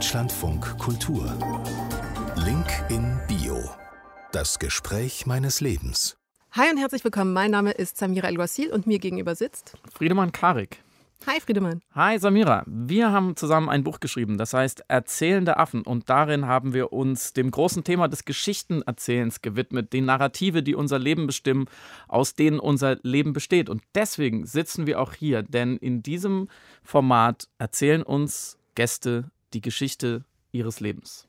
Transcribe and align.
Deutschlandfunk 0.00 0.78
Kultur. 0.78 1.30
Link 2.36 2.66
in 2.88 3.20
Bio. 3.28 3.58
Das 4.32 4.58
Gespräch 4.58 5.26
meines 5.26 5.60
Lebens. 5.60 6.16
Hi 6.52 6.70
und 6.70 6.78
herzlich 6.78 7.04
willkommen. 7.04 7.34
Mein 7.34 7.50
Name 7.50 7.72
ist 7.72 7.98
Samira 7.98 8.28
El-Wasil 8.28 8.72
und 8.72 8.86
mir 8.86 8.98
gegenüber 8.98 9.34
sitzt 9.34 9.74
Friedemann 9.92 10.32
Karik. 10.32 10.82
Hi 11.26 11.38
Friedemann. 11.38 11.82
Hi 11.94 12.18
Samira. 12.18 12.64
Wir 12.66 13.12
haben 13.12 13.36
zusammen 13.36 13.68
ein 13.68 13.84
Buch 13.84 14.00
geschrieben, 14.00 14.38
das 14.38 14.54
heißt 14.54 14.84
Erzählende 14.88 15.58
Affen. 15.58 15.82
Und 15.82 16.08
darin 16.08 16.46
haben 16.46 16.72
wir 16.72 16.94
uns 16.94 17.34
dem 17.34 17.50
großen 17.50 17.84
Thema 17.84 18.08
des 18.08 18.24
Geschichtenerzählens 18.24 19.42
gewidmet, 19.42 19.92
die 19.92 20.00
Narrative, 20.00 20.62
die 20.62 20.74
unser 20.74 20.98
Leben 20.98 21.26
bestimmen, 21.26 21.66
aus 22.08 22.34
denen 22.34 22.58
unser 22.58 22.96
Leben 23.02 23.34
besteht. 23.34 23.68
Und 23.68 23.82
deswegen 23.94 24.46
sitzen 24.46 24.86
wir 24.86 24.98
auch 24.98 25.12
hier, 25.12 25.42
denn 25.42 25.76
in 25.76 26.02
diesem 26.02 26.48
Format 26.82 27.48
erzählen 27.58 28.02
uns 28.02 28.56
Gäste 28.74 29.30
die 29.52 29.60
Geschichte 29.60 30.24
ihres 30.52 30.80
Lebens. 30.80 31.26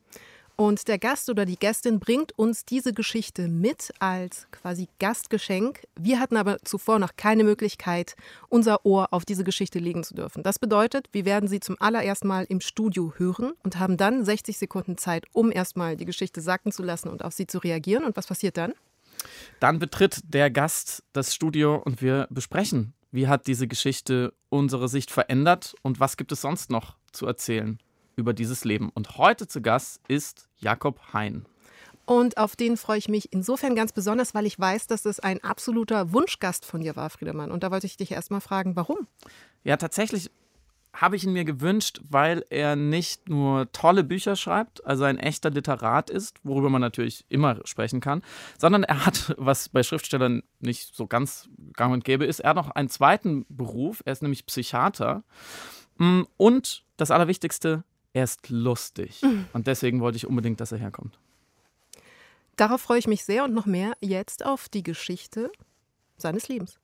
Und 0.56 0.86
der 0.86 0.98
Gast 0.98 1.30
oder 1.30 1.46
die 1.46 1.56
Gästin 1.56 1.98
bringt 1.98 2.38
uns 2.38 2.64
diese 2.64 2.92
Geschichte 2.92 3.48
mit 3.48 3.90
als 4.00 4.46
quasi 4.50 4.88
Gastgeschenk. 4.98 5.82
Wir 5.98 6.20
hatten 6.20 6.36
aber 6.36 6.58
zuvor 6.62 6.98
noch 6.98 7.16
keine 7.16 7.42
Möglichkeit, 7.42 8.14
unser 8.48 8.84
Ohr 8.84 9.08
auf 9.12 9.24
diese 9.24 9.44
Geschichte 9.44 9.78
legen 9.78 10.04
zu 10.04 10.14
dürfen. 10.14 10.42
Das 10.42 10.58
bedeutet, 10.58 11.08
wir 11.12 11.24
werden 11.24 11.48
sie 11.48 11.60
zum 11.60 11.76
allerersten 11.80 12.28
Mal 12.28 12.44
im 12.48 12.60
Studio 12.60 13.14
hören 13.16 13.54
und 13.64 13.78
haben 13.78 13.96
dann 13.96 14.24
60 14.24 14.58
Sekunden 14.58 14.98
Zeit, 14.98 15.24
um 15.32 15.50
erstmal 15.50 15.96
die 15.96 16.04
Geschichte 16.04 16.40
sacken 16.40 16.70
zu 16.70 16.82
lassen 16.82 17.08
und 17.08 17.24
auf 17.24 17.32
sie 17.32 17.46
zu 17.46 17.58
reagieren. 17.58 18.04
Und 18.04 18.16
was 18.16 18.26
passiert 18.26 18.56
dann? 18.56 18.74
Dann 19.58 19.78
betritt 19.78 20.20
der 20.24 20.50
Gast 20.50 21.02
das 21.12 21.34
Studio 21.34 21.76
und 21.82 22.02
wir 22.02 22.26
besprechen, 22.30 22.92
wie 23.10 23.26
hat 23.26 23.46
diese 23.46 23.68
Geschichte 23.68 24.34
unsere 24.48 24.88
Sicht 24.88 25.10
verändert 25.10 25.74
und 25.82 25.98
was 25.98 26.16
gibt 26.16 26.32
es 26.32 26.42
sonst 26.42 26.70
noch 26.70 26.96
zu 27.10 27.26
erzählen 27.26 27.78
über 28.16 28.32
dieses 28.32 28.64
Leben. 28.64 28.90
Und 28.94 29.18
heute 29.18 29.46
zu 29.46 29.60
Gast 29.60 30.00
ist 30.08 30.48
Jakob 30.58 31.00
Hein. 31.12 31.46
Und 32.04 32.36
auf 32.36 32.56
den 32.56 32.76
freue 32.76 32.98
ich 32.98 33.08
mich 33.08 33.32
insofern 33.32 33.76
ganz 33.76 33.92
besonders, 33.92 34.34
weil 34.34 34.46
ich 34.46 34.58
weiß, 34.58 34.88
dass 34.88 35.04
es 35.04 35.20
ein 35.20 35.42
absoluter 35.44 36.12
Wunschgast 36.12 36.66
von 36.66 36.80
dir 36.80 36.96
war, 36.96 37.10
Friedemann. 37.10 37.52
Und 37.52 37.62
da 37.62 37.70
wollte 37.70 37.86
ich 37.86 37.96
dich 37.96 38.10
erstmal 38.10 38.40
fragen, 38.40 38.74
warum? 38.74 39.06
Ja, 39.62 39.76
tatsächlich 39.76 40.30
habe 40.94 41.16
ich 41.16 41.24
ihn 41.24 41.32
mir 41.32 41.44
gewünscht, 41.44 42.00
weil 42.08 42.44
er 42.50 42.76
nicht 42.76 43.28
nur 43.28 43.70
tolle 43.72 44.04
Bücher 44.04 44.36
schreibt, 44.36 44.84
also 44.84 45.04
ein 45.04 45.16
echter 45.18 45.50
Literat 45.50 46.10
ist, 46.10 46.38
worüber 46.42 46.68
man 46.68 46.80
natürlich 46.80 47.24
immer 47.28 47.60
sprechen 47.64 48.00
kann, 48.00 48.22
sondern 48.58 48.84
er 48.84 49.06
hat, 49.06 49.34
was 49.38 49.68
bei 49.68 49.82
Schriftstellern 49.82 50.42
nicht 50.60 50.94
so 50.94 51.06
ganz 51.06 51.48
gang 51.72 51.92
und 51.94 52.04
gäbe 52.04 52.26
ist, 52.26 52.40
er 52.40 52.50
hat 52.50 52.56
noch 52.56 52.70
einen 52.70 52.90
zweiten 52.90 53.46
Beruf, 53.48 54.02
er 54.04 54.12
ist 54.12 54.22
nämlich 54.22 54.44
Psychiater. 54.44 55.22
Mm, 55.96 56.22
und 56.36 56.84
das 56.98 57.10
Allerwichtigste, 57.10 57.84
er 58.12 58.24
ist 58.24 58.50
lustig. 58.50 59.22
Mhm. 59.22 59.46
Und 59.52 59.66
deswegen 59.66 60.00
wollte 60.00 60.16
ich 60.16 60.26
unbedingt, 60.26 60.60
dass 60.60 60.72
er 60.72 60.78
herkommt. 60.78 61.18
Darauf 62.56 62.82
freue 62.82 62.98
ich 62.98 63.06
mich 63.06 63.24
sehr 63.24 63.44
und 63.44 63.54
noch 63.54 63.66
mehr 63.66 63.94
jetzt 64.00 64.44
auf 64.44 64.68
die 64.68 64.82
Geschichte 64.82 65.50
seines 66.18 66.48
Lebens. 66.48 66.78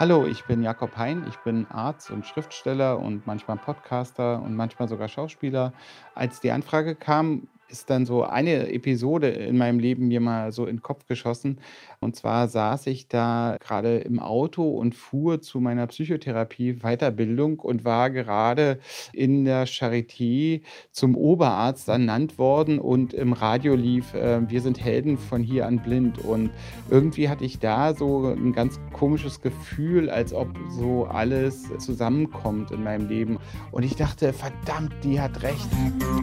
Hallo, 0.00 0.26
ich 0.26 0.44
bin 0.44 0.60
Jakob 0.64 0.96
Hein. 0.96 1.24
Ich 1.28 1.36
bin 1.38 1.68
Arzt 1.70 2.10
und 2.10 2.26
Schriftsteller 2.26 2.98
und 2.98 3.28
manchmal 3.28 3.56
Podcaster 3.58 4.42
und 4.42 4.56
manchmal 4.56 4.88
sogar 4.88 5.06
Schauspieler. 5.06 5.72
Als 6.16 6.40
die 6.40 6.50
Anfrage 6.50 6.96
kam, 6.96 7.46
ist 7.68 7.90
dann 7.90 8.06
so 8.06 8.22
eine 8.22 8.72
Episode 8.72 9.28
in 9.28 9.56
meinem 9.58 9.78
Leben 9.78 10.08
mir 10.08 10.20
mal 10.20 10.52
so 10.52 10.66
in 10.66 10.76
den 10.76 10.82
Kopf 10.82 11.06
geschossen. 11.06 11.58
Und 12.00 12.16
zwar 12.16 12.48
saß 12.48 12.86
ich 12.86 13.08
da 13.08 13.56
gerade 13.60 13.98
im 13.98 14.18
Auto 14.18 14.68
und 14.68 14.94
fuhr 14.94 15.40
zu 15.40 15.60
meiner 15.60 15.86
Psychotherapie-Weiterbildung 15.86 17.58
und 17.60 17.84
war 17.84 18.10
gerade 18.10 18.78
in 19.12 19.44
der 19.44 19.66
Charité 19.66 20.62
zum 20.92 21.16
Oberarzt 21.16 21.88
ernannt 21.88 22.38
worden 22.38 22.78
und 22.78 23.14
im 23.14 23.32
Radio 23.32 23.74
lief 23.74 24.14
äh, 24.14 24.48
Wir 24.48 24.60
sind 24.60 24.82
Helden 24.82 25.16
von 25.16 25.42
hier 25.42 25.66
an 25.66 25.82
blind. 25.82 26.18
Und 26.18 26.50
irgendwie 26.90 27.28
hatte 27.28 27.44
ich 27.44 27.58
da 27.58 27.94
so 27.94 28.26
ein 28.26 28.52
ganz 28.52 28.78
komisches 28.92 29.40
Gefühl, 29.40 30.10
als 30.10 30.32
ob 30.32 30.48
so 30.68 31.06
alles 31.06 31.64
zusammenkommt 31.78 32.70
in 32.70 32.82
meinem 32.82 33.08
Leben. 33.08 33.38
Und 33.72 33.82
ich 33.82 33.96
dachte, 33.96 34.32
verdammt, 34.32 34.92
die 35.02 35.20
hat 35.20 35.42
recht. 35.42 35.68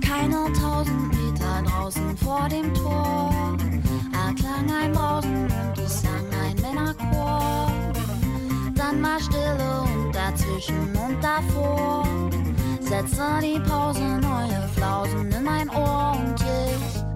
Keine 0.02 0.52
tausend 0.54 1.10
Meter 1.10 1.41
draußen 1.64 2.18
vor 2.18 2.48
dem 2.50 2.74
Tor. 2.74 3.58
Erklang 4.14 4.72
ein 4.72 4.92
Brausen 4.92 5.44
und 5.46 5.78
es 5.78 6.02
sang 6.02 6.28
ein 6.44 6.56
Männerchor. 6.62 7.72
Dann 8.76 9.04
war 9.04 9.20
Stille 9.20 9.82
und 9.82 10.14
dazwischen 10.14 10.96
und 10.96 11.22
davor. 11.24 12.06
Setzte 12.82 13.40
die 13.42 13.60
Pause 13.60 14.20
neue 14.20 14.70
Flausen 14.76 15.32
in 15.32 15.44
mein 15.44 15.70
Ohr 15.70 16.18
und 16.20 16.36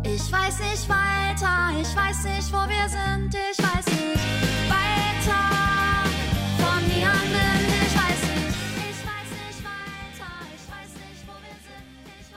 ich, 0.03 0.13
ich 0.15 0.31
weiß 0.31 0.59
nicht 0.59 0.87
weiter, 0.89 1.71
ich 1.79 1.95
weiß 1.95 2.23
nicht, 2.23 2.53
wo 2.53 2.59
wir 2.67 2.89
sind, 2.89 3.35
ich 3.35 3.57
weiß 3.57 3.85
nicht 3.87 4.24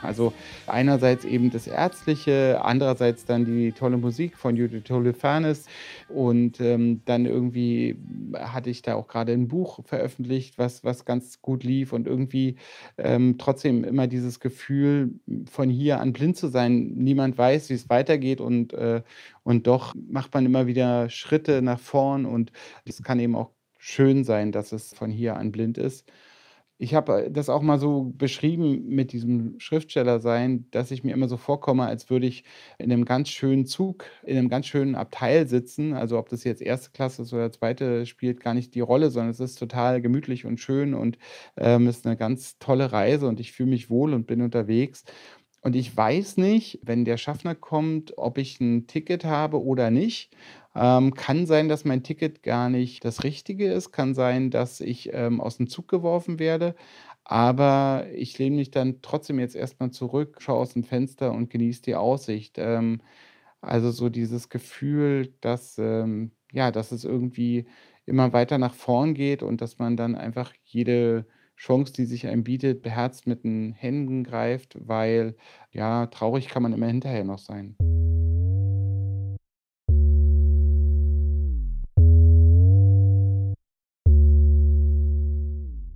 Also 0.01 0.33
einerseits 0.67 1.25
eben 1.25 1.49
das 1.51 1.67
Ärztliche, 1.67 2.61
andererseits 2.63 3.25
dann 3.25 3.45
die 3.45 3.71
tolle 3.71 3.97
Musik 3.97 4.37
von 4.37 4.55
Judith 4.55 4.89
Holofernes 4.89 5.65
und 6.07 6.61
ähm, 6.61 7.01
dann 7.05 7.25
irgendwie 7.25 7.97
hatte 8.35 8.69
ich 8.69 8.81
da 8.81 8.95
auch 8.95 9.07
gerade 9.07 9.33
ein 9.33 9.47
Buch 9.47 9.79
veröffentlicht, 9.85 10.57
was, 10.57 10.83
was 10.83 11.05
ganz 11.05 11.41
gut 11.41 11.63
lief 11.63 11.93
und 11.93 12.07
irgendwie 12.07 12.55
ähm, 12.97 13.37
trotzdem 13.37 13.83
immer 13.83 14.07
dieses 14.07 14.39
Gefühl, 14.39 15.19
von 15.49 15.69
hier 15.69 15.99
an 15.99 16.13
blind 16.13 16.37
zu 16.37 16.47
sein. 16.47 16.93
Niemand 16.95 17.37
weiß, 17.37 17.69
wie 17.69 17.75
es 17.75 17.89
weitergeht 17.89 18.41
und, 18.41 18.73
äh, 18.73 19.01
und 19.43 19.67
doch 19.67 19.93
macht 19.95 20.33
man 20.33 20.45
immer 20.45 20.67
wieder 20.67 21.09
Schritte 21.09 21.61
nach 21.61 21.79
vorn 21.79 22.25
und 22.25 22.51
es 22.85 23.01
kann 23.03 23.19
eben 23.19 23.35
auch 23.35 23.51
schön 23.77 24.23
sein, 24.23 24.51
dass 24.51 24.71
es 24.71 24.93
von 24.93 25.09
hier 25.09 25.37
an 25.37 25.51
blind 25.51 25.77
ist. 25.77 26.05
Ich 26.81 26.95
habe 26.95 27.25
äh, 27.25 27.31
das 27.31 27.49
auch 27.49 27.61
mal 27.61 27.77
so 27.77 28.13
beschrieben 28.17 28.87
mit 28.87 29.11
diesem 29.11 29.59
Schriftsteller-Sein, 29.59 30.67
dass 30.71 30.91
ich 30.91 31.03
mir 31.03 31.13
immer 31.13 31.27
so 31.27 31.37
vorkomme, 31.37 31.85
als 31.85 32.09
würde 32.09 32.25
ich 32.27 32.43
in 32.77 32.91
einem 32.91 33.05
ganz 33.05 33.29
schönen 33.29 33.65
Zug, 33.65 34.05
in 34.23 34.37
einem 34.37 34.49
ganz 34.49 34.65
schönen 34.67 34.95
Abteil 34.95 35.47
sitzen. 35.47 35.93
Also 35.93 36.17
ob 36.17 36.29
das 36.29 36.43
jetzt 36.45 36.61
erste 36.61 36.91
Klasse 36.91 37.23
ist 37.23 37.33
oder 37.33 37.51
zweite, 37.51 38.05
spielt 38.05 38.39
gar 38.39 38.53
nicht 38.53 38.73
die 38.75 38.79
Rolle, 38.79 39.09
sondern 39.11 39.31
es 39.31 39.39
ist 39.41 39.55
total 39.59 40.01
gemütlich 40.01 40.45
und 40.45 40.59
schön 40.59 40.93
und 40.93 41.17
ähm, 41.57 41.87
ist 41.87 42.05
eine 42.07 42.17
ganz 42.17 42.57
tolle 42.59 42.91
Reise 42.91 43.27
und 43.27 43.39
ich 43.41 43.51
fühle 43.51 43.69
mich 43.69 43.89
wohl 43.89 44.13
und 44.13 44.25
bin 44.25 44.41
unterwegs. 44.41 45.03
Und 45.61 45.75
ich 45.75 45.95
weiß 45.95 46.37
nicht, 46.37 46.79
wenn 46.83 47.03
der 47.03 47.17
Schaffner 47.17 47.53
kommt, 47.53 48.17
ob 48.17 48.37
ich 48.37 48.61
ein 48.61 48.87
Ticket 48.87 49.25
habe 49.25 49.61
oder 49.61 49.91
nicht. 49.91 50.31
Ähm, 50.75 51.13
kann 51.13 51.45
sein, 51.45 51.67
dass 51.67 51.85
mein 51.85 52.03
Ticket 52.03 52.43
gar 52.43 52.69
nicht 52.69 53.03
das 53.05 53.23
Richtige 53.23 53.71
ist. 53.71 53.91
Kann 53.91 54.13
sein, 54.13 54.51
dass 54.51 54.81
ich 54.81 55.09
ähm, 55.13 55.41
aus 55.41 55.57
dem 55.57 55.67
Zug 55.67 55.87
geworfen 55.87 56.39
werde. 56.39 56.75
Aber 57.23 58.07
ich 58.13 58.37
lehne 58.39 58.55
mich 58.55 58.71
dann 58.71 59.01
trotzdem 59.01 59.39
jetzt 59.39 59.55
erstmal 59.55 59.91
zurück, 59.91 60.37
schaue 60.41 60.59
aus 60.59 60.73
dem 60.73 60.83
Fenster 60.83 61.31
und 61.31 61.49
genieße 61.49 61.83
die 61.83 61.95
Aussicht. 61.95 62.57
Ähm, 62.57 63.01
also 63.61 63.91
so 63.91 64.09
dieses 64.09 64.49
Gefühl, 64.49 65.33
dass, 65.41 65.77
ähm, 65.77 66.31
ja, 66.51 66.71
dass 66.71 66.91
es 66.91 67.03
irgendwie 67.03 67.67
immer 68.05 68.33
weiter 68.33 68.57
nach 68.57 68.73
vorn 68.73 69.13
geht 69.13 69.43
und 69.43 69.61
dass 69.61 69.79
man 69.79 69.97
dann 69.97 70.15
einfach 70.15 70.53
jede 70.63 71.27
Chance, 71.55 71.93
die 71.93 72.05
sich 72.05 72.25
einem 72.27 72.43
bietet, 72.43 72.81
beherzt 72.81 73.27
mit 73.27 73.43
den 73.43 73.73
Händen 73.73 74.23
greift, 74.23 74.77
weil 74.79 75.35
ja, 75.71 76.07
traurig 76.07 76.47
kann 76.47 76.63
man 76.63 76.73
immer 76.73 76.87
hinterher 76.87 77.25
noch 77.25 77.39
sein. 77.39 77.75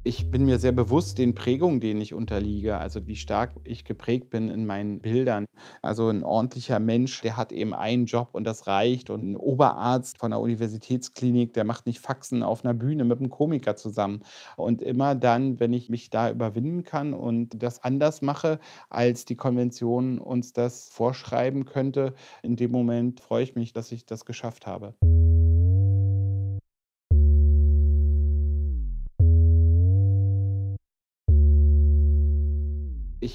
Ich 0.05 0.29
bin 0.29 0.45
mir 0.45 0.59
sehr 0.59 0.73
bewusst 0.73 1.17
den 1.17 1.33
Prägungen, 1.33 1.79
denen 1.79 2.01
ich 2.01 2.13
unterliege, 2.13 2.77
also 2.77 3.07
wie 3.07 3.15
stark 3.15 3.51
ich 3.63 3.85
geprägt 3.85 4.29
bin 4.29 4.49
in 4.49 4.65
meinen 4.65 4.99
Bildern. 4.99 5.45
Also 5.81 6.09
ein 6.09 6.23
ordentlicher 6.23 6.79
Mensch, 6.79 7.21
der 7.21 7.37
hat 7.37 7.53
eben 7.53 7.73
einen 7.73 8.05
Job 8.05 8.29
und 8.33 8.43
das 8.43 8.67
reicht. 8.67 9.09
Und 9.09 9.23
ein 9.23 9.37
Oberarzt 9.37 10.17
von 10.17 10.31
der 10.31 10.41
Universitätsklinik, 10.41 11.53
der 11.53 11.63
macht 11.63 11.85
nicht 11.85 11.99
Faxen 11.99 12.43
auf 12.43 12.65
einer 12.65 12.73
Bühne 12.73 13.05
mit 13.05 13.19
einem 13.19 13.29
Komiker 13.29 13.77
zusammen. 13.77 14.23
Und 14.57 14.81
immer 14.81 15.15
dann, 15.15 15.61
wenn 15.61 15.71
ich 15.71 15.89
mich 15.89 16.09
da 16.09 16.29
überwinden 16.29 16.83
kann 16.83 17.13
und 17.13 17.63
das 17.63 17.81
anders 17.81 18.21
mache, 18.21 18.59
als 18.89 19.23
die 19.23 19.37
Konvention 19.37 20.19
uns 20.19 20.51
das 20.51 20.89
vorschreiben 20.89 21.63
könnte, 21.63 22.13
in 22.41 22.57
dem 22.57 22.71
Moment 22.71 23.21
freue 23.21 23.43
ich 23.43 23.55
mich, 23.55 23.71
dass 23.71 23.91
ich 23.93 24.05
das 24.05 24.25
geschafft 24.25 24.67
habe. 24.67 24.95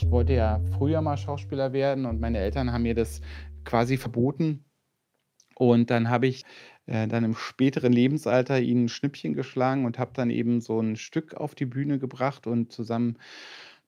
Ich 0.00 0.11
wollte 0.12 0.33
ja 0.35 0.61
früher 0.77 1.03
mal 1.03 1.17
Schauspieler 1.17 1.73
werden 1.73 2.06
und 2.06 2.21
meine 2.21 2.39
Eltern 2.39 2.73
haben 2.73 2.83
mir 2.83 2.95
das 2.95 3.21
quasi 3.65 3.97
verboten. 3.97 4.65
Und 5.56 5.91
dann 5.91 6.09
habe 6.09 6.29
ich 6.29 6.45
äh, 6.87 7.09
dann 7.09 7.25
im 7.25 7.35
späteren 7.35 7.93
Lebensalter 7.93 8.61
ihnen 8.61 8.85
ein 8.85 8.89
Schnippchen 8.89 9.35
geschlagen 9.35 9.85
und 9.87 9.99
habe 9.99 10.12
dann 10.15 10.31
eben 10.31 10.61
so 10.61 10.79
ein 10.79 10.95
Stück 10.95 11.35
auf 11.35 11.56
die 11.56 11.67
Bühne 11.67 11.99
gebracht 11.99 12.47
und 12.47 12.71
zusammen 12.71 13.19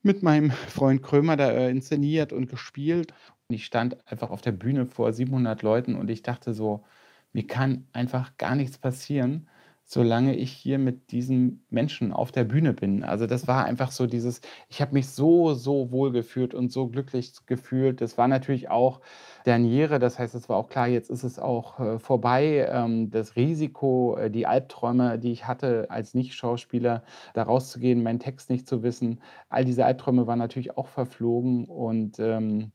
mit 0.02 0.24
meinem 0.24 0.50
Freund 0.68 1.00
Krömer 1.02 1.36
da 1.36 1.52
äh, 1.52 1.70
inszeniert 1.70 2.32
und 2.32 2.48
gespielt. 2.48 3.14
Und 3.48 3.54
ich 3.54 3.64
stand 3.64 3.96
einfach 4.10 4.30
auf 4.30 4.40
der 4.40 4.52
Bühne 4.52 4.86
vor 4.86 5.12
700 5.12 5.62
Leuten 5.62 5.94
und 5.94 6.10
ich 6.10 6.22
dachte 6.22 6.54
so, 6.54 6.84
mir 7.32 7.46
kann 7.46 7.86
einfach 7.92 8.36
gar 8.36 8.56
nichts 8.56 8.78
passieren, 8.78 9.48
solange 9.92 10.36
ich 10.36 10.52
hier 10.52 10.78
mit 10.78 11.10
diesen 11.10 11.66
Menschen 11.68 12.12
auf 12.12 12.30
der 12.30 12.44
Bühne 12.44 12.72
bin. 12.74 13.02
Also 13.02 13.26
das 13.26 13.48
war 13.48 13.64
einfach 13.64 13.90
so 13.90 14.06
dieses, 14.06 14.40
ich 14.68 14.80
habe 14.80 14.94
mich 14.94 15.08
so, 15.08 15.54
so 15.54 15.90
wohl 15.90 16.12
gefühlt 16.12 16.54
und 16.54 16.70
so 16.70 16.86
glücklich 16.86 17.32
gefühlt. 17.46 18.00
Das 18.00 18.16
war 18.16 18.28
natürlich 18.28 18.70
auch 18.70 19.00
derniere, 19.46 19.98
das 19.98 20.16
heißt, 20.20 20.36
es 20.36 20.48
war 20.48 20.58
auch 20.58 20.68
klar, 20.68 20.86
jetzt 20.86 21.10
ist 21.10 21.24
es 21.24 21.40
auch 21.40 21.80
äh, 21.80 21.98
vorbei. 21.98 22.68
Ähm, 22.70 23.10
das 23.10 23.34
Risiko, 23.34 24.16
äh, 24.16 24.30
die 24.30 24.46
Albträume, 24.46 25.18
die 25.18 25.32
ich 25.32 25.48
hatte 25.48 25.90
als 25.90 26.14
Nicht-Schauspieler, 26.14 27.02
da 27.34 27.42
rauszugehen, 27.42 28.04
meinen 28.04 28.20
Text 28.20 28.48
nicht 28.48 28.68
zu 28.68 28.84
wissen, 28.84 29.20
all 29.48 29.64
diese 29.64 29.84
Albträume 29.84 30.28
waren 30.28 30.38
natürlich 30.38 30.76
auch 30.76 30.86
verflogen 30.86 31.64
und 31.64 32.20
ähm, 32.20 32.70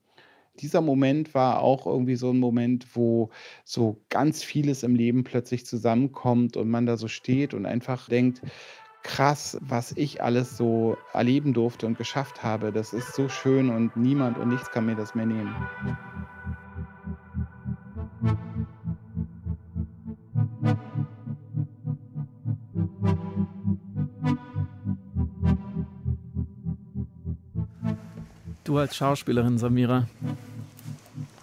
dieser 0.60 0.82
Moment 0.82 1.34
war 1.34 1.62
auch 1.62 1.86
irgendwie 1.86 2.16
so 2.16 2.32
ein 2.32 2.40
Moment, 2.40 2.88
wo 2.96 3.30
so 3.64 4.02
ganz 4.10 4.44
vieles 4.44 4.84
im 4.84 4.96
Leben 4.96 5.24
plötzlich 5.24 5.66
zusammenkommt 5.66 6.58
und 6.58 6.70
man 6.70 6.86
da 6.86 6.98
so 6.98 7.08
steht 7.08 7.54
und 7.54 7.66
einfach 7.66 8.08
denkt, 8.08 8.42
krass, 9.04 9.58
was 9.62 9.92
ich 9.92 10.24
alles 10.24 10.58
so 10.58 10.98
erleben 11.14 11.54
durfte 11.54 11.86
und 11.86 11.98
geschafft 11.98 12.44
habe. 12.44 12.72
Das 12.72 12.92
ist 12.92 13.14
so 13.14 13.30
schön 13.30 13.70
und 13.70 13.96
niemand 13.96 14.38
und 14.38 14.50
nichts 14.50 14.72
kann 14.72 14.88
mir 14.88 14.96
das 14.96 15.14
mehr 15.14 15.28
nehmen. 15.28 15.54
Du 28.64 28.80
als 28.80 28.96
Schauspielerin, 28.96 29.60
Samira. 29.60 30.08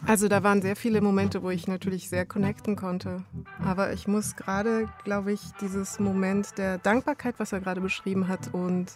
Also 0.06 0.28
da 0.28 0.42
waren 0.42 0.62
sehr 0.62 0.76
viele 0.76 1.00
Momente, 1.00 1.42
wo 1.42 1.50
ich 1.50 1.68
natürlich 1.68 2.08
sehr 2.08 2.26
connecten 2.26 2.76
konnte. 2.76 3.24
Aber 3.64 3.92
ich 3.92 4.08
muss 4.08 4.36
gerade, 4.36 4.88
glaube 5.04 5.32
ich, 5.32 5.40
dieses 5.60 6.00
Moment 6.00 6.58
der 6.58 6.78
Dankbarkeit, 6.78 7.36
was 7.38 7.52
er 7.52 7.60
gerade 7.60 7.80
beschrieben 7.80 8.28
hat, 8.28 8.52
und 8.52 8.86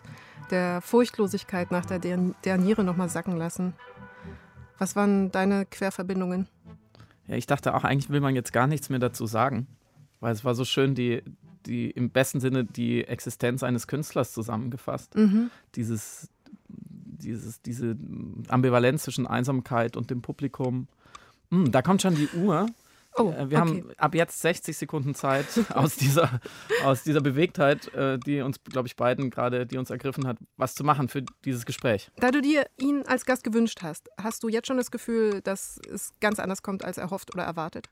der 0.50 0.81
Furchtlosigkeit 0.81 1.70
nach 1.70 1.87
der 1.87 1.99
Derniere 1.99 2.85
nochmal 2.85 3.08
sacken 3.08 3.37
lassen. 3.37 3.75
Was 4.79 4.97
waren 4.97 5.31
deine 5.31 5.64
Querverbindungen? 5.64 6.49
Ja, 7.29 7.37
ich 7.37 7.47
dachte 7.47 7.75
auch, 7.75 7.85
eigentlich 7.85 8.11
will 8.11 8.20
man 8.20 8.35
jetzt 8.35 8.53
gar 8.53 8.67
nichts 8.67 8.88
mehr 8.88 8.99
dazu 8.99 9.26
sagen. 9.26 9.67
Weil 10.20 10.32
es 10.32 10.44
war 10.44 10.55
so 10.55 10.64
schön, 10.64 10.94
die, 10.94 11.23
die 11.67 11.91
im 11.91 12.11
besten 12.11 12.41
Sinne 12.41 12.64
die 12.64 13.05
Existenz 13.05 13.62
eines 13.62 13.87
Künstlers 13.87 14.32
zusammengefasst. 14.32 15.14
Mhm. 15.14 15.50
Dieses, 15.75 16.29
dieses, 17.16 17.62
diese 17.62 17.96
Ambivalenz 18.48 19.02
zwischen 19.04 19.26
Einsamkeit 19.26 19.96
und 19.96 20.10
dem 20.10 20.22
Publikum. 20.22 20.88
Hm, 21.50 21.70
da 21.70 21.82
kommt 21.82 22.02
schon 22.02 22.14
die 22.14 22.28
Uhr. 22.36 22.66
Oh, 23.18 23.30
Äh, 23.30 23.36
Wir 23.36 23.44
okay. 23.44 23.56
haben 23.56 23.90
ab 23.96 24.14
jetzt 24.14 24.40
60 24.40 24.76
Sekunden 24.76 25.14
Zeit 25.14 25.46
aus 25.74 25.96
dieser, 25.96 26.40
aus 26.84 27.02
dieser 27.02 27.20
Bewegtheit, 27.20 27.92
äh, 27.94 28.18
die 28.18 28.42
uns, 28.42 28.62
glaube 28.64 28.88
ich, 28.88 28.96
beiden 28.96 29.30
gerade, 29.30 29.66
die 29.66 29.78
uns 29.78 29.90
ergriffen 29.90 30.26
hat, 30.26 30.36
was 30.56 30.74
zu 30.74 30.84
machen 30.84 31.08
für 31.08 31.22
dieses 31.44 31.64
Gespräch. 31.64 32.10
Da 32.16 32.30
du 32.30 32.42
dir 32.42 32.66
ihn 32.78 33.04
als 33.06 33.24
Gast 33.24 33.42
gewünscht 33.42 33.80
hast, 33.82 34.10
hast 34.19 34.42
du 34.42 34.48
jetzt 34.48 34.66
schon 34.66 34.76
das 34.76 34.90
Gefühl, 34.90 35.40
dass 35.42 35.80
es 35.90 36.12
ganz 36.20 36.38
anders 36.38 36.62
kommt 36.62 36.84
als 36.84 36.98
erhofft 36.98 37.34
oder 37.34 37.44
erwartet? 37.44 37.88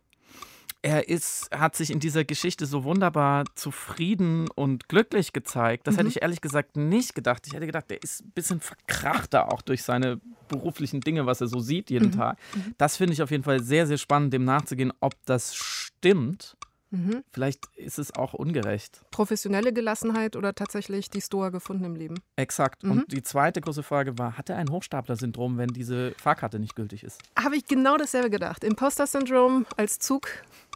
Er 0.85 1.09
ist, 1.09 1.49
hat 1.51 1.75
sich 1.77 1.91
in 1.91 1.99
dieser 1.99 2.25
Geschichte 2.25 2.67
so 2.67 2.85
wunderbar 2.85 3.45
zufrieden 3.55 4.51
und 4.55 4.87
glücklich 4.87 5.33
gezeigt. 5.33 5.87
Das 5.87 5.97
hätte 5.97 6.09
ich 6.09 6.21
ehrlich 6.21 6.43
gesagt 6.43 6.77
nicht 6.77 7.15
gedacht. 7.15 7.47
Ich 7.47 7.55
hätte 7.55 7.65
gedacht, 7.65 7.89
der 7.89 8.03
ist 8.03 8.23
ein 8.23 8.33
bisschen 8.33 8.61
verkrachter 8.61 9.51
auch 9.51 9.63
durch 9.63 9.83
seine 9.83 10.21
beruflichen 10.49 11.01
Dinge, 11.01 11.25
was 11.25 11.41
er 11.41 11.47
so 11.47 11.59
sieht 11.59 11.89
jeden 11.89 12.13
Tag. 12.13 12.37
Das 12.77 12.99
finde 12.99 13.15
ich 13.15 13.23
auf 13.23 13.31
jeden 13.31 13.45
Fall 13.45 13.63
sehr, 13.63 13.87
sehr 13.87 13.97
spannend, 13.97 14.35
dem 14.35 14.45
nachzugehen, 14.45 14.93
ob 15.01 15.15
das 15.25 15.55
stimmt. 15.55 16.55
Mhm. 16.95 17.25
Vielleicht 17.33 17.67
ist 17.75 17.99
es 17.99 18.15
auch 18.15 18.35
ungerecht. 18.35 19.01
Professionelle 19.11 19.73
Gelassenheit 19.73 20.37
oder 20.37 20.55
tatsächlich 20.55 21.11
die 21.11 21.21
Stoa 21.21 21.49
gefunden 21.49 21.85
im 21.85 21.97
Leben? 21.97 22.21
Exakt. 22.37 22.85
Mhm. 22.85 22.91
Und 22.91 23.13
die 23.13 23.23
zweite 23.23 23.61
große 23.61 23.83
Frage 23.83 24.17
war, 24.17 24.39
hat 24.39 24.49
er 24.49 24.57
ein 24.57 24.71
Hochstapler-Syndrom, 24.71 25.59
wenn 25.59 25.69
diese 25.69 26.13
Fahrkarte 26.23 26.61
nicht 26.61 26.77
gültig 26.77 27.03
ist? 27.03 27.21
Habe 27.37 27.57
ich 27.57 27.67
genau 27.67 27.97
dasselbe 27.97 28.31
gedacht. 28.31 28.63
Imposter-Syndrom 28.63 29.67
als 29.77 29.99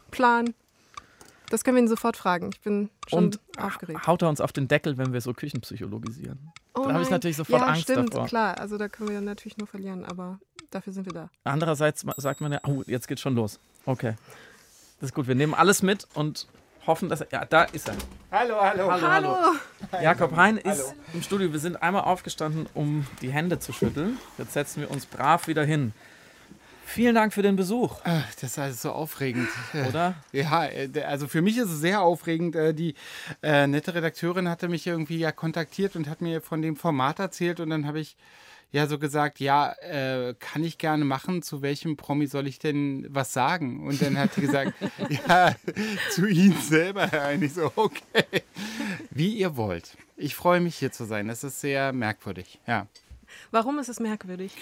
Zugplan. 0.08 0.54
Das 1.50 1.64
können 1.64 1.76
wir 1.76 1.82
ihn 1.82 1.88
sofort 1.88 2.16
fragen. 2.16 2.50
Ich 2.52 2.60
bin 2.60 2.90
schon 3.06 3.24
Und 3.24 3.40
aufgeregt. 3.58 4.06
haut 4.06 4.22
er 4.22 4.28
uns 4.28 4.40
auf 4.40 4.52
den 4.52 4.68
Deckel, 4.68 4.98
wenn 4.98 5.12
wir 5.12 5.20
so 5.20 5.32
Küchenpsychologisieren? 5.32 6.52
Oh 6.74 6.84
da 6.84 6.92
habe 6.92 7.02
ich 7.02 7.10
natürlich 7.10 7.38
sofort 7.38 7.62
ja, 7.62 7.68
Angst 7.68 7.82
stimmt, 7.82 8.12
davor. 8.12 8.26
klar. 8.26 8.58
Also 8.58 8.76
da 8.76 8.88
können 8.88 9.08
wir 9.08 9.20
natürlich 9.20 9.56
nur 9.56 9.66
verlieren, 9.66 10.04
aber 10.04 10.38
dafür 10.70 10.92
sind 10.92 11.06
wir 11.06 11.12
da. 11.12 11.30
Andererseits 11.44 12.04
sagt 12.18 12.40
man 12.42 12.52
ja, 12.52 12.60
oh, 12.66 12.82
jetzt 12.86 13.08
geht's 13.08 13.22
schon 13.22 13.34
los. 13.34 13.60
Okay. 13.86 14.14
Das 15.00 15.10
ist 15.10 15.14
gut. 15.14 15.26
Wir 15.26 15.34
nehmen 15.34 15.54
alles 15.54 15.82
mit 15.82 16.06
und 16.14 16.46
hoffen, 16.86 17.08
dass 17.08 17.22
er. 17.22 17.28
Ja, 17.30 17.44
da 17.46 17.64
ist 17.64 17.88
er. 17.88 17.96
Hallo, 18.30 18.60
hallo. 18.60 18.90
Hallo, 18.90 19.08
hallo. 19.08 19.36
Jakob 20.02 20.36
Hein 20.36 20.58
ist 20.58 20.94
im 21.14 21.22
Studio. 21.22 21.50
Wir 21.50 21.60
sind 21.60 21.82
einmal 21.82 22.02
aufgestanden, 22.02 22.66
um 22.74 23.06
die 23.22 23.30
Hände 23.30 23.58
zu 23.58 23.72
schütteln. 23.72 24.18
Jetzt 24.36 24.52
setzen 24.52 24.82
wir 24.82 24.90
uns 24.90 25.06
brav 25.06 25.48
wieder 25.48 25.64
hin. 25.64 25.94
Vielen 26.90 27.14
Dank 27.14 27.34
für 27.34 27.42
den 27.42 27.54
Besuch, 27.54 28.00
Äh, 28.04 28.20
Das 28.40 28.44
ist 28.52 28.58
alles 28.58 28.80
so 28.82 28.92
aufregend. 28.92 29.48
Oder? 29.88 30.14
Ja, 30.32 30.64
äh, 30.66 30.88
also 31.06 31.28
für 31.28 31.42
mich 31.42 31.58
ist 31.58 31.70
es 31.70 31.80
sehr 31.80 32.00
aufregend. 32.00 32.56
Äh, 32.56 32.72
Die 32.72 32.94
äh, 33.42 33.66
nette 33.66 33.94
Redakteurin 33.94 34.48
hatte 34.48 34.68
mich 34.68 34.86
irgendwie 34.86 35.18
ja 35.18 35.30
kontaktiert 35.30 35.96
und 35.96 36.08
hat 36.08 36.22
mir 36.22 36.40
von 36.40 36.62
dem 36.62 36.76
Format 36.76 37.18
erzählt 37.18 37.60
und 37.60 37.68
dann 37.68 37.86
habe 37.86 38.00
ich 38.00 38.16
ja 38.72 38.86
so 38.86 38.98
gesagt, 38.98 39.38
ja, 39.38 39.72
äh, 39.82 40.34
kann 40.38 40.64
ich 40.64 40.78
gerne 40.78 41.04
machen. 41.04 41.42
Zu 41.42 41.60
welchem 41.60 41.96
Promi 41.98 42.26
soll 42.26 42.46
ich 42.46 42.58
denn 42.58 43.06
was 43.10 43.34
sagen? 43.34 43.86
Und 43.86 44.00
dann 44.00 44.16
hat 44.18 44.32
sie 44.32 44.40
gesagt, 44.40 44.72
ja, 45.28 45.54
zu 46.10 46.26
Ihnen 46.26 46.58
selber. 46.58 47.10
Und 47.34 47.42
ich 47.42 47.52
so, 47.52 47.70
okay, 47.76 48.24
wie 49.10 49.34
ihr 49.36 49.56
wollt. 49.58 49.96
Ich 50.16 50.34
freue 50.34 50.60
mich 50.60 50.76
hier 50.76 50.90
zu 50.90 51.04
sein. 51.04 51.28
Das 51.28 51.44
ist 51.44 51.60
sehr 51.60 51.92
merkwürdig. 51.92 52.58
Ja. 52.66 52.86
Warum 53.50 53.78
ist 53.78 53.88
es 53.90 54.00
merkwürdig? 54.00 54.52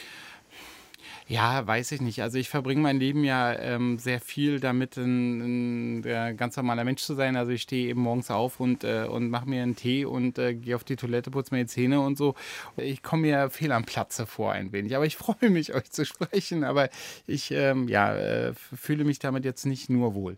Ja, 1.29 1.67
weiß 1.67 1.91
ich 1.91 2.01
nicht. 2.01 2.23
Also 2.23 2.39
ich 2.39 2.49
verbringe 2.49 2.81
mein 2.81 3.01
Leben 3.01 3.25
ja 3.25 3.53
ähm, 3.59 3.99
sehr 3.99 4.21
viel 4.21 4.61
damit, 4.61 4.97
ein, 4.97 5.99
ein 5.99 6.05
äh, 6.05 6.35
ganz 6.37 6.57
normaler 6.57 6.85
Mensch 6.85 7.03
zu 7.03 7.15
sein. 7.15 7.37
Also 7.37 7.51
ich 7.51 7.63
stehe 7.63 7.89
eben 7.89 8.01
morgens 8.01 8.31
auf 8.31 8.61
und, 8.61 8.85
äh, 8.85 9.07
und 9.11 9.29
mache 9.29 9.49
mir 9.49 9.65
einen 9.65 9.75
Tee 9.75 10.05
und 10.05 10.39
äh, 10.39 10.55
gehe 10.55 10.77
auf 10.77 10.85
die 10.85 10.95
Toilette, 10.95 11.33
putze 11.33 11.53
mir 11.53 11.65
die 11.65 11.67
Zähne 11.67 12.01
und 12.01 12.17
so. 12.17 12.37
Ich 12.77 13.03
komme 13.03 13.23
mir 13.23 13.51
fehl 13.51 13.73
am 13.73 13.85
Platze 13.85 14.25
vor 14.25 14.53
ein 14.53 14.71
wenig. 14.71 14.95
Aber 14.95 15.05
ich 15.05 15.17
freue 15.17 15.51
mich, 15.51 15.75
euch 15.75 15.91
zu 15.91 16.05
sprechen. 16.05 16.63
Aber 16.63 16.91
ich 17.27 17.51
ähm, 17.51 17.89
ja, 17.89 18.15
äh, 18.15 18.55
fühle 18.55 19.03
mich 19.03 19.19
damit 19.19 19.45
jetzt 19.45 19.67
nicht 19.67 19.91
nur 19.91 20.15
wohl. 20.15 20.37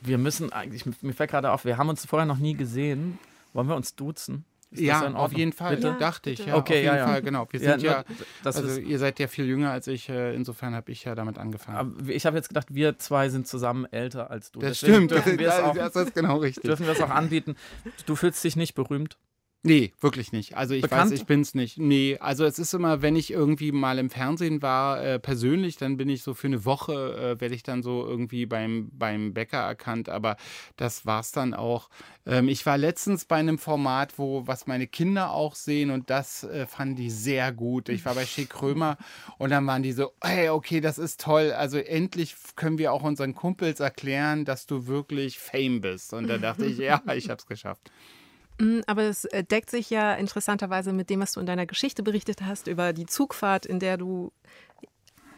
Wir 0.00 0.18
müssen 0.18 0.52
eigentlich, 0.52 0.84
mir 1.02 1.12
fällt 1.12 1.30
gerade 1.30 1.50
auf, 1.50 1.64
wir 1.64 1.76
haben 1.76 1.88
uns 1.88 2.06
vorher 2.06 2.26
noch 2.26 2.38
nie 2.38 2.54
gesehen. 2.54 3.18
Wollen 3.52 3.68
wir 3.68 3.74
uns 3.74 3.96
duzen? 3.96 4.44
Ist 4.70 4.80
das 4.80 4.86
ja, 4.86 5.14
auf 5.14 5.32
jeden 5.32 5.52
Fall, 5.52 5.76
Bitte? 5.76 5.96
dachte 5.98 6.30
ich. 6.30 6.44
Ja, 6.44 6.56
Okay, 6.56 6.58
auf 6.58 6.70
jeden 6.70 6.86
ja, 6.86 6.96
ja. 6.96 7.06
Fall, 7.06 7.22
genau. 7.22 7.46
Wir 7.50 7.60
sind 7.60 7.82
ja, 7.82 8.04
das 8.42 8.56
also 8.56 8.80
ihr 8.80 8.98
seid 8.98 9.18
ja 9.20 9.28
viel 9.28 9.46
jünger 9.46 9.70
als 9.70 9.86
ich. 9.86 10.08
Äh, 10.08 10.34
insofern 10.34 10.74
habe 10.74 10.90
ich 10.90 11.04
ja 11.04 11.14
damit 11.14 11.38
angefangen. 11.38 11.76
aber 11.78 12.08
ich 12.10 12.26
habe 12.26 12.36
jetzt 12.36 12.48
gedacht, 12.48 12.74
wir 12.74 12.98
zwei 12.98 13.28
sind 13.28 13.46
zusammen 13.46 13.86
älter 13.92 14.30
als 14.30 14.50
du. 14.50 14.58
das 14.60 14.80
Deswegen 14.80 14.94
stimmt. 14.94 15.10
Dürfen 15.12 15.38
wir 15.38 15.48
es 15.48 15.60
auch, 15.62 15.74
das 15.76 15.96
ist 15.96 16.14
genau 16.14 16.38
richtig. 16.38 16.64
dürfen 16.64 16.84
wir 16.86 16.92
es 16.92 17.00
auch 17.00 17.10
anbieten. 17.10 17.54
Du 18.06 18.16
fühlst 18.16 18.42
dich 18.42 18.56
nicht 18.56 18.74
berühmt. 18.74 19.18
Nee, 19.66 19.92
wirklich 20.00 20.30
nicht. 20.30 20.56
Also 20.56 20.74
ich 20.74 20.82
Bekannt? 20.82 21.10
weiß, 21.10 21.18
ich 21.18 21.26
bin's 21.26 21.54
nicht. 21.54 21.76
Nee, 21.76 22.18
also 22.20 22.44
es 22.44 22.58
ist 22.60 22.72
immer, 22.72 23.02
wenn 23.02 23.16
ich 23.16 23.32
irgendwie 23.32 23.72
mal 23.72 23.98
im 23.98 24.10
Fernsehen 24.10 24.62
war, 24.62 25.02
äh, 25.02 25.18
persönlich, 25.18 25.76
dann 25.76 25.96
bin 25.96 26.08
ich 26.08 26.22
so 26.22 26.34
für 26.34 26.46
eine 26.46 26.64
Woche, 26.64 26.92
äh, 27.36 27.40
werde 27.40 27.54
ich 27.54 27.64
dann 27.64 27.82
so 27.82 28.06
irgendwie 28.06 28.46
beim, 28.46 28.90
beim 28.92 29.34
Bäcker 29.34 29.58
erkannt, 29.58 30.08
aber 30.08 30.36
das 30.76 31.04
war's 31.04 31.32
dann 31.32 31.52
auch. 31.52 31.90
Ähm, 32.26 32.48
ich 32.48 32.64
war 32.64 32.78
letztens 32.78 33.24
bei 33.24 33.36
einem 33.36 33.58
Format, 33.58 34.18
wo, 34.18 34.46
was 34.46 34.68
meine 34.68 34.86
Kinder 34.86 35.32
auch 35.32 35.56
sehen 35.56 35.90
und 35.90 36.10
das 36.10 36.44
äh, 36.44 36.66
fanden 36.66 36.94
die 36.94 37.10
sehr 37.10 37.50
gut. 37.52 37.88
Ich 37.88 38.04
war 38.04 38.14
bei 38.14 38.24
Schick 38.24 38.50
Krömer 38.50 38.96
und 39.38 39.50
dann 39.50 39.66
waren 39.66 39.82
die 39.82 39.92
so, 39.92 40.12
hey, 40.22 40.48
okay, 40.48 40.80
das 40.80 40.98
ist 40.98 41.20
toll. 41.20 41.52
Also 41.52 41.78
endlich 41.78 42.36
können 42.54 42.78
wir 42.78 42.92
auch 42.92 43.02
unseren 43.02 43.34
Kumpels 43.34 43.80
erklären, 43.80 44.44
dass 44.44 44.66
du 44.66 44.86
wirklich 44.86 45.40
Fame 45.40 45.80
bist. 45.80 46.12
Und 46.12 46.28
da 46.28 46.38
dachte 46.38 46.66
ich, 46.66 46.78
ja, 46.78 47.02
ich 47.14 47.30
hab's 47.30 47.46
geschafft. 47.46 47.90
Mm, 48.58 48.80
Aber 48.86 49.02
es 49.02 49.24
äh, 49.26 49.44
deckt 49.44 49.70
sich 49.70 49.90
ja 49.90 50.14
interessanterweise 50.14 50.92
mit 50.92 51.10
dem, 51.10 51.20
was 51.20 51.32
du 51.32 51.40
in 51.40 51.46
deiner 51.46 51.66
Geschichte 51.66 52.02
berichtet 52.02 52.42
hast, 52.42 52.66
über 52.66 52.92
die 52.92 53.06
Zugfahrt, 53.06 53.66
in 53.66 53.80
der 53.80 53.96
du 53.96 54.32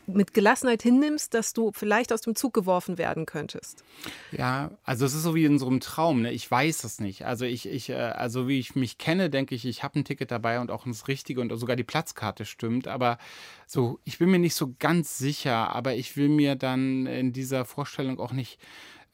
mit 0.09 0.33
Gelassenheit 0.35 0.83
hinnimmst, 0.83 1.35
dass 1.35 1.53
du 1.53 1.71
vielleicht 1.73 2.13
aus 2.13 2.23
dem 2.23 2.35
Zug 2.35 2.55
geworfen 2.55 2.99
werden 2.99 3.27
könntest. 3.27 3.85
Ja, 4.33 4.71
also 4.83 5.05
es 5.05 5.15
ist 5.15 5.23
so 5.23 5.35
wie 5.35 5.45
in 5.45 5.59
so 5.59 5.67
einem 5.67 5.81
Traum. 5.81 6.23
Ne? 6.23 6.33
Ich 6.33 6.51
weiß 6.51 6.85
es 6.85 6.99
nicht. 6.99 7.27
Also 7.27 7.45
ich, 7.45 7.69
ich, 7.69 7.91
äh, 7.91 7.95
also 7.95 8.49
wie 8.49 8.59
ich 8.59 8.75
mich 8.75 8.99
kenne, 8.99 9.31
denke 9.31 9.55
ich, 9.55 9.67
ich 9.67 9.83
habe 9.83 9.99
ein 9.99 10.05
Ticket 10.05 10.31
dabei 10.31 10.61
und 10.61 10.71
auch 10.71 10.85
das 10.87 11.09
Richtige 11.09 11.41
und 11.41 11.55
sogar 11.57 11.77
die 11.77 11.85
Platzkarte 11.85 12.47
stimmt. 12.47 12.89
Aber 12.89 13.19
so, 13.67 14.01
ich 14.05 14.19
bin 14.19 14.31
mir 14.31 14.39
nicht 14.39 14.55
so 14.55 14.75
ganz 14.79 15.19
sicher. 15.19 15.75
Aber 15.75 15.95
ich 15.95 16.17
will 16.17 16.31
mir 16.31 16.57
dann 16.57 17.07
in 17.07 17.33
dieser 17.33 17.65
Vorstellung 17.65 18.19
auch 18.19 18.33
nicht 18.33 18.59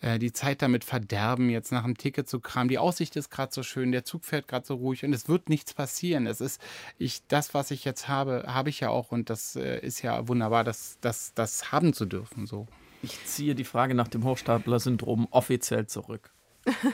äh, 0.05 0.19
die 0.19 0.33
Zeit 0.33 0.61
damit 0.61 0.85
verderben, 0.85 1.49
jetzt 1.49 1.73
nach 1.73 1.85
einem 1.85 1.97
Ticket 1.97 2.29
zu 2.29 2.39
kramen. 2.39 2.69
Die 2.69 2.79
Aussicht 2.79 3.17
ist 3.17 3.31
gerade 3.31 3.55
so 3.55 3.63
schön, 3.63 3.91
der 3.91 4.05
Zug 4.05 4.25
fährt 4.25 4.49
gerade 4.49 4.67
so 4.67 4.75
ruhig 4.75 5.03
und 5.05 5.15
es 5.15 5.29
wird 5.29 5.49
nichts 5.49 5.73
passieren. 5.73 6.27
Es 6.27 6.43
ist, 6.43 6.61
ich, 6.99 7.27
das, 7.29 7.55
was 7.55 7.71
ich 7.71 7.85
jetzt 7.85 8.07
habe, 8.07 8.45
habe 8.47 8.69
ich 8.69 8.81
ja 8.81 8.91
auch 8.91 9.13
und 9.13 9.31
das 9.31 9.57
äh, 9.57 9.79
ist 9.79 10.03
ja 10.03 10.29
wunderbar, 10.29 10.63
das, 10.63 10.99
das, 11.01 11.33
das 11.35 11.73
haben 11.73 11.95
zu 11.95 12.05
dürfen. 12.05 12.47
So. 12.47 12.67
Ich 13.03 13.25
ziehe 13.25 13.55
die 13.55 13.65
Frage 13.65 13.95
nach 13.95 14.09
dem 14.09 14.25
Hochstapler-Syndrom 14.25 15.27
offiziell 15.31 15.87
zurück. 15.87 16.34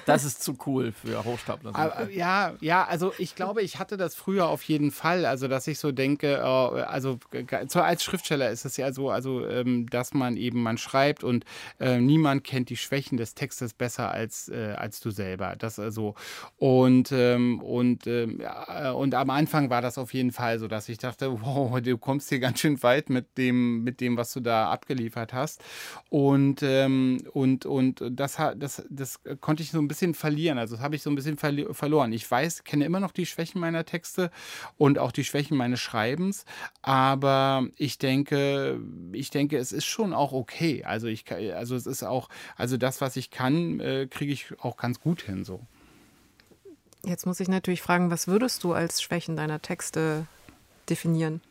Das 0.06 0.24
ist 0.24 0.42
zu 0.42 0.56
cool 0.66 0.92
für 0.92 1.24
Hochstapler. 1.24 1.74
Aber, 1.74 2.10
ja, 2.10 2.54
ja, 2.60 2.84
also 2.84 3.12
ich 3.18 3.34
glaube, 3.34 3.62
ich 3.62 3.78
hatte 3.78 3.96
das 3.96 4.14
früher 4.14 4.48
auf 4.48 4.62
jeden 4.64 4.90
Fall. 4.90 5.24
Also, 5.24 5.48
dass 5.48 5.66
ich 5.66 5.78
so 5.78 5.92
denke, 5.92 6.40
oh, 6.44 6.74
also 6.86 7.18
als 7.74 8.02
Schriftsteller 8.02 8.50
ist 8.50 8.64
es 8.64 8.76
ja 8.76 8.92
so, 8.92 9.10
also 9.10 9.46
ähm, 9.46 9.88
dass 9.88 10.14
man 10.14 10.36
eben, 10.36 10.62
man 10.62 10.78
schreibt 10.78 11.24
und 11.24 11.44
äh, 11.78 12.00
niemand 12.00 12.44
kennt 12.44 12.70
die 12.70 12.76
Schwächen 12.76 13.16
des 13.16 13.34
Textes 13.34 13.74
besser 13.74 14.10
als, 14.10 14.48
äh, 14.48 14.74
als 14.76 15.00
du 15.00 15.10
selber. 15.10 15.54
Das 15.56 15.78
also 15.78 16.14
und 16.56 17.12
ähm, 17.12 17.60
und 17.62 18.06
ähm, 18.06 18.40
ja, 18.40 18.92
und 18.92 19.14
am 19.14 19.30
Anfang 19.30 19.70
war 19.70 19.82
das 19.82 19.98
auf 19.98 20.14
jeden 20.14 20.32
Fall 20.32 20.58
so, 20.58 20.68
dass 20.68 20.88
ich 20.88 20.98
dachte, 20.98 21.40
wow, 21.42 21.80
du 21.80 21.98
kommst 21.98 22.28
hier 22.28 22.40
ganz 22.40 22.60
schön 22.60 22.82
weit 22.82 23.10
mit 23.10 23.38
dem 23.38 23.84
mit 23.84 24.00
dem, 24.00 24.16
was 24.16 24.32
du 24.32 24.40
da 24.40 24.70
abgeliefert 24.70 25.32
hast. 25.32 25.62
Und 26.08 26.62
ähm, 26.62 27.22
und 27.32 27.66
und 27.66 28.02
das 28.10 28.38
das 28.56 28.82
das 28.88 29.20
konnte 29.40 29.59
konnte 29.60 29.62
ich 29.62 29.70
so 29.72 29.78
ein 29.78 29.88
bisschen 29.88 30.14
verlieren. 30.14 30.58
Also 30.58 30.76
das 30.76 30.82
habe 30.82 30.96
ich 30.96 31.02
so 31.02 31.10
ein 31.10 31.14
bisschen 31.14 31.36
verli 31.36 31.66
verloren. 31.72 32.12
Ich 32.12 32.30
weiß, 32.30 32.64
kenne 32.64 32.84
immer 32.86 33.00
noch 33.00 33.12
die 33.12 33.26
Schwächen 33.26 33.60
meiner 33.60 33.84
Texte 33.84 34.30
und 34.78 34.98
auch 34.98 35.12
die 35.12 35.24
Schwächen 35.24 35.56
meines 35.56 35.80
Schreibens, 35.80 36.44
aber 36.80 37.66
ich 37.76 37.98
denke, 37.98 38.80
ich 39.12 39.30
denke, 39.30 39.58
es 39.58 39.72
ist 39.72 39.84
schon 39.84 40.14
auch 40.14 40.32
okay. 40.32 40.84
Also 40.84 41.08
ich, 41.08 41.30
also 41.30 41.76
es 41.76 41.86
ist 41.86 42.02
auch, 42.02 42.28
also 42.56 42.78
das, 42.78 43.00
was 43.00 43.16
ich 43.16 43.30
kann, 43.30 43.80
äh, 43.80 44.06
kriege 44.08 44.32
ich 44.32 44.46
auch 44.60 44.76
ganz 44.76 45.00
gut 45.00 45.22
hin 45.22 45.44
so. 45.44 45.60
Jetzt 47.04 47.26
muss 47.26 47.40
ich 47.40 47.48
natürlich 47.48 47.82
fragen, 47.82 48.10
was 48.10 48.28
würdest 48.28 48.64
du 48.64 48.72
als 48.72 49.02
Schwächen 49.02 49.36
deiner 49.36 49.60
Texte 49.60 50.26
definieren? 50.88 51.42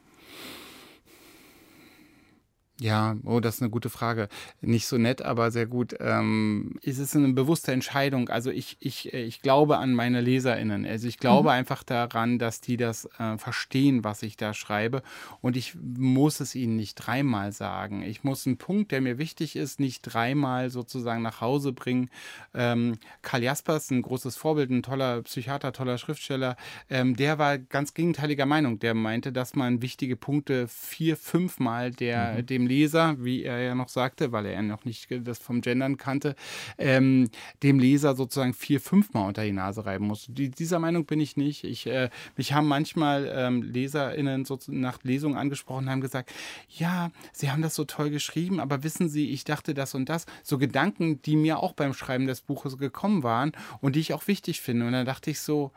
Ja, 2.81 3.17
oh, 3.25 3.41
das 3.41 3.55
ist 3.55 3.61
eine 3.61 3.71
gute 3.71 3.89
Frage. 3.89 4.29
Nicht 4.61 4.87
so 4.87 4.97
nett, 4.97 5.21
aber 5.21 5.51
sehr 5.51 5.65
gut. 5.65 5.95
Ähm, 5.99 6.75
ist 6.81 6.97
es 6.97 7.13
eine 7.13 7.33
bewusste 7.33 7.73
Entscheidung? 7.73 8.29
Also 8.29 8.51
ich, 8.51 8.77
ich, 8.79 9.13
äh, 9.13 9.23
ich 9.23 9.41
glaube 9.41 9.77
an 9.77 9.93
meine 9.93 10.21
LeserInnen. 10.21 10.85
Also 10.85 11.07
ich 11.09 11.17
glaube 11.17 11.49
mhm. 11.49 11.55
einfach 11.55 11.83
daran, 11.83 12.39
dass 12.39 12.61
die 12.61 12.77
das 12.77 13.09
äh, 13.19 13.37
verstehen, 13.37 14.05
was 14.05 14.23
ich 14.23 14.37
da 14.37 14.53
schreibe. 14.53 15.03
Und 15.41 15.57
ich 15.57 15.75
muss 15.75 16.39
es 16.39 16.55
ihnen 16.55 16.77
nicht 16.77 16.95
dreimal 16.95 17.51
sagen. 17.51 18.01
Ich 18.01 18.23
muss 18.23 18.47
einen 18.47 18.57
Punkt, 18.57 18.93
der 18.93 19.01
mir 19.01 19.17
wichtig 19.17 19.57
ist, 19.57 19.81
nicht 19.81 20.01
dreimal 20.03 20.69
sozusagen 20.69 21.21
nach 21.21 21.41
Hause 21.41 21.73
bringen. 21.73 22.09
Ähm, 22.53 22.97
Karl 23.21 23.43
Jaspers, 23.43 23.91
ein 23.91 24.01
großes 24.03 24.37
Vorbild, 24.37 24.69
ein 24.69 24.83
toller 24.83 25.21
Psychiater, 25.23 25.73
toller 25.73 25.97
Schriftsteller, 25.97 26.55
ähm, 26.89 27.17
der 27.17 27.37
war 27.39 27.57
ganz 27.57 27.93
gegenteiliger 27.93 28.45
Meinung. 28.45 28.79
Der 28.79 28.93
meinte, 28.93 29.33
dass 29.33 29.53
man 29.53 29.81
wichtige 29.81 30.15
Punkte 30.15 30.69
vier, 30.69 31.17
fünfmal 31.17 31.91
der, 31.91 32.35
mhm. 32.37 32.45
dem 32.45 32.68
Leser, 32.69 33.17
wie 33.19 33.43
er 33.43 33.59
ja 33.59 33.75
noch 33.75 33.89
sagte, 33.89 34.31
weil 34.31 34.45
er 34.45 34.61
noch 34.61 34.85
nicht 34.85 35.07
das 35.27 35.39
vom 35.39 35.61
Gendern 35.61 35.97
kannte, 35.97 36.35
ähm, 36.77 37.29
dem 37.63 37.79
Leser 37.79 38.15
sozusagen 38.15 38.53
vier, 38.53 38.79
fünfmal 38.79 39.27
unter 39.27 39.43
die 39.43 39.51
Nase 39.51 39.85
reiben 39.85 40.07
muss. 40.07 40.27
Die, 40.29 40.49
dieser 40.49 40.79
Meinung 40.79 41.05
bin 41.05 41.19
ich 41.19 41.35
nicht. 41.35 41.63
Ich, 41.63 41.87
äh, 41.87 42.09
mich 42.37 42.53
haben 42.53 42.67
manchmal 42.67 43.31
ähm, 43.35 43.63
LeserInnen 43.63 44.45
so 44.45 44.57
nach 44.67 45.03
Lesungen 45.03 45.37
angesprochen 45.37 45.85
und 45.85 45.89
haben 45.89 46.01
gesagt, 46.01 46.31
ja, 46.69 47.11
Sie 47.33 47.51
haben 47.51 47.61
das 47.61 47.75
so 47.75 47.83
toll 47.83 48.09
geschrieben, 48.09 48.59
aber 48.59 48.83
wissen 48.83 49.09
Sie, 49.09 49.31
ich 49.31 49.43
dachte 49.43 49.73
das 49.73 49.95
und 49.95 50.07
das. 50.07 50.25
So 50.43 50.57
Gedanken, 50.57 51.21
die 51.23 51.35
mir 51.35 51.59
auch 51.59 51.73
beim 51.73 51.93
Schreiben 51.93 52.27
des 52.27 52.41
Buches 52.41 52.77
gekommen 52.77 53.23
waren 53.23 53.51
und 53.81 53.95
die 53.95 53.99
ich 53.99 54.13
auch 54.13 54.27
wichtig 54.27 54.61
finde. 54.61 54.85
Und 54.85 54.93
dann 54.93 55.05
dachte 55.05 55.31
ich 55.31 55.39
so, 55.39 55.71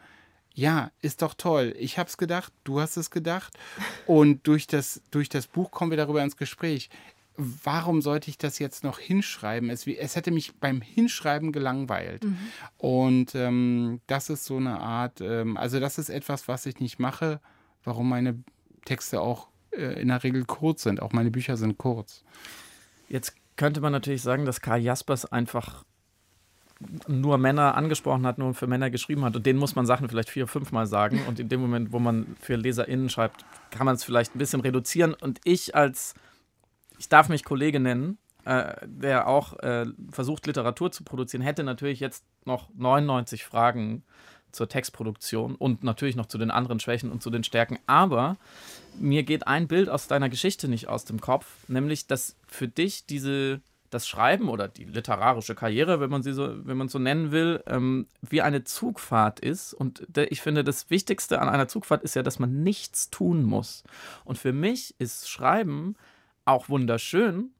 ja, 0.54 0.90
ist 1.00 1.22
doch 1.22 1.34
toll. 1.34 1.74
Ich 1.78 1.98
habe 1.98 2.08
es 2.08 2.16
gedacht, 2.16 2.52
du 2.64 2.80
hast 2.80 2.96
es 2.96 3.10
gedacht. 3.10 3.58
Und 4.06 4.46
durch 4.46 4.66
das, 4.66 5.02
durch 5.10 5.28
das 5.28 5.46
Buch 5.46 5.70
kommen 5.70 5.90
wir 5.90 5.98
darüber 5.98 6.22
ins 6.22 6.36
Gespräch. 6.36 6.90
Warum 7.36 8.02
sollte 8.02 8.28
ich 8.28 8.36
das 8.36 8.58
jetzt 8.58 8.84
noch 8.84 8.98
hinschreiben? 8.98 9.70
Es, 9.70 9.86
es 9.86 10.16
hätte 10.16 10.30
mich 10.30 10.54
beim 10.60 10.82
Hinschreiben 10.82 11.52
gelangweilt. 11.52 12.24
Mhm. 12.24 12.38
Und 12.76 13.34
ähm, 13.34 14.00
das 14.06 14.28
ist 14.28 14.44
so 14.44 14.58
eine 14.58 14.80
Art, 14.80 15.22
ähm, 15.22 15.56
also 15.56 15.80
das 15.80 15.96
ist 15.96 16.10
etwas, 16.10 16.46
was 16.48 16.66
ich 16.66 16.78
nicht 16.80 16.98
mache, 16.98 17.40
warum 17.84 18.10
meine 18.10 18.44
Texte 18.84 19.20
auch 19.20 19.48
äh, 19.70 20.00
in 20.00 20.08
der 20.08 20.22
Regel 20.22 20.44
kurz 20.44 20.82
sind. 20.82 21.00
Auch 21.00 21.12
meine 21.12 21.30
Bücher 21.30 21.56
sind 21.56 21.78
kurz. 21.78 22.22
Jetzt 23.08 23.34
könnte 23.56 23.80
man 23.80 23.92
natürlich 23.92 24.22
sagen, 24.22 24.44
dass 24.44 24.60
Karl 24.60 24.80
Jaspers 24.80 25.24
einfach 25.24 25.84
nur 27.06 27.38
Männer 27.38 27.74
angesprochen 27.74 28.26
hat, 28.26 28.38
nur 28.38 28.54
für 28.54 28.66
Männer 28.66 28.90
geschrieben 28.90 29.24
hat. 29.24 29.36
Und 29.36 29.46
denen 29.46 29.58
muss 29.58 29.74
man 29.74 29.86
Sachen 29.86 30.08
vielleicht 30.08 30.30
vier, 30.30 30.46
fünfmal 30.46 30.86
sagen. 30.86 31.20
Und 31.26 31.40
in 31.40 31.48
dem 31.48 31.60
Moment, 31.60 31.92
wo 31.92 31.98
man 31.98 32.36
für 32.40 32.56
LeserInnen 32.56 33.08
schreibt, 33.08 33.44
kann 33.70 33.86
man 33.86 33.94
es 33.94 34.04
vielleicht 34.04 34.34
ein 34.34 34.38
bisschen 34.38 34.60
reduzieren. 34.60 35.14
Und 35.14 35.40
ich 35.44 35.74
als, 35.74 36.14
ich 36.98 37.08
darf 37.08 37.28
mich 37.28 37.44
Kollege 37.44 37.80
nennen, 37.80 38.18
äh, 38.44 38.74
der 38.84 39.28
auch 39.28 39.58
äh, 39.60 39.86
versucht, 40.10 40.46
Literatur 40.46 40.90
zu 40.90 41.04
produzieren, 41.04 41.42
hätte 41.42 41.64
natürlich 41.64 42.00
jetzt 42.00 42.24
noch 42.44 42.68
99 42.74 43.44
Fragen 43.44 44.02
zur 44.50 44.68
Textproduktion 44.68 45.54
und 45.54 45.82
natürlich 45.82 46.16
noch 46.16 46.26
zu 46.26 46.38
den 46.38 46.50
anderen 46.50 46.78
Schwächen 46.78 47.10
und 47.10 47.22
zu 47.22 47.30
den 47.30 47.44
Stärken. 47.44 47.78
Aber 47.86 48.36
mir 48.98 49.22
geht 49.22 49.46
ein 49.46 49.66
Bild 49.66 49.88
aus 49.88 50.08
deiner 50.08 50.28
Geschichte 50.28 50.68
nicht 50.68 50.88
aus 50.88 51.04
dem 51.04 51.20
Kopf, 51.20 51.46
nämlich, 51.68 52.06
dass 52.06 52.36
für 52.46 52.68
dich 52.68 53.06
diese 53.06 53.60
das 53.92 54.08
Schreiben 54.08 54.48
oder 54.48 54.68
die 54.68 54.84
literarische 54.84 55.54
Karriere, 55.54 56.00
wenn 56.00 56.10
man 56.10 56.22
sie 56.22 56.32
so, 56.32 56.66
wenn 56.66 56.76
man 56.76 56.88
so 56.88 56.98
nennen 56.98 57.30
will, 57.30 57.62
ähm, 57.66 58.06
wie 58.22 58.42
eine 58.42 58.64
Zugfahrt 58.64 59.40
ist. 59.40 59.74
Und 59.74 60.06
ich 60.30 60.40
finde, 60.40 60.64
das 60.64 60.88
Wichtigste 60.90 61.40
an 61.40 61.48
einer 61.48 61.68
Zugfahrt 61.68 62.02
ist 62.02 62.14
ja, 62.14 62.22
dass 62.22 62.38
man 62.38 62.62
nichts 62.62 63.10
tun 63.10 63.44
muss. 63.44 63.84
Und 64.24 64.38
für 64.38 64.52
mich 64.52 64.94
ist 64.98 65.28
Schreiben 65.28 65.96
auch 66.44 66.68
wunderschön, 66.68 67.50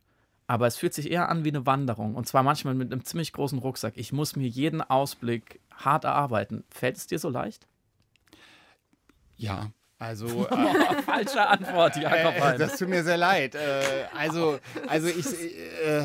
aber 0.47 0.67
es 0.67 0.77
fühlt 0.77 0.95
sich 0.95 1.11
eher 1.11 1.29
an 1.29 1.45
wie 1.45 1.51
eine 1.51 1.67
Wanderung. 1.67 2.15
Und 2.15 2.27
zwar 2.27 2.43
manchmal 2.43 2.75
mit 2.75 2.93
einem 2.93 3.05
ziemlich 3.05 3.33
großen 3.33 3.59
Rucksack. 3.59 3.95
Ich 3.97 4.12
muss 4.12 4.35
mir 4.35 4.49
jeden 4.49 4.81
Ausblick 4.81 5.61
hart 5.75 6.05
erarbeiten. 6.05 6.65
Fällt 6.71 6.97
es 6.97 7.07
dir 7.07 7.19
so 7.19 7.29
leicht? 7.29 7.67
Ja, 9.37 9.71
also 10.02 10.47
äh, 10.50 11.02
falsche 11.02 11.47
Antwort, 11.47 11.97
Jakob. 11.97 12.35
Äh, 12.37 12.59
das 12.59 12.76
tut 12.76 12.88
mir 12.88 13.04
sehr 13.04 13.16
leid. 13.16 13.54
Äh, 13.54 13.59
also, 14.18 14.59
also 14.88 15.09
ich, 15.09 15.26
äh, 15.26 16.02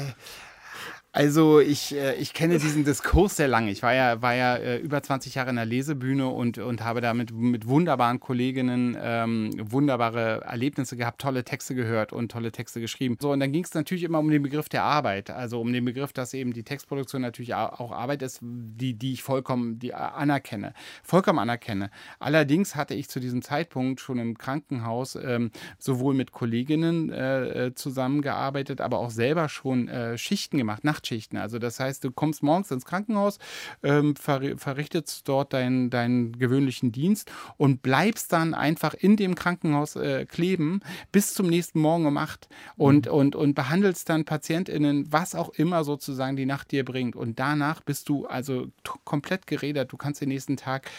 also 1.13 1.59
ich, 1.59 1.95
äh, 1.95 2.13
ich 2.15 2.33
kenne 2.33 2.59
diesen 2.59 2.83
Diskurs 2.83 3.37
sehr 3.37 3.47
lange. 3.47 3.71
Ich 3.71 3.81
war 3.81 3.93
ja, 3.93 4.21
war 4.21 4.35
ja 4.35 4.55
äh, 4.55 4.77
über 4.77 5.01
20 5.01 5.33
Jahre 5.33 5.49
in 5.49 5.55
der 5.55 5.65
Lesebühne 5.65 6.27
und, 6.27 6.59
und 6.59 6.83
habe 6.83 7.01
da 7.01 7.15
mit, 7.15 7.31
mit 7.31 7.67
wunderbaren 7.67 8.19
Kolleginnen 8.19 8.95
ähm, 9.01 9.51
wunderbare 9.57 10.41
Erlebnisse 10.45 10.95
gehabt, 10.95 11.19
tolle 11.19 11.43
Texte 11.43 11.73
gehört 11.73 12.13
und 12.13 12.31
tolle 12.31 12.51
Texte 12.51 12.81
geschrieben. 12.81 13.17
So, 13.19 13.31
und 13.31 13.39
dann 13.39 13.51
ging 13.51 13.63
es 13.63 13.73
natürlich 13.73 14.03
immer 14.03 14.19
um 14.19 14.29
den 14.29 14.43
Begriff 14.43 14.69
der 14.69 14.83
Arbeit. 14.83 15.31
Also 15.31 15.59
um 15.59 15.73
den 15.73 15.85
Begriff, 15.85 16.13
dass 16.13 16.35
eben 16.35 16.53
die 16.53 16.63
Textproduktion 16.63 17.23
natürlich 17.23 17.55
auch 17.55 17.91
Arbeit 17.91 18.21
ist, 18.21 18.39
die, 18.41 18.93
die 18.93 19.13
ich 19.13 19.23
vollkommen 19.23 19.79
die 19.79 19.95
anerkenne. 19.95 20.73
Vollkommen 21.03 21.39
anerkenne. 21.39 21.89
Allerdings 22.19 22.75
hatte 22.75 22.93
ich 22.93 23.09
zu 23.09 23.19
diesem 23.19 23.41
Zeitpunkt 23.41 24.01
schon 24.01 24.19
im 24.19 24.37
Krankenhaus 24.37 25.15
ähm, 25.15 25.49
sowohl 25.79 26.13
mit 26.13 26.31
Kolleginnen 26.31 27.11
äh, 27.11 27.65
äh 27.65 27.73
zusammengearbeitet, 27.73 28.81
aber 28.81 28.99
auch 28.99 29.09
selber 29.09 29.49
schon 29.49 29.87
äh, 29.87 30.17
Schichten 30.17 30.57
gemacht, 30.57 30.83
Nacht 30.83 30.96
Nachtschichten. 30.97 31.37
Also 31.37 31.59
das 31.59 31.79
heißt, 31.79 32.03
du 32.03 32.11
kommst 32.11 32.41
morgens 32.43 32.71
ins 32.71 32.85
Krankenhaus, 32.85 33.37
ähm, 33.83 34.15
ver 34.15 34.57
verrichtest 34.57 35.27
dort 35.27 35.53
deinen, 35.53 35.89
deinen 35.89 36.37
gewöhnlichen 36.37 36.91
Dienst 36.91 37.31
und 37.57 37.81
bleibst 37.81 38.33
dann 38.33 38.53
einfach 38.53 38.93
in 38.93 39.15
dem 39.15 39.35
Krankenhaus 39.35 39.95
äh, 39.95 40.25
kleben 40.25 40.81
bis 41.11 41.33
zum 41.33 41.47
nächsten 41.47 41.79
Morgen 41.79 42.05
um 42.05 42.17
acht 42.17 42.47
und, 42.77 43.05
mhm. 43.05 43.11
und, 43.11 43.35
und 43.35 43.53
behandelst 43.53 44.09
dann 44.09 44.25
PatientInnen, 44.25 45.11
was 45.11 45.35
auch 45.35 45.49
immer 45.49 45.83
sozusagen 45.83 46.35
die 46.35 46.45
Nacht 46.45 46.71
dir 46.71 46.83
bringt. 46.83 47.15
Und 47.15 47.39
danach 47.39 47.81
bist 47.81 48.09
du 48.09 48.25
also 48.25 48.67
komplett 49.03 49.47
gerädert. 49.47 49.91
Du 49.91 49.97
kannst 49.97 50.21
den 50.21 50.29
nächsten 50.29 50.57
Tag 50.57 50.89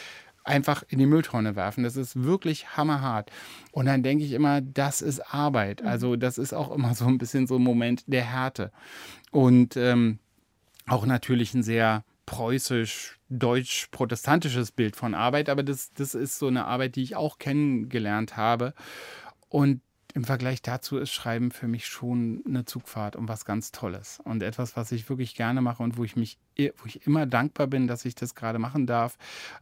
einfach 0.45 0.83
in 0.89 0.99
die 0.99 1.07
Mülltonne 1.07 1.57
werfen. 1.57 1.85
Das 1.85 1.97
ist 1.97 2.23
wirklich 2.23 2.77
hammerhart. 2.77 3.31
Und 3.73 3.87
dann 3.87 4.03
denke 4.03 4.25
ich 4.25 4.33
immer, 4.33 4.61
das 4.61 5.03
ist 5.03 5.21
Arbeit. 5.35 5.83
Mhm. 5.83 5.89
Also 5.89 6.17
das 6.17 6.39
ist 6.39 6.53
auch 6.53 6.71
immer 6.71 6.95
so 6.95 7.07
ein 7.07 7.19
bisschen 7.19 7.47
so 7.47 7.57
ein 7.57 7.63
Moment 7.63 8.05
der 8.07 8.25
Härte. 8.25 8.73
Und 9.31 9.77
ähm, 9.77 10.19
auch 10.87 11.07
natürlich 11.07 11.55
ein 11.55 11.63
sehr 11.63 12.05
preußisch, 12.27 13.19
deutsch-protestantisches 13.31 14.73
Bild 14.73 14.97
von 14.97 15.15
Arbeit, 15.15 15.49
aber 15.49 15.63
das, 15.63 15.93
das 15.95 16.15
ist 16.15 16.39
so 16.39 16.47
eine 16.47 16.67
Arbeit, 16.67 16.97
die 16.97 17.03
ich 17.03 17.17
auch 17.17 17.39
kennengelernt 17.39 18.37
habe. 18.37 18.75
Und 19.49 19.81
im 20.19 20.25
Vergleich 20.25 20.63
dazu 20.63 20.99
ist 20.99 21.13
Schreiben 21.13 21.53
für 21.53 21.69
mich 21.69 21.87
schon 21.87 22.43
eine 22.45 22.65
Zugfahrt 22.65 23.15
und 23.15 23.29
was 23.29 23.45
ganz 23.45 23.71
Tolles 23.71 24.19
und 24.25 24.43
etwas, 24.43 24.77
was 24.77 24.91
ich 24.91 25.09
wirklich 25.09 25.37
gerne 25.37 25.61
mache 25.61 25.81
und 25.81 25.97
wo 25.97 26.03
ich 26.03 26.17
mich, 26.17 26.39
wo 26.57 26.87
ich 26.87 27.07
immer 27.07 27.25
dankbar 27.25 27.69
bin, 27.69 27.87
dass 27.87 28.05
ich 28.05 28.17
das 28.17 28.35
gerade 28.35 28.59
machen 28.59 28.85
darf, 28.85 29.17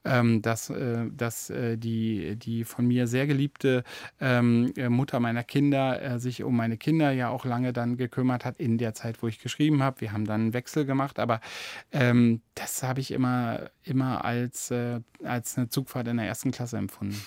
ähm, 0.06 0.40
dass, 0.40 0.70
äh, 0.70 1.10
dass 1.14 1.50
äh, 1.50 1.76
die, 1.76 2.36
die 2.36 2.64
von 2.64 2.86
mir 2.86 3.06
sehr 3.06 3.26
geliebte 3.26 3.84
ähm, 4.18 4.72
äh, 4.78 4.88
Mutter 4.88 5.20
meiner 5.20 5.44
Kinder 5.44 6.00
äh, 6.00 6.18
sich 6.18 6.42
um 6.42 6.56
meine 6.56 6.78
Kinder 6.78 7.10
ja 7.10 7.28
auch 7.28 7.44
lange 7.44 7.74
dann 7.74 7.98
gekümmert 7.98 8.46
hat 8.46 8.56
in 8.56 8.78
der 8.78 8.94
Zeit, 8.94 9.22
wo 9.22 9.28
ich 9.28 9.40
geschrieben 9.40 9.82
habe. 9.82 10.00
Wir 10.00 10.12
haben 10.12 10.24
dann 10.24 10.40
einen 10.40 10.54
Wechsel 10.54 10.86
gemacht, 10.86 11.18
aber 11.18 11.42
ähm, 11.92 12.40
das 12.54 12.82
habe 12.82 13.00
ich 13.00 13.10
immer, 13.10 13.68
immer 13.82 14.24
als, 14.24 14.70
äh, 14.70 15.00
als 15.22 15.58
eine 15.58 15.68
Zugfahrt 15.68 16.08
in 16.08 16.16
der 16.16 16.26
ersten 16.26 16.50
Klasse 16.50 16.78
empfunden. 16.78 17.20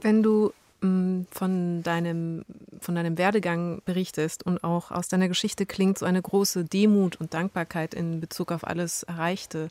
Wenn 0.00 0.24
du 0.24 0.52
von 0.82 1.82
deinem, 1.82 2.44
von 2.80 2.94
deinem 2.94 3.16
Werdegang 3.16 3.82
berichtest 3.84 4.44
und 4.44 4.64
auch 4.64 4.90
aus 4.90 5.08
deiner 5.08 5.28
Geschichte 5.28 5.64
klingt 5.64 5.98
so 5.98 6.06
eine 6.06 6.20
große 6.20 6.64
Demut 6.64 7.16
und 7.16 7.34
Dankbarkeit 7.34 7.94
in 7.94 8.20
Bezug 8.20 8.50
auf 8.50 8.66
alles 8.66 9.04
Erreichte 9.04 9.68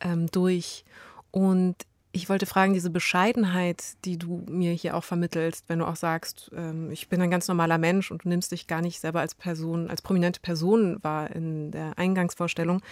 ähm, 0.00 0.28
durch. 0.30 0.84
Und 1.32 1.76
ich 2.12 2.28
wollte 2.28 2.46
fragen, 2.46 2.74
diese 2.74 2.90
Bescheidenheit, 2.90 3.82
die 4.04 4.18
du 4.18 4.44
mir 4.48 4.72
hier 4.72 4.96
auch 4.96 5.04
vermittelst, 5.04 5.68
wenn 5.68 5.80
du 5.80 5.86
auch 5.86 5.96
sagst, 5.96 6.50
ähm, 6.54 6.90
ich 6.92 7.08
bin 7.08 7.20
ein 7.20 7.30
ganz 7.30 7.48
normaler 7.48 7.78
Mensch 7.78 8.10
und 8.10 8.24
du 8.24 8.28
nimmst 8.28 8.52
dich 8.52 8.66
gar 8.66 8.82
nicht 8.82 9.00
selber 9.00 9.20
als 9.20 9.34
Person, 9.34 9.90
als 9.90 10.02
prominente 10.02 10.40
Person 10.40 11.02
wahr 11.02 11.34
in 11.34 11.72
der 11.72 11.98
Eingangsvorstellung, 11.98 12.82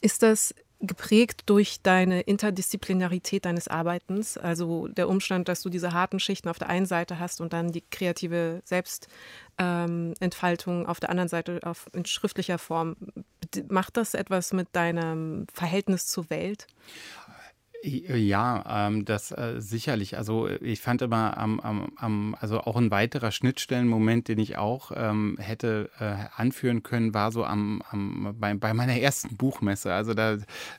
ist 0.00 0.22
das 0.22 0.54
geprägt 0.82 1.44
durch 1.46 1.80
deine 1.82 2.20
Interdisziplinarität 2.22 3.44
deines 3.44 3.68
Arbeitens, 3.68 4.36
also 4.36 4.88
der 4.88 5.08
Umstand, 5.08 5.48
dass 5.48 5.62
du 5.62 5.70
diese 5.70 5.92
harten 5.92 6.18
Schichten 6.18 6.48
auf 6.48 6.58
der 6.58 6.68
einen 6.68 6.86
Seite 6.86 7.20
hast 7.20 7.40
und 7.40 7.52
dann 7.52 7.70
die 7.70 7.84
kreative 7.88 8.62
Selbstentfaltung 8.64 10.80
ähm, 10.80 10.86
auf 10.86 10.98
der 10.98 11.10
anderen 11.10 11.28
Seite 11.28 11.60
auf, 11.62 11.86
in 11.92 12.04
schriftlicher 12.04 12.58
Form. 12.58 12.96
Macht 13.68 13.96
das 13.96 14.14
etwas 14.14 14.52
mit 14.52 14.66
deinem 14.72 15.46
Verhältnis 15.52 16.06
zur 16.06 16.28
Welt? 16.30 16.66
Ja, 17.84 18.86
ähm, 18.86 19.04
das 19.04 19.32
äh, 19.32 19.54
sicherlich. 19.58 20.16
Also 20.16 20.48
ich 20.48 20.80
fand 20.80 21.02
immer 21.02 21.36
am, 21.36 21.58
am, 21.58 21.92
am, 21.96 22.36
also 22.38 22.60
auch 22.60 22.76
ein 22.76 22.92
weiterer 22.92 23.32
Schnittstellenmoment, 23.32 24.28
den 24.28 24.38
ich 24.38 24.56
auch 24.56 24.92
ähm, 24.94 25.36
hätte 25.40 25.90
äh, 25.98 26.14
anführen 26.36 26.84
können, 26.84 27.12
war 27.12 27.32
so 27.32 27.44
am, 27.44 27.82
am 27.90 28.36
bei, 28.38 28.54
bei 28.54 28.72
meiner 28.72 28.96
ersten 28.96 29.36
Buchmesse. 29.36 29.92
Also 29.92 30.14
da 30.14 30.36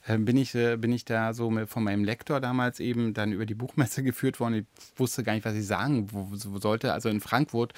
äh, 0.07 0.17
bin 0.17 0.37
ich 0.37 0.55
äh, 0.55 0.77
bin 0.77 0.93
ich 0.93 1.03
da 1.03 1.33
so 1.33 1.51
mit, 1.51 1.67
von 1.67 1.83
meinem 1.83 2.05
Lektor 2.05 2.39
damals 2.39 2.79
eben 2.79 3.13
dann 3.13 3.33
über 3.33 3.45
die 3.45 3.55
Buchmesse 3.55 4.01
geführt 4.03 4.39
worden. 4.39 4.53
Ich 4.55 4.99
wusste 4.99 5.23
gar 5.23 5.33
nicht, 5.33 5.43
was 5.43 5.55
ich 5.55 5.67
sagen 5.67 6.07
sollte. 6.35 6.93
Also 6.93 7.09
in 7.09 7.19
Frankfurt 7.19 7.73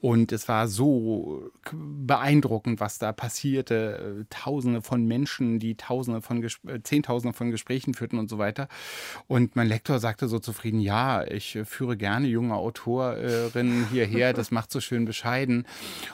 und 0.00 0.30
es 0.30 0.46
war 0.48 0.68
so 0.68 1.50
beeindruckend, 1.72 2.78
was 2.78 3.00
da 3.00 3.10
passierte. 3.10 4.24
Tausende 4.30 4.82
von 4.82 5.04
Menschen, 5.04 5.58
die 5.58 5.74
Tausende 5.74 6.22
von 6.22 6.42
Ges 6.42 6.60
äh, 6.68 6.80
Zehntausende 6.80 7.36
von 7.36 7.50
Gesprächen 7.50 7.94
führten 7.94 8.20
und 8.20 8.30
so 8.30 8.38
weiter. 8.38 8.67
Und 9.26 9.56
mein 9.56 9.68
Lektor 9.68 9.98
sagte 9.98 10.28
so 10.28 10.38
zufrieden, 10.38 10.80
ja, 10.80 11.24
ich 11.24 11.58
führe 11.64 11.96
gerne 11.96 12.26
junge 12.26 12.54
Autorinnen 12.54 13.88
hierher, 13.90 14.32
das 14.34 14.50
macht 14.50 14.70
so 14.70 14.80
schön 14.80 15.04
bescheiden. 15.04 15.66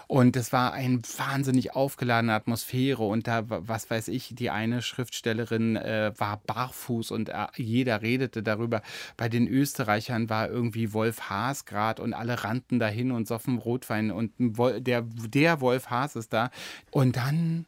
Und 0.07 0.37
es 0.37 0.53
war 0.53 0.73
eine 0.73 1.01
wahnsinnig 1.17 1.75
aufgeladene 1.75 2.35
Atmosphäre 2.35 3.03
und 3.03 3.27
da, 3.27 3.45
was 3.47 3.91
weiß 3.91 4.09
ich, 4.09 4.35
die 4.35 4.51
eine 4.51 4.83
Schriftstellerin 4.83 5.77
äh, 5.77 6.13
war 6.17 6.41
barfuß 6.47 7.11
und 7.11 7.29
äh, 7.29 7.47
jeder 7.57 8.03
redete 8.03 8.43
darüber. 8.43 8.83
Bei 9.17 9.29
den 9.29 9.49
Österreichern 9.49 10.29
war 10.29 10.49
irgendwie 10.49 10.93
Wolf 10.93 11.31
Haas 11.31 11.65
gerade 11.65 12.03
und 12.03 12.15
alle 12.15 12.45
rannten 12.45 12.79
dahin 12.79 13.13
und 13.13 13.29
soffen 13.29 13.59
Rotwein 13.59 14.11
und 14.11 14.33
der, 14.39 15.03
der 15.03 15.61
Wolf 15.61 15.91
Haas 15.91 16.17
ist 16.17 16.33
da. 16.33 16.51
Und 16.91 17.17
dann 17.17 17.67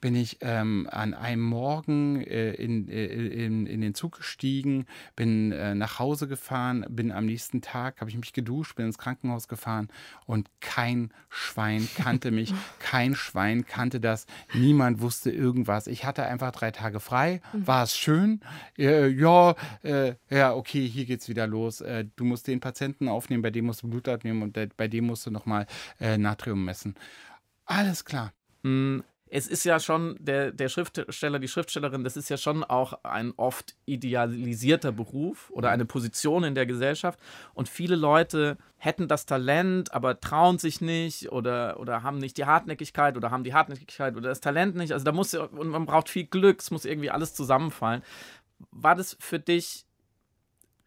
bin 0.00 0.14
ich 0.14 0.38
ähm, 0.40 0.88
an 0.90 1.14
einem 1.14 1.42
Morgen 1.42 2.22
äh, 2.22 2.52
in, 2.52 2.88
äh, 2.88 3.06
in, 3.06 3.66
in 3.66 3.80
den 3.80 3.94
Zug 3.94 4.18
gestiegen, 4.18 4.86
bin 5.16 5.52
äh, 5.52 5.74
nach 5.74 5.98
Hause 5.98 6.28
gefahren, 6.28 6.84
bin 6.88 7.12
am 7.12 7.26
nächsten 7.26 7.60
Tag, 7.60 8.00
habe 8.00 8.10
ich 8.10 8.16
mich 8.16 8.32
geduscht, 8.32 8.76
bin 8.76 8.86
ins 8.86 8.98
Krankenhaus 8.98 9.48
gefahren 9.48 9.88
und 10.26 10.48
kein 10.60 11.12
Schwein 11.28 11.88
kannte 11.96 12.30
mich, 12.30 12.54
kein 12.78 13.14
Schwein 13.14 13.66
kannte 13.66 14.00
das, 14.00 14.26
niemand 14.54 15.00
wusste 15.00 15.30
irgendwas. 15.30 15.86
Ich 15.86 16.04
hatte 16.04 16.24
einfach 16.24 16.52
drei 16.52 16.70
Tage 16.70 17.00
frei, 17.00 17.40
mhm. 17.52 17.66
war 17.66 17.82
es 17.82 17.96
schön? 17.96 18.40
Äh, 18.78 19.08
ja, 19.08 19.54
äh, 19.82 20.14
ja, 20.30 20.54
okay, 20.54 20.86
hier 20.86 21.06
geht's 21.06 21.28
wieder 21.28 21.46
los. 21.46 21.80
Äh, 21.80 22.06
du 22.16 22.24
musst 22.24 22.46
den 22.46 22.60
Patienten 22.60 23.08
aufnehmen, 23.08 23.42
bei 23.42 23.50
dem 23.50 23.66
musst 23.66 23.82
du 23.82 23.88
Blut 23.88 24.08
abnehmen 24.08 24.42
und 24.42 24.58
bei 24.76 24.88
dem 24.88 25.06
musst 25.06 25.26
du 25.26 25.30
nochmal 25.30 25.66
Natrium 25.98 26.64
messen. 26.64 26.94
Alles 27.64 28.04
klar. 28.04 28.32
Mhm 29.30 29.38
es 29.38 29.46
ist 29.46 29.64
ja 29.64 29.80
schon, 29.80 30.16
der, 30.20 30.52
der 30.52 30.68
Schriftsteller, 30.68 31.38
die 31.38 31.48
Schriftstellerin, 31.48 32.04
das 32.04 32.16
ist 32.16 32.28
ja 32.28 32.36
schon 32.36 32.64
auch 32.64 33.04
ein 33.04 33.32
oft 33.36 33.76
idealisierter 33.86 34.92
Beruf 34.92 35.50
oder 35.50 35.70
eine 35.70 35.84
Position 35.84 36.44
in 36.44 36.54
der 36.54 36.66
Gesellschaft. 36.66 37.18
Und 37.54 37.68
viele 37.68 37.96
Leute 37.96 38.56
hätten 38.76 39.08
das 39.08 39.26
Talent, 39.26 39.92
aber 39.92 40.20
trauen 40.20 40.58
sich 40.58 40.80
nicht 40.80 41.30
oder, 41.32 41.78
oder 41.80 42.02
haben 42.02 42.18
nicht 42.18 42.36
die 42.36 42.46
Hartnäckigkeit 42.46 43.16
oder 43.16 43.30
haben 43.30 43.44
die 43.44 43.54
Hartnäckigkeit 43.54 44.16
oder 44.16 44.28
das 44.28 44.40
Talent 44.40 44.76
nicht. 44.76 44.92
Also 44.92 45.04
da 45.04 45.12
muss 45.12 45.34
und 45.34 45.68
man 45.68 45.86
braucht 45.86 46.08
viel 46.08 46.24
Glück, 46.24 46.60
es 46.60 46.70
muss 46.70 46.84
irgendwie 46.84 47.10
alles 47.10 47.34
zusammenfallen. 47.34 48.02
War 48.70 48.94
das 48.94 49.16
für 49.20 49.38
dich 49.38 49.84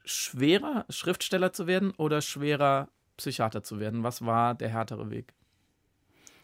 schwerer, 0.03 0.85
Schriftsteller 0.89 1.53
zu 1.53 1.67
werden 1.67 1.91
oder 1.91 2.21
schwerer, 2.21 2.89
Psychiater 3.17 3.63
zu 3.63 3.79
werden? 3.79 4.03
Was 4.03 4.25
war 4.25 4.55
der 4.55 4.69
härtere 4.69 5.11
Weg? 5.11 5.33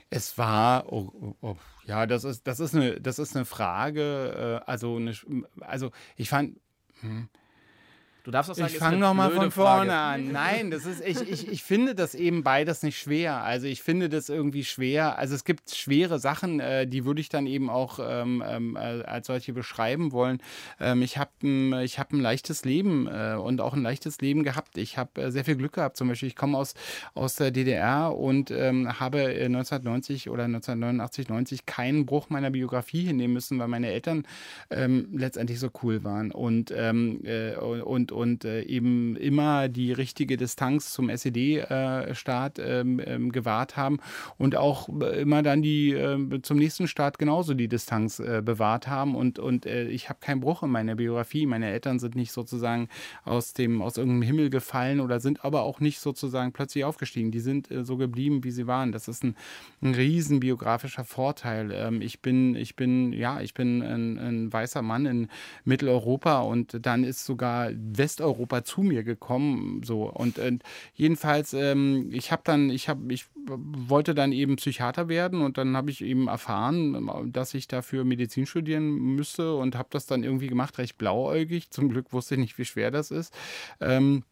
Es 0.10 0.38
war, 0.38 0.92
oh, 0.92 1.12
oh, 1.14 1.36
oh, 1.42 1.56
ja, 1.86 2.06
das 2.06 2.24
ist, 2.24 2.48
das 2.48 2.60
ist 2.60 2.74
eine, 2.76 3.00
das 3.02 3.20
ist 3.20 3.36
eine 3.36 3.46
Frage. 3.46 4.62
Äh, 4.66 4.70
also, 4.70 4.96
eine, 4.96 5.14
also 5.60 5.92
ich 6.16 6.30
fand, 6.30 6.60
hm, 7.02 7.30
Du 8.28 8.32
darfst 8.32 8.52
auch 8.52 8.56
sagen, 8.56 8.74
ich 8.74 8.78
fange 8.78 8.98
nochmal 8.98 9.32
von 9.32 9.52
vorne 9.52 9.90
Frage. 9.90 9.94
an. 9.94 10.32
Nein, 10.34 10.70
das 10.70 10.86
ist, 10.86 11.00
ich, 11.00 11.22
ich, 11.22 11.48
ich 11.50 11.64
finde 11.64 11.96
das 11.96 12.14
eben 12.14 12.44
beides 12.44 12.84
nicht 12.84 13.00
schwer. 13.00 13.42
Also 13.42 13.68
ich 13.68 13.82
finde 13.82 14.10
das 14.10 14.28
irgendwie 14.28 14.66
schwer. 14.66 15.18
Also 15.18 15.34
es 15.34 15.46
gibt 15.46 15.74
schwere 15.74 16.20
Sachen, 16.20 16.60
äh, 16.60 16.86
die 16.88 17.06
würde 17.06 17.22
ich 17.22 17.30
dann 17.30 17.48
eben 17.48 17.70
auch 17.70 18.00
ähm, 18.04 18.44
ähm, 18.46 18.76
äh, 18.76 18.80
als 19.04 19.28
solche 19.28 19.54
beschreiben 19.54 20.12
wollen. 20.12 20.40
Ähm, 20.78 21.04
ich 21.04 21.18
habe 21.18 21.32
ich 21.86 22.00
hab 22.00 22.12
ein 22.12 22.20
leichtes 22.20 22.66
Leben 22.66 23.08
äh, 23.08 23.36
und 23.36 23.62
auch 23.62 23.74
ein 23.74 23.82
leichtes 23.82 24.20
Leben 24.20 24.44
gehabt. 24.44 24.78
Ich 24.78 24.98
habe 24.98 25.22
äh, 25.22 25.32
sehr 25.32 25.46
viel 25.46 25.56
Glück 25.56 25.72
gehabt. 25.72 25.96
Zum 25.96 26.10
Beispiel, 26.10 26.28
ich 26.28 26.36
komme 26.36 26.58
aus, 26.58 26.74
aus 27.14 27.36
der 27.36 27.52
DDR 27.52 28.14
und 28.14 28.52
ähm, 28.52 29.00
habe 29.00 29.20
1990 29.20 30.30
oder 30.30 30.44
1989, 30.44 31.30
90 31.30 31.66
keinen 31.66 32.06
Bruch 32.06 32.30
meiner 32.30 32.50
Biografie 32.50 33.06
hinnehmen 33.06 33.36
müssen, 33.36 33.58
weil 33.58 33.70
meine 33.70 33.90
Eltern 33.90 34.28
ähm, 34.70 35.08
letztendlich 35.14 35.62
so 35.62 35.70
cool 35.82 36.04
waren. 36.04 36.32
Und, 36.32 36.74
ähm, 36.76 37.22
äh, 37.24 37.56
und 37.56 38.17
und 38.18 38.44
äh, 38.44 38.64
eben 38.64 39.16
immer 39.16 39.70
die 39.70 39.94
richtige 39.94 40.36
Distanz 40.36 40.92
zum 40.92 41.10
SED-Staat 41.10 42.60
äh, 42.60 42.82
ähm, 42.82 43.02
ähm, 43.06 43.32
gewahrt 43.32 43.78
haben 43.78 44.00
und 44.38 44.56
auch 44.56 44.90
äh, 45.02 45.22
immer 45.22 45.44
dann 45.44 45.62
die 45.62 45.92
äh, 45.92 46.42
zum 46.42 46.58
nächsten 46.58 46.88
Staat 46.88 47.20
genauso 47.20 47.54
die 47.54 47.68
Distanz 47.68 48.20
äh, 48.20 48.42
bewahrt 48.44 48.88
haben. 48.88 49.16
Und, 49.16 49.40
und 49.40 49.66
äh, 49.66 49.88
ich 49.88 50.10
habe 50.10 50.20
keinen 50.20 50.42
Bruch 50.42 50.64
in 50.64 50.70
meiner 50.70 50.96
Biografie. 50.96 51.46
Meine 51.46 51.70
Eltern 51.70 52.00
sind 52.00 52.16
nicht 52.16 52.32
sozusagen 52.32 52.90
aus, 53.24 53.54
dem, 53.54 53.82
aus 53.82 53.98
irgendeinem 53.98 54.24
Himmel 54.24 54.50
gefallen 54.50 55.00
oder 55.00 55.20
sind 55.20 55.46
aber 55.46 55.62
auch 55.62 55.80
nicht 55.80 56.00
sozusagen 56.00 56.52
plötzlich 56.52 56.84
aufgestiegen. 56.84 57.32
Die 57.32 57.40
sind 57.40 57.70
so 57.82 57.98
geblieben, 57.98 58.44
wie 58.44 58.52
sie 58.52 58.68
waren. 58.68 58.92
Das 58.92 59.08
ist 59.08 59.24
ein, 59.24 59.36
ein 59.82 59.94
riesen 59.94 60.40
biografischer 60.40 61.06
Vorteil. 61.06 61.72
Ähm, 61.72 62.02
ich 62.02 62.22
bin, 62.22 62.56
ich 62.56 62.76
bin, 62.76 63.14
ja, 63.14 63.42
ich 63.42 63.54
bin 63.54 63.82
ein, 63.84 64.18
ein 64.18 64.54
weißer 64.54 64.82
Mann 64.82 65.06
in 65.06 65.28
Mitteleuropa 65.64 66.40
und 66.40 66.86
dann 66.86 67.04
ist 67.04 67.26
sogar 67.26 67.72
West 67.74 68.07
Westeuropa 68.08 68.64
zu 68.64 68.82
mir 68.82 69.04
gekommen. 69.04 69.82
So 69.84 70.04
und, 70.04 70.40
und 70.40 70.64
jedenfalls, 70.94 71.54
ähm, 71.54 72.10
ich 72.14 72.32
habe 72.32 72.42
dann, 72.46 72.70
ich 72.70 72.88
habe, 72.88 73.14
ich 73.14 73.26
wollte 73.36 74.16
dann 74.16 74.32
eben 74.32 74.56
Psychiater 74.56 75.10
werden 75.10 75.42
und 75.42 75.58
dann 75.58 75.76
habe 75.76 75.92
ich 75.92 76.02
eben 76.02 76.28
erfahren, 76.28 77.32
dass 77.34 77.54
ich 77.54 77.68
dafür 77.68 78.06
Medizin 78.06 78.46
studieren 78.46 78.90
müsste 79.16 79.56
und 79.56 79.76
habe 79.76 79.90
das 79.92 80.06
dann 80.06 80.24
irgendwie 80.24 80.48
gemacht, 80.48 80.78
recht 80.78 80.98
blauäugig. 80.98 81.70
Zum 81.70 81.90
Glück 81.90 82.14
wusste 82.14 82.36
ich 82.36 82.42
nicht, 82.42 82.58
wie 82.58 82.66
schwer 82.66 82.92
das 82.92 83.12
ist. 83.12 83.34
Ähm, 83.82 84.24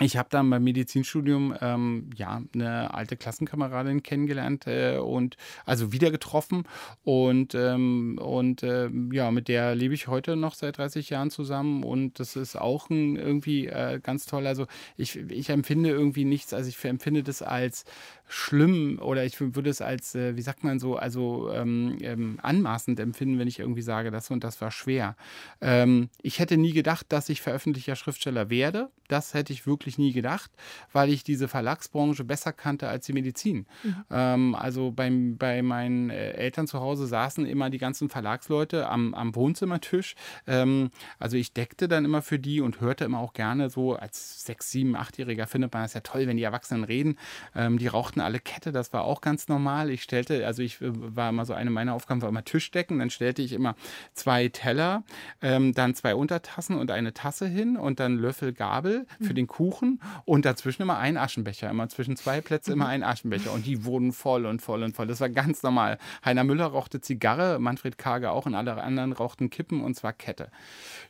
ich 0.00 0.16
habe 0.16 0.28
dann 0.30 0.48
beim 0.48 0.62
Medizinstudium 0.62 1.54
ähm, 1.60 2.10
ja 2.14 2.40
eine 2.54 2.94
alte 2.94 3.16
Klassenkameradin 3.16 4.02
kennengelernt 4.02 4.66
äh, 4.66 4.98
und 4.98 5.36
also 5.66 5.92
wieder 5.92 6.10
getroffen 6.12 6.64
und 7.02 7.54
ähm, 7.54 8.18
und 8.22 8.62
äh, 8.62 8.88
ja 9.12 9.30
mit 9.32 9.48
der 9.48 9.74
lebe 9.74 9.94
ich 9.94 10.06
heute 10.06 10.36
noch 10.36 10.54
seit 10.54 10.78
30 10.78 11.10
Jahren 11.10 11.30
zusammen 11.30 11.82
und 11.82 12.20
das 12.20 12.36
ist 12.36 12.56
auch 12.56 12.90
ein, 12.90 13.16
irgendwie 13.16 13.66
äh, 13.66 13.98
ganz 14.00 14.26
toll. 14.26 14.46
Also 14.46 14.66
ich, 14.96 15.16
ich 15.16 15.50
empfinde 15.50 15.90
irgendwie 15.90 16.24
nichts, 16.24 16.54
also 16.54 16.68
ich 16.68 16.82
empfinde 16.84 17.24
das 17.24 17.42
als 17.42 17.84
schlimm 18.28 18.98
oder 19.00 19.24
ich 19.24 19.40
würde 19.40 19.70
es 19.70 19.80
als, 19.80 20.14
äh, 20.14 20.36
wie 20.36 20.42
sagt 20.42 20.62
man 20.62 20.78
so, 20.78 20.96
also 20.96 21.50
ähm, 21.52 21.96
ähm, 22.02 22.38
anmaßend 22.42 23.00
empfinden, 23.00 23.38
wenn 23.38 23.48
ich 23.48 23.58
irgendwie 23.58 23.82
sage, 23.82 24.10
das 24.10 24.30
und 24.30 24.44
das 24.44 24.60
war 24.60 24.70
schwer. 24.70 25.16
Ähm, 25.60 26.10
ich 26.22 26.38
hätte 26.38 26.58
nie 26.58 26.72
gedacht, 26.72 27.06
dass 27.08 27.28
ich 27.28 27.40
veröffentlichter 27.40 27.96
Schriftsteller 27.96 28.50
werde. 28.50 28.90
das 29.08 29.32
hätte 29.32 29.54
ich 29.54 29.66
wirklich 29.66 29.96
nie 29.96 30.12
gedacht, 30.12 30.50
weil 30.92 31.08
ich 31.08 31.24
diese 31.24 31.48
Verlagsbranche 31.48 32.24
besser 32.24 32.52
kannte 32.52 32.88
als 32.88 33.06
die 33.06 33.14
Medizin. 33.14 33.66
Mhm. 33.82 34.04
Ähm, 34.10 34.54
also 34.54 34.90
beim, 34.90 35.38
bei 35.38 35.62
meinen 35.62 36.10
äh, 36.10 36.32
Eltern 36.32 36.66
zu 36.66 36.80
Hause 36.80 37.06
saßen 37.06 37.46
immer 37.46 37.70
die 37.70 37.78
ganzen 37.78 38.10
Verlagsleute 38.10 38.86
am, 38.88 39.14
am 39.14 39.34
Wohnzimmertisch. 39.34 40.14
Ähm, 40.46 40.90
also 41.18 41.38
ich 41.38 41.54
deckte 41.54 41.88
dann 41.88 42.04
immer 42.04 42.20
für 42.20 42.38
die 42.38 42.60
und 42.60 42.82
hörte 42.82 43.06
immer 43.06 43.20
auch 43.20 43.32
gerne 43.32 43.70
so, 43.70 43.96
als 43.96 44.44
sechs, 44.44 44.70
sieben, 44.70 44.94
achtjähriger 44.94 45.46
findet 45.46 45.72
man 45.72 45.82
das 45.84 45.94
ja 45.94 46.00
toll, 46.00 46.26
wenn 46.26 46.36
die 46.36 46.42
Erwachsenen 46.42 46.84
reden. 46.84 47.16
Ähm, 47.54 47.78
die 47.78 47.86
rauchten 47.86 48.17
alle 48.20 48.40
Kette, 48.40 48.72
das 48.72 48.92
war 48.92 49.04
auch 49.04 49.20
ganz 49.20 49.48
normal. 49.48 49.90
Ich 49.90 50.02
stellte, 50.02 50.46
also 50.46 50.62
ich 50.62 50.80
äh, 50.80 50.90
war 50.90 51.30
immer 51.30 51.44
so, 51.44 51.54
eine 51.54 51.70
meiner 51.70 51.94
Aufgaben 51.94 52.22
war 52.22 52.28
immer 52.28 52.44
Tischdecken, 52.44 52.98
dann 52.98 53.10
stellte 53.10 53.42
ich 53.42 53.52
immer 53.52 53.74
zwei 54.14 54.48
Teller, 54.48 55.04
ähm, 55.42 55.74
dann 55.74 55.94
zwei 55.94 56.14
Untertassen 56.14 56.76
und 56.76 56.90
eine 56.90 57.14
Tasse 57.14 57.46
hin 57.46 57.76
und 57.76 58.00
dann 58.00 58.16
Löffel, 58.16 58.52
Gabel 58.52 59.06
für 59.20 59.30
mhm. 59.30 59.36
den 59.36 59.46
Kuchen 59.46 60.00
und 60.24 60.44
dazwischen 60.44 60.82
immer 60.82 60.98
ein 60.98 61.16
Aschenbecher, 61.16 61.70
immer 61.70 61.88
zwischen 61.88 62.16
zwei 62.16 62.40
Plätze 62.40 62.72
immer 62.72 62.88
ein 62.88 63.02
Aschenbecher 63.02 63.52
und 63.52 63.66
die 63.66 63.84
wurden 63.84 64.12
voll 64.12 64.46
und 64.46 64.62
voll 64.62 64.82
und 64.82 64.94
voll. 64.96 65.06
Das 65.06 65.20
war 65.20 65.28
ganz 65.28 65.62
normal. 65.62 65.98
Heiner 66.24 66.44
Müller 66.44 66.66
rauchte 66.66 67.00
Zigarre, 67.00 67.58
Manfred 67.58 67.98
Karge 67.98 68.30
auch 68.30 68.46
und 68.46 68.54
alle 68.54 68.82
anderen 68.82 69.12
rauchten 69.12 69.50
Kippen 69.50 69.82
und 69.82 69.94
zwar 69.94 70.12
Kette. 70.12 70.50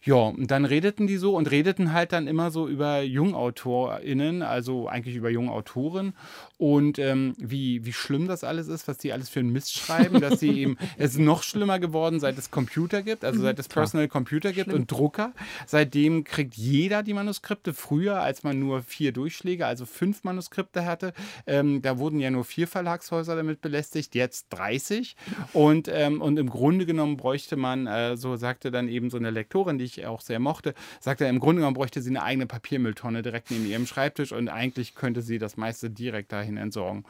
Ja, 0.03 0.15
und 0.15 0.51
dann 0.51 0.65
redeten 0.65 1.07
die 1.07 1.17
so 1.17 1.37
und 1.37 1.51
redeten 1.51 1.93
halt 1.93 2.13
dann 2.13 2.27
immer 2.27 2.51
so 2.51 2.69
über 2.69 3.03
JungautorInnen, 3.03 4.43
also 4.43 4.89
eigentlich 4.89 5.17
über 5.17 5.31
Jungautoren 5.31 6.15
und 6.59 6.99
ähm, 6.99 7.35
wie, 7.39 7.85
wie 7.85 7.93
schlimm 7.93 8.27
das 8.27 8.43
alles 8.43 8.67
ist, 8.67 8.89
was 8.89 8.99
die 8.99 9.13
alles 9.13 9.29
für 9.29 9.39
einen 9.39 9.53
Mist 9.53 9.75
schreiben, 9.75 10.21
dass 10.21 10.41
sie 10.41 10.51
eben, 10.51 10.77
es 10.99 11.13
ist 11.13 11.21
noch 11.21 11.45
schlimmer 11.45 11.79
geworden, 11.79 12.19
seit 12.19 12.37
es 12.37 12.51
Computer 12.51 13.03
gibt, 13.03 13.25
also 13.25 13.41
seit 13.41 13.61
es 13.61 13.69
Personal 13.69 14.09
Computer 14.09 14.53
gibt 14.53 14.71
Schlimm. 14.71 14.83
und 14.83 14.91
Drucker. 14.91 15.33
Seitdem 15.67 16.25
kriegt 16.25 16.55
jeder 16.55 17.05
die 17.05 17.15
Manuskripte. 17.15 17.73
Früher, 17.75 18.21
als 18.21 18.43
man 18.43 18.59
nur 18.59 18.83
vier 18.83 19.13
Durchschläge, 19.13 19.67
also 19.67 19.87
fünf 19.87 20.25
Manuskripte 20.25 20.85
hatte, 20.85 21.13
ähm, 21.47 21.81
da 21.81 21.99
wurden 21.99 22.19
ja 22.19 22.29
nur 22.31 22.45
vier 22.45 22.67
Verlagshäuser 22.67 23.37
damit 23.37 23.61
belästigt, 23.61 24.17
jetzt 24.17 24.49
30. 24.51 25.15
Und, 25.53 25.89
ähm, 25.89 26.21
und 26.21 26.41
im 26.41 26.51
Grunde 26.51 26.87
genommen 26.87 27.17
bräuchte 27.17 27.55
man, 27.55 27.87
äh, 27.87 28.17
so 28.17 28.35
sagte 28.35 28.73
dann 28.73 28.89
eben 28.89 29.11
so 29.11 29.17
eine 29.17 29.31
Lektorin, 29.31 29.79
die 29.79 29.85
ich 29.85 30.07
auch 30.07 30.21
sehr 30.21 30.41
mochte, 30.41 30.75
sagte, 30.99 31.25
im 31.27 31.39
Grunde 31.39 31.61
genommen 31.61 31.77
bräuchte 31.77 32.03
sie 32.03 32.11
eine 32.11 32.25
eigene 32.25 32.47
Papiermülltonne 32.47 33.23
direkt 33.23 33.53
neben 33.53 33.65
ihrem 33.65 33.87
Schreibtisch 33.87 34.33
und 34.33 34.49
eigentlich 34.49 34.97
könnte 34.97 35.23
sie 35.23 35.39
das 35.39 35.57
meiste 35.57 35.89
direkt 35.89 36.33
dahin 36.33 36.48
entsorgen. 36.57 37.05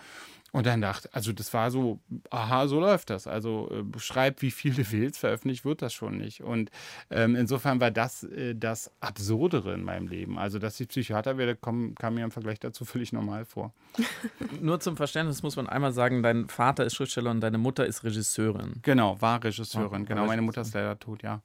Und 0.50 0.66
dann 0.66 0.80
dachte, 0.80 1.10
also 1.12 1.32
das 1.32 1.52
war 1.52 1.70
so, 1.70 2.00
aha, 2.30 2.68
so 2.68 2.80
läuft 2.80 3.10
das. 3.10 3.26
Also 3.26 3.70
äh, 3.70 3.98
schreib, 3.98 4.40
wie 4.40 4.50
viel 4.50 4.72
du 4.72 4.82
willst, 4.92 5.18
veröffentlicht 5.18 5.64
wird 5.64 5.82
das 5.82 5.92
schon 5.92 6.16
nicht. 6.16 6.40
Und 6.42 6.70
ähm, 7.10 7.36
insofern 7.36 7.80
war 7.80 7.90
das 7.90 8.24
äh, 8.24 8.54
das 8.54 8.90
Absurdere 9.00 9.74
in 9.74 9.84
meinem 9.84 10.08
Leben. 10.08 10.38
Also, 10.38 10.58
dass 10.58 10.80
ich 10.80 10.88
Psychiater 10.88 11.36
werde, 11.36 11.54
kam, 11.54 11.94
kam 11.96 12.14
mir 12.14 12.24
im 12.24 12.30
Vergleich 12.30 12.60
dazu 12.60 12.86
völlig 12.86 13.12
normal 13.12 13.44
vor. 13.44 13.74
Nur 14.60 14.80
zum 14.80 14.96
Verständnis 14.96 15.42
muss 15.42 15.56
man 15.56 15.68
einmal 15.68 15.92
sagen, 15.92 16.22
dein 16.22 16.48
Vater 16.48 16.84
ist 16.84 16.94
Schriftsteller 16.94 17.30
und 17.30 17.40
deine 17.40 17.58
Mutter 17.58 17.84
ist 17.84 18.02
Regisseurin. 18.04 18.80
Genau, 18.82 19.20
war 19.20 19.44
Regisseurin. 19.44 20.02
Oh, 20.02 20.06
genau, 20.06 20.26
meine 20.26 20.42
Mutter 20.42 20.62
ist 20.62 20.72
leider 20.72 20.98
tot, 20.98 21.22
ja. 21.22 21.42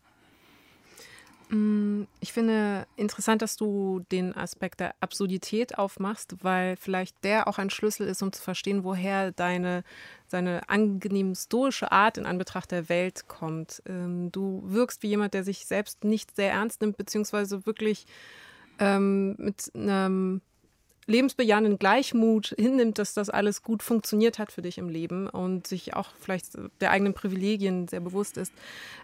Mm, 1.53 2.07
ich 2.19 2.33
finde 2.33 2.87
interessant, 2.95 3.43
dass 3.43 3.57
du 3.57 4.03
den 4.11 4.35
Aspekt 4.35 4.79
der 4.79 4.95
Absurdität 5.01 5.77
aufmachst, 5.77 6.35
weil 6.41 6.77
vielleicht 6.77 7.23
der 7.23 7.47
auch 7.47 7.59
ein 7.59 7.69
Schlüssel 7.69 8.07
ist, 8.07 8.23
um 8.23 8.31
zu 8.33 8.41
verstehen, 8.41 8.83
woher 8.83 9.31
deine, 9.31 9.83
deine 10.29 10.67
angenehm 10.67 11.35
stoische 11.35 11.91
Art 11.91 12.17
in 12.17 12.25
Anbetracht 12.25 12.71
der 12.71 12.89
Welt 12.89 13.27
kommt. 13.27 13.83
Ähm, 13.85 14.31
du 14.31 14.63
wirkst 14.65 15.03
wie 15.03 15.09
jemand, 15.09 15.35
der 15.35 15.43
sich 15.43 15.67
selbst 15.67 16.03
nicht 16.03 16.35
sehr 16.35 16.51
ernst 16.51 16.81
nimmt, 16.81 16.97
beziehungsweise 16.97 17.67
wirklich 17.67 18.07
ähm, 18.79 19.35
mit 19.37 19.71
einem 19.75 20.41
lebensbejahenden 21.05 21.79
Gleichmut 21.79 22.53
hinnimmt, 22.57 22.97
dass 22.99 23.13
das 23.13 23.29
alles 23.29 23.61
gut 23.61 23.83
funktioniert 23.83 24.39
hat 24.39 24.51
für 24.51 24.61
dich 24.61 24.77
im 24.77 24.89
Leben 24.89 25.27
und 25.27 25.67
sich 25.67 25.95
auch 25.95 26.09
vielleicht 26.19 26.57
der 26.81 26.91
eigenen 26.91 27.13
Privilegien 27.13 27.87
sehr 27.87 27.99
bewusst 27.99 28.37
ist. 28.37 28.53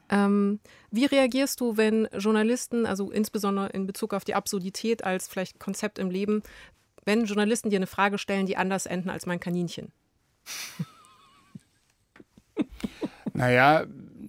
Ähm, 0.10 0.60
wie 0.92 1.06
reagierst 1.06 1.60
du, 1.62 1.78
wenn 1.78 2.08
Journalisten, 2.18 2.86
also 2.86 3.12
insbesondere 3.12 3.70
in 3.70 3.88
Bezug 3.88 4.14
auf 4.14 4.24
die 4.24 4.36
Absurdität 4.36 5.04
als 5.04 5.28
vielleicht 5.28 5.60
Konzept 5.60 6.00
im 6.00 6.10
Leben, 6.10 6.44
wenn 7.06 7.26
Journalisten 7.26 7.70
dir 7.70 7.78
eine 7.78 7.88
Frage 7.88 8.18
stellen, 8.18 8.46
die 8.46 8.58
anders 8.58 8.86
enden 8.86 9.10
als 9.10 9.26
mein 9.26 9.40
Kaninchen? 9.40 9.92
Naja, 13.40 13.86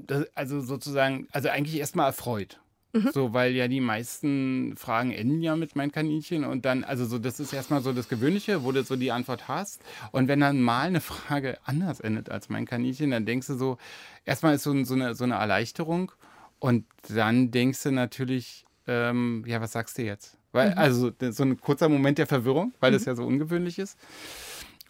das, 0.07 0.27
also 0.37 0.61
sozusagen, 0.61 1.27
also 1.33 1.49
eigentlich 1.49 1.77
erstmal 1.77 2.07
erfreut. 2.07 2.61
Mhm. 2.93 3.11
So, 3.13 3.33
weil 3.33 3.53
ja 3.53 3.69
die 3.69 3.81
meisten 3.81 4.75
Fragen 4.77 5.13
enden 5.13 5.43
ja 5.43 5.55
mit 5.55 5.77
mein 5.77 5.93
Kaninchen 5.93 6.45
und 6.45 6.65
dann, 6.65 6.83
also 6.83 7.05
so, 7.05 7.19
das 7.19 7.39
ist 7.39 7.53
erstmal 7.53 7.83
so 7.83 7.93
das 7.93 8.09
Gewöhnliche, 8.09 8.65
wo 8.65 8.73
du 8.73 8.83
so 8.83 8.97
die 8.97 9.13
Antwort 9.13 9.47
hast. 9.47 9.81
Und 10.11 10.27
wenn 10.29 10.41
dann 10.41 10.61
mal 10.61 10.89
eine 10.89 11.01
Frage 11.01 11.59
anders 11.65 12.01
endet 12.01 12.31
als 12.31 12.49
mein 12.49 12.67
Kaninchen, 12.67 13.11
dann 13.13 13.27
denkst 13.27 13.47
du 13.47 13.55
so, 13.55 13.79
erstmal 14.25 14.57
ist 14.57 14.65
so, 14.65 14.85
so, 14.85 14.95
eine, 14.95 15.15
so 15.15 15.25
eine 15.25 15.35
Erleichterung 15.35 16.11
und 16.59 16.85
dann 17.09 17.51
denkst 17.51 17.83
du 17.85 17.93
natürlich, 17.93 18.65
ähm, 18.87 19.45
ja, 19.47 19.61
was 19.61 19.73
sagst 19.73 19.99
du 19.99 20.03
jetzt? 20.03 20.37
Weil, 20.53 20.71
mhm. 20.71 20.79
also 20.79 21.13
so 21.19 21.43
ein 21.45 21.61
kurzer 21.61 21.89
Moment 21.89 22.19
der 22.19 22.27
Verwirrung, 22.27 22.75
weil 22.81 22.91
mhm. 22.91 22.95
das 22.95 23.05
ja 23.05 23.15
so 23.15 23.25
ungewöhnlich 23.25 23.79
ist. 23.79 23.99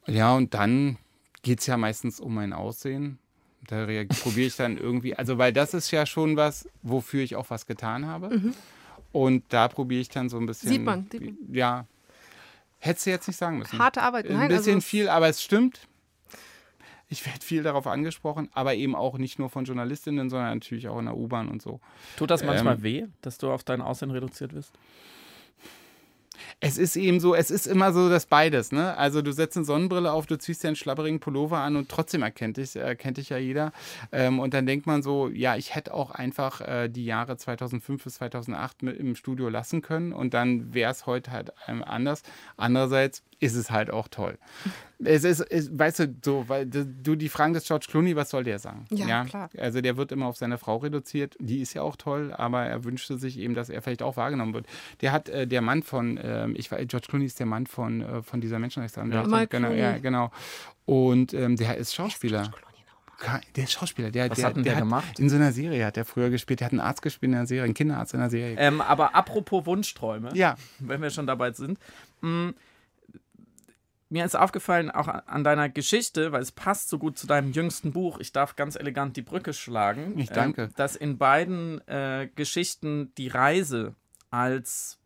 Ja, 0.06 0.34
und 0.34 0.54
dann 0.54 0.96
geht 1.42 1.60
es 1.60 1.66
ja 1.66 1.76
meistens 1.76 2.18
um 2.18 2.34
mein 2.34 2.52
Aussehen. 2.52 3.18
Da 3.70 3.87
probiere 3.87 4.48
ich 4.48 4.56
dann 4.56 4.76
irgendwie, 4.76 5.14
also 5.14 5.38
weil 5.38 5.52
das 5.52 5.74
ist 5.74 5.92
ja 5.92 6.04
schon 6.04 6.37
was, 6.37 6.68
wofür 6.83 7.22
ich 7.22 7.37
auch 7.37 7.50
was 7.50 7.66
getan 7.66 8.06
habe. 8.06 8.37
Mhm. 8.37 8.54
Und 9.12 9.44
da 9.48 9.68
probiere 9.68 10.00
ich 10.00 10.09
dann 10.09 10.28
so 10.28 10.38
ein 10.38 10.46
bisschen. 10.46 10.70
Sieht 10.70 10.83
man. 10.83 11.09
Ja. 11.52 11.87
Hättest 12.80 13.06
du 13.06 13.11
jetzt 13.11 13.28
nicht 13.28 13.37
sagen 13.37 13.59
müssen. 13.59 13.78
Harte 13.78 14.02
Arbeit, 14.02 14.28
nein. 14.28 14.40
Ein 14.40 14.48
bisschen 14.48 14.76
also 14.76 14.87
viel, 14.87 15.09
aber 15.09 15.28
es 15.28 15.40
stimmt. 15.40 15.87
Ich 17.09 17.24
werde 17.26 17.40
viel 17.44 17.62
darauf 17.62 17.87
angesprochen, 17.87 18.48
aber 18.52 18.74
eben 18.74 18.96
auch 18.96 19.18
nicht 19.18 19.38
nur 19.38 19.50
von 19.50 19.64
Journalistinnen, 19.64 20.30
sondern 20.30 20.54
natürlich 20.54 20.88
auch 20.88 20.98
in 20.98 21.06
der 21.06 21.16
U-Bahn 21.16 21.48
und 21.48 21.62
so. 21.62 21.80
Tut 22.16 22.30
das 22.30 22.42
manchmal 22.44 22.76
ähm, 22.76 22.83
weh, 22.83 23.06
dass 23.20 23.38
du 23.38 23.50
auf 23.50 23.62
dein 23.62 23.83
Aussehen 23.83 24.11
reduziert 24.11 24.52
wirst? 24.52 24.72
Es 26.61 26.79
ist 26.79 26.96
eben 26.96 27.20
so, 27.20 27.35
es 27.35 27.50
ist 27.50 27.66
immer 27.66 27.92
so 27.92 28.09
das 28.09 28.26
beides, 28.26 28.72
ne? 28.72 28.96
Also 28.96 29.22
du 29.22 29.33
setzt 29.33 29.57
eine 29.57 29.66
Sonnenbrille 29.66 30.12
auf, 30.12 30.26
du 30.26 30.38
ziehst 30.38 30.62
dir 30.62 30.68
einen 30.68 30.76
schlabberigen 30.76 31.20
Pullover 31.20 31.59
an 31.59 31.76
und 31.76 31.88
trotzdem 31.88 32.22
erkennt 32.22 32.57
dich, 32.57 32.76
erkennt 32.76 33.16
dich 33.16 33.31
ja 33.31 33.38
jeder. 33.38 33.72
Ähm, 34.12 34.38
und 34.38 34.55
dann 34.55 34.66
denkt 34.66 34.87
man 34.87 35.03
so, 35.03 35.29
ja, 35.29 35.57
ich 35.57 35.74
hätte 35.74 35.94
auch 35.94 36.11
einfach 36.11 36.61
äh, 36.61 36.88
die 36.88 37.05
Jahre 37.05 37.37
2005 37.37 38.05
bis 38.05 38.14
2008 38.14 38.83
mit 38.83 38.98
im 38.98 39.14
Studio 39.16 39.48
lassen 39.48 39.83
können 39.83 40.12
und 40.12 40.35
dann 40.35 40.74
wäre 40.74 40.90
es 40.90 41.07
heute 41.07 41.33
halt 41.33 41.53
ähm, 41.68 41.83
anders. 41.85 42.22
Andererseits 42.57 43.22
ist 43.40 43.55
es 43.55 43.70
halt 43.70 43.90
auch 43.90 44.09
toll. 44.09 44.38
Es 45.03 45.24
ist, 45.24 45.40
ist, 45.40 45.76
weißt 45.76 45.98
du, 46.00 46.14
so, 46.22 46.44
weil 46.48 46.66
du 46.66 47.16
die 47.16 47.31
Fragen 47.31 47.55
des 47.55 47.64
George 47.64 47.87
Clooney, 47.88 48.14
was 48.16 48.29
soll 48.29 48.44
der 48.44 48.59
sagen? 48.59 48.85
Ja, 48.90 49.07
ja, 49.07 49.24
klar. 49.24 49.48
Also 49.57 49.81
der 49.81 49.96
wird 49.96 50.12
immer 50.12 50.26
auf 50.26 50.37
seine 50.37 50.59
Frau 50.59 50.76
reduziert. 50.76 51.37
Die 51.40 51.62
ist 51.62 51.72
ja 51.72 51.81
auch 51.81 51.96
toll, 51.96 52.35
aber 52.37 52.66
er 52.66 52.85
wünschte 52.85 53.16
sich 53.16 53.38
eben, 53.38 53.55
dass 53.55 53.70
er 53.70 53.81
vielleicht 53.81 54.03
auch 54.03 54.18
wahrgenommen 54.18 54.53
wird. 54.53 54.66
Der 55.00 55.12
hat 55.12 55.31
äh, 55.31 55.46
der 55.46 55.62
Mann 55.62 55.83
von, 55.83 56.18
äh, 56.18 56.48
ich 56.50 56.70
weiß, 56.70 56.87
George 56.87 57.07
Clooney 57.09 57.24
ist 57.24 57.38
der 57.38 57.46
Mann 57.46 57.66
von, 57.66 58.03
äh, 58.03 58.22
von 58.22 58.42
dieser 58.42 58.59
Menschenrechtsanwältin. 58.59 59.33
Ja, 59.33 59.44
genau, 59.46 59.70
ja, 59.70 59.96
genau. 59.98 60.31
Und 60.85 61.33
ähm, 61.33 61.57
der 61.57 61.79
ist 61.79 61.94
Schauspieler. 61.94 62.53
Der 63.57 63.64
ist 63.64 63.72
Schauspieler. 63.72 64.11
Der, 64.11 64.31
Was 64.31 64.38
der, 64.38 64.46
hat 64.46 64.57
denn 64.57 64.64
der, 64.64 64.74
der 64.74 64.83
gemacht? 64.83 65.18
In 65.18 65.29
so 65.29 65.37
einer 65.37 65.53
Serie 65.53 65.85
hat 65.85 65.96
er 65.96 66.05
früher 66.05 66.31
gespielt. 66.31 66.61
Der 66.61 66.66
hat 66.66 66.72
einen 66.72 66.81
Arzt 66.81 67.03
gespielt 67.03 67.31
in 67.31 67.37
einer 67.37 67.46
Serie, 67.46 67.64
einen 67.64 67.74
Kinderarzt 67.74 68.14
in 68.14 68.20
einer 68.20 68.31
Serie. 68.31 68.57
Ähm, 68.59 68.81
aber 68.81 69.14
apropos 69.14 69.66
Wunschträume, 69.66 70.31
ja. 70.35 70.57
wenn 70.79 71.03
wir 71.03 71.11
schon 71.11 71.26
dabei 71.26 71.53
sind. 71.53 71.79
Mh, 72.22 72.31
mm, 72.31 72.55
mir 74.11 74.25
ist 74.25 74.37
aufgefallen, 74.37 74.90
auch 74.90 75.09
an 75.09 75.44
deiner 75.44 75.68
Geschichte, 75.68 76.33
weil 76.33 76.42
es 76.42 76.53
passt 76.53 76.88
so 76.88 76.99
gut 76.99 77.16
zu 77.16 77.27
deinem 77.27 77.53
jüngsten 77.53 77.92
Buch, 77.92 78.18
ich 78.18 78.33
darf 78.33 78.57
ganz 78.57 78.77
elegant 78.77 79.16
die 79.16 79.23
Brücke 79.23 79.53
schlagen. 79.53 80.18
Ich 80.18 80.31
danke. 80.31 80.64
Äh, 80.64 80.68
dass 80.77 80.96
in 80.96 81.16
beiden 81.16 81.87
äh, 81.87 82.29
Geschichten 82.35 83.12
die 83.16 83.29
Reise 83.29 83.94
als 84.31 84.99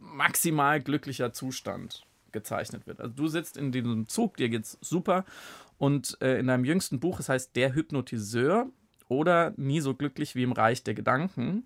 maximal 0.00 0.80
glücklicher 0.80 1.32
Zustand 1.32 2.06
gezeichnet 2.32 2.86
wird. 2.86 3.00
Also 3.00 3.14
du 3.14 3.28
sitzt 3.28 3.56
in 3.56 3.72
diesem 3.72 4.08
Zug, 4.08 4.36
dir 4.36 4.48
geht's 4.48 4.78
super 4.80 5.24
und 5.76 6.16
äh, 6.20 6.38
in 6.38 6.46
deinem 6.46 6.64
jüngsten 6.64 7.00
Buch, 7.00 7.20
es 7.20 7.28
heißt 7.28 7.54
Der 7.56 7.74
Hypnotiseur 7.74 8.70
oder 9.08 9.52
Nie 9.56 9.80
so 9.80 9.94
glücklich 9.94 10.34
wie 10.34 10.42
im 10.42 10.52
Reich 10.52 10.82
der 10.82 10.94
Gedanken, 10.94 11.64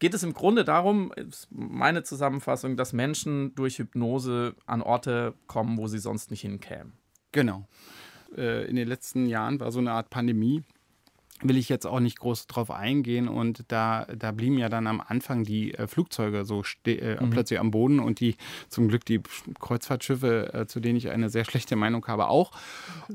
geht 0.00 0.14
es 0.14 0.24
im 0.24 0.34
Grunde 0.34 0.64
darum, 0.64 1.12
meine 1.50 2.02
Zusammenfassung, 2.02 2.76
dass 2.76 2.92
Menschen 2.92 3.54
durch 3.54 3.78
Hypnose 3.78 4.56
an 4.66 4.82
Orte 4.82 5.34
kommen, 5.46 5.78
wo 5.78 5.86
sie 5.86 5.98
sonst 5.98 6.32
nicht 6.32 6.40
hinkämen. 6.40 6.94
Genau. 7.30 7.68
Äh, 8.36 8.68
in 8.68 8.76
den 8.76 8.88
letzten 8.88 9.26
Jahren 9.26 9.60
war 9.60 9.70
so 9.70 9.78
eine 9.78 9.92
Art 9.92 10.10
Pandemie 10.10 10.64
will 11.42 11.56
ich 11.56 11.68
jetzt 11.68 11.86
auch 11.86 12.00
nicht 12.00 12.18
groß 12.18 12.46
drauf 12.46 12.70
eingehen. 12.70 13.28
Und 13.28 13.64
da, 13.68 14.06
da 14.16 14.32
blieben 14.32 14.58
ja 14.58 14.68
dann 14.68 14.86
am 14.86 15.00
Anfang 15.00 15.44
die 15.44 15.74
äh, 15.74 15.86
Flugzeuge 15.86 16.44
so 16.44 16.62
äh, 16.86 17.16
mhm. 17.20 17.30
plötzlich 17.30 17.58
am 17.58 17.70
Boden 17.70 18.00
und 18.00 18.20
die 18.20 18.36
zum 18.68 18.88
Glück 18.88 19.04
die 19.04 19.20
Kreuzfahrtschiffe, 19.58 20.52
äh, 20.52 20.66
zu 20.66 20.80
denen 20.80 20.96
ich 20.96 21.10
eine 21.10 21.30
sehr 21.30 21.44
schlechte 21.44 21.76
Meinung 21.76 22.06
habe, 22.06 22.28
auch. 22.28 22.52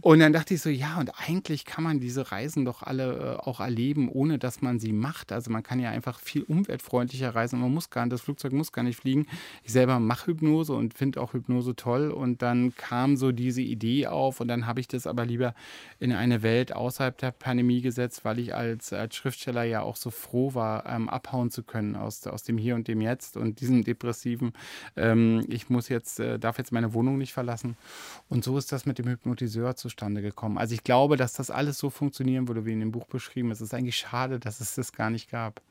Und 0.01 0.19
dann 0.19 0.33
dachte 0.33 0.53
ich 0.53 0.61
so, 0.61 0.69
ja, 0.69 0.99
und 0.99 1.11
eigentlich 1.27 1.65
kann 1.65 1.83
man 1.83 1.99
diese 1.99 2.31
Reisen 2.31 2.65
doch 2.65 2.83
alle 2.83 3.37
äh, 3.41 3.47
auch 3.47 3.59
erleben, 3.59 4.09
ohne 4.09 4.39
dass 4.39 4.61
man 4.61 4.79
sie 4.79 4.93
macht. 4.93 5.31
Also 5.31 5.51
man 5.51 5.63
kann 5.63 5.79
ja 5.79 5.89
einfach 5.89 6.19
viel 6.19 6.43
umweltfreundlicher 6.43 7.33
reisen. 7.35 7.59
Man 7.59 7.73
muss 7.73 7.89
gar 7.89 8.05
nicht, 8.05 8.13
das 8.13 8.21
Flugzeug 8.21 8.53
muss 8.53 8.71
gar 8.71 8.83
nicht 8.83 8.99
fliegen. 8.99 9.27
Ich 9.63 9.71
selber 9.71 9.99
mache 9.99 10.27
Hypnose 10.27 10.73
und 10.73 10.93
finde 10.93 11.21
auch 11.21 11.33
Hypnose 11.33 11.75
toll. 11.75 12.11
Und 12.11 12.41
dann 12.41 12.75
kam 12.75 13.17
so 13.17 13.31
diese 13.31 13.61
Idee 13.61 14.07
auf 14.07 14.39
und 14.39 14.47
dann 14.47 14.65
habe 14.65 14.79
ich 14.79 14.87
das 14.87 15.07
aber 15.07 15.25
lieber 15.25 15.53
in 15.99 16.11
eine 16.11 16.41
Welt 16.43 16.73
außerhalb 16.73 17.17
der 17.17 17.31
Pandemie 17.31 17.81
gesetzt 17.81 18.14
jetzt, 18.15 18.25
weil 18.25 18.39
ich 18.39 18.55
als, 18.55 18.93
als 18.93 19.15
Schriftsteller 19.15 19.63
ja 19.63 19.81
auch 19.81 19.95
so 19.95 20.09
froh 20.09 20.53
war, 20.53 20.85
ähm, 20.85 21.09
abhauen 21.09 21.51
zu 21.51 21.63
können 21.63 21.95
aus, 21.95 22.25
aus 22.27 22.43
dem 22.43 22.57
Hier 22.57 22.75
und 22.75 22.87
dem 22.87 23.01
Jetzt 23.01 23.37
und 23.37 23.59
diesem 23.59 23.83
depressiven, 23.83 24.53
ähm, 24.95 25.45
ich 25.49 25.69
muss 25.69 25.89
jetzt, 25.89 26.19
äh, 26.19 26.39
darf 26.39 26.57
jetzt 26.57 26.71
meine 26.71 26.93
Wohnung 26.93 27.17
nicht 27.17 27.33
verlassen. 27.33 27.75
Und 28.29 28.43
so 28.43 28.57
ist 28.57 28.71
das 28.71 28.85
mit 28.85 28.97
dem 28.99 29.07
Hypnotiseur 29.07 29.75
zustande 29.75 30.21
gekommen. 30.21 30.57
Also 30.57 30.73
ich 30.73 30.83
glaube, 30.83 31.17
dass 31.17 31.33
das 31.33 31.51
alles 31.51 31.77
so 31.77 31.89
funktionieren 31.89 32.47
würde, 32.47 32.65
wie 32.65 32.73
in 32.73 32.79
dem 32.79 32.91
Buch 32.91 33.05
beschrieben. 33.05 33.51
Es 33.51 33.61
ist 33.61 33.73
eigentlich 33.73 33.97
schade, 33.97 34.39
dass 34.39 34.61
es 34.61 34.75
das 34.75 34.93
gar 34.93 35.09
nicht 35.09 35.29
gab. 35.29 35.61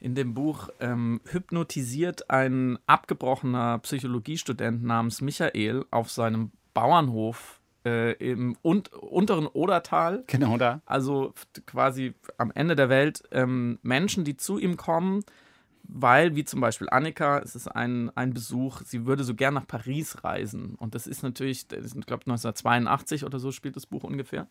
In 0.00 0.14
dem 0.14 0.34
Buch 0.34 0.68
ähm, 0.80 1.20
hypnotisiert 1.26 2.28
ein 2.28 2.78
abgebrochener 2.86 3.78
Psychologiestudent 3.78 4.82
namens 4.82 5.20
Michael 5.20 5.84
auf 5.90 6.10
seinem 6.10 6.50
Bauernhof 6.74 7.61
äh, 7.84 8.12
im 8.12 8.56
und, 8.62 8.92
unteren 8.92 9.46
Odertal. 9.46 10.24
Genau 10.26 10.56
da. 10.56 10.80
Also 10.86 11.34
quasi 11.66 12.14
am 12.38 12.52
Ende 12.54 12.76
der 12.76 12.88
Welt 12.88 13.22
ähm, 13.32 13.78
Menschen, 13.82 14.24
die 14.24 14.36
zu 14.36 14.58
ihm 14.58 14.76
kommen, 14.76 15.24
weil, 15.84 16.36
wie 16.36 16.44
zum 16.44 16.60
Beispiel 16.60 16.88
Annika, 16.90 17.38
es 17.40 17.56
ist 17.56 17.68
ein, 17.68 18.10
ein 18.16 18.32
Besuch, 18.32 18.82
sie 18.84 19.06
würde 19.06 19.24
so 19.24 19.34
gern 19.34 19.54
nach 19.54 19.66
Paris 19.66 20.24
reisen. 20.24 20.76
Und 20.76 20.94
das 20.94 21.06
ist 21.06 21.22
natürlich, 21.22 21.66
ich 21.70 21.92
glaube 22.06 22.22
1982 22.22 23.24
oder 23.24 23.38
so 23.38 23.52
spielt 23.52 23.76
das 23.76 23.86
Buch 23.86 24.04
ungefähr. 24.04 24.46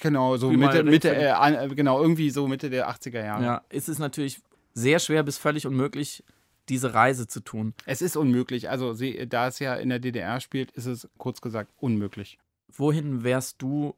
Genau, 0.00 0.36
so 0.36 0.50
Mitte, 0.50 0.84
Mitte 0.84 1.14
äh, 1.14 1.68
genau, 1.74 2.00
irgendwie 2.00 2.30
so 2.30 2.46
Mitte 2.46 2.70
der 2.70 2.88
80er 2.88 3.24
Jahre. 3.24 3.44
Ja, 3.44 3.62
ist 3.68 3.88
es 3.88 3.98
natürlich 3.98 4.40
sehr 4.72 5.00
schwer 5.00 5.24
bis 5.24 5.38
völlig 5.38 5.66
unmöglich, 5.66 6.22
diese 6.68 6.94
Reise 6.94 7.26
zu 7.26 7.40
tun. 7.40 7.74
Es 7.84 8.00
ist 8.00 8.16
unmöglich. 8.16 8.70
Also, 8.70 8.92
sie, 8.92 9.26
da 9.28 9.48
es 9.48 9.58
ja 9.58 9.74
in 9.74 9.88
der 9.88 9.98
DDR 9.98 10.40
spielt, 10.40 10.70
ist 10.72 10.86
es 10.86 11.08
kurz 11.18 11.40
gesagt 11.40 11.72
unmöglich. 11.78 12.38
Wohin 12.72 13.24
wärst 13.24 13.62
du 13.62 13.94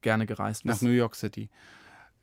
gerne 0.00 0.26
gereist? 0.26 0.64
Nach 0.64 0.80
New 0.80 0.90
York 0.90 1.14
City 1.14 1.48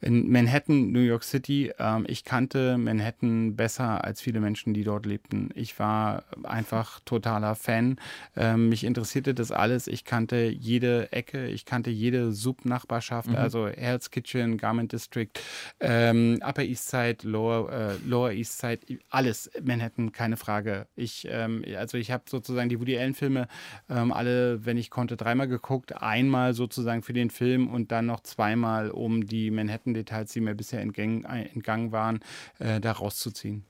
in 0.02 0.32
Manhattan, 0.32 0.92
New 0.92 1.02
York 1.02 1.24
City. 1.24 1.72
Ähm, 1.80 2.06
ich 2.08 2.24
kannte 2.24 2.78
Manhattan 2.78 3.56
besser 3.56 4.04
als 4.04 4.22
viele 4.22 4.40
Menschen, 4.40 4.74
die 4.74 4.84
dort 4.84 5.06
lebten. 5.06 5.50
Ich 5.56 5.80
war 5.80 6.24
einfach 6.44 7.00
totaler 7.06 7.56
Fan. 7.56 7.98
Ähm, 8.36 8.70
mich 8.70 8.84
interessierte 8.84 9.34
das 9.34 9.52
alles. 9.52 9.88
Ich 9.88 10.06
kannte 10.06 10.50
jede 10.50 11.12
Ecke, 11.12 11.48
ich 11.48 11.66
kannte 11.66 11.90
jede 11.90 12.32
Subnachbarschaft, 12.32 13.30
mhm. 13.30 13.36
also 13.36 13.68
Hell's 13.68 14.12
Kitchen, 14.12 14.58
Garment 14.58 14.92
District, 14.92 15.32
ähm, 15.80 16.40
Upper 16.44 16.64
East 16.64 16.90
Side, 16.90 17.18
Lower, 17.24 17.72
äh, 17.72 17.96
Lower 18.08 18.32
East 18.32 18.60
Side, 18.60 18.82
alles 19.10 19.50
Manhattan, 19.64 20.12
keine 20.12 20.38
Frage. 20.38 20.88
Ich, 20.96 21.28
ähm, 21.30 21.64
also 21.76 21.98
ich 21.98 22.12
habe 22.12 22.24
sozusagen 22.30 22.70
die 22.70 22.80
Woody 22.80 22.98
Allen 22.98 23.16
Filme 23.16 23.48
ähm, 23.90 24.12
alle, 24.12 24.66
wenn 24.66 24.78
ich 24.78 24.90
konnte, 24.90 25.18
dreimal 25.18 25.48
geguckt. 25.48 26.02
Einmal 26.02 26.54
sozusagen 26.54 27.02
für 27.02 27.14
den 27.14 27.30
Film 27.30 27.68
und 27.68 27.92
dann 27.92 28.06
noch 28.06 28.22
zweimal, 28.22 28.92
um 28.92 29.26
die 29.26 29.52
Manhattan 29.52 29.87
Details, 29.94 30.32
die 30.32 30.42
mir 30.42 30.56
bisher 30.56 30.82
entgangen, 30.82 31.24
entgangen 31.26 31.92
waren, 31.92 32.20
äh, 32.60 32.80
da 32.80 32.92
rauszuziehen. 32.92 33.66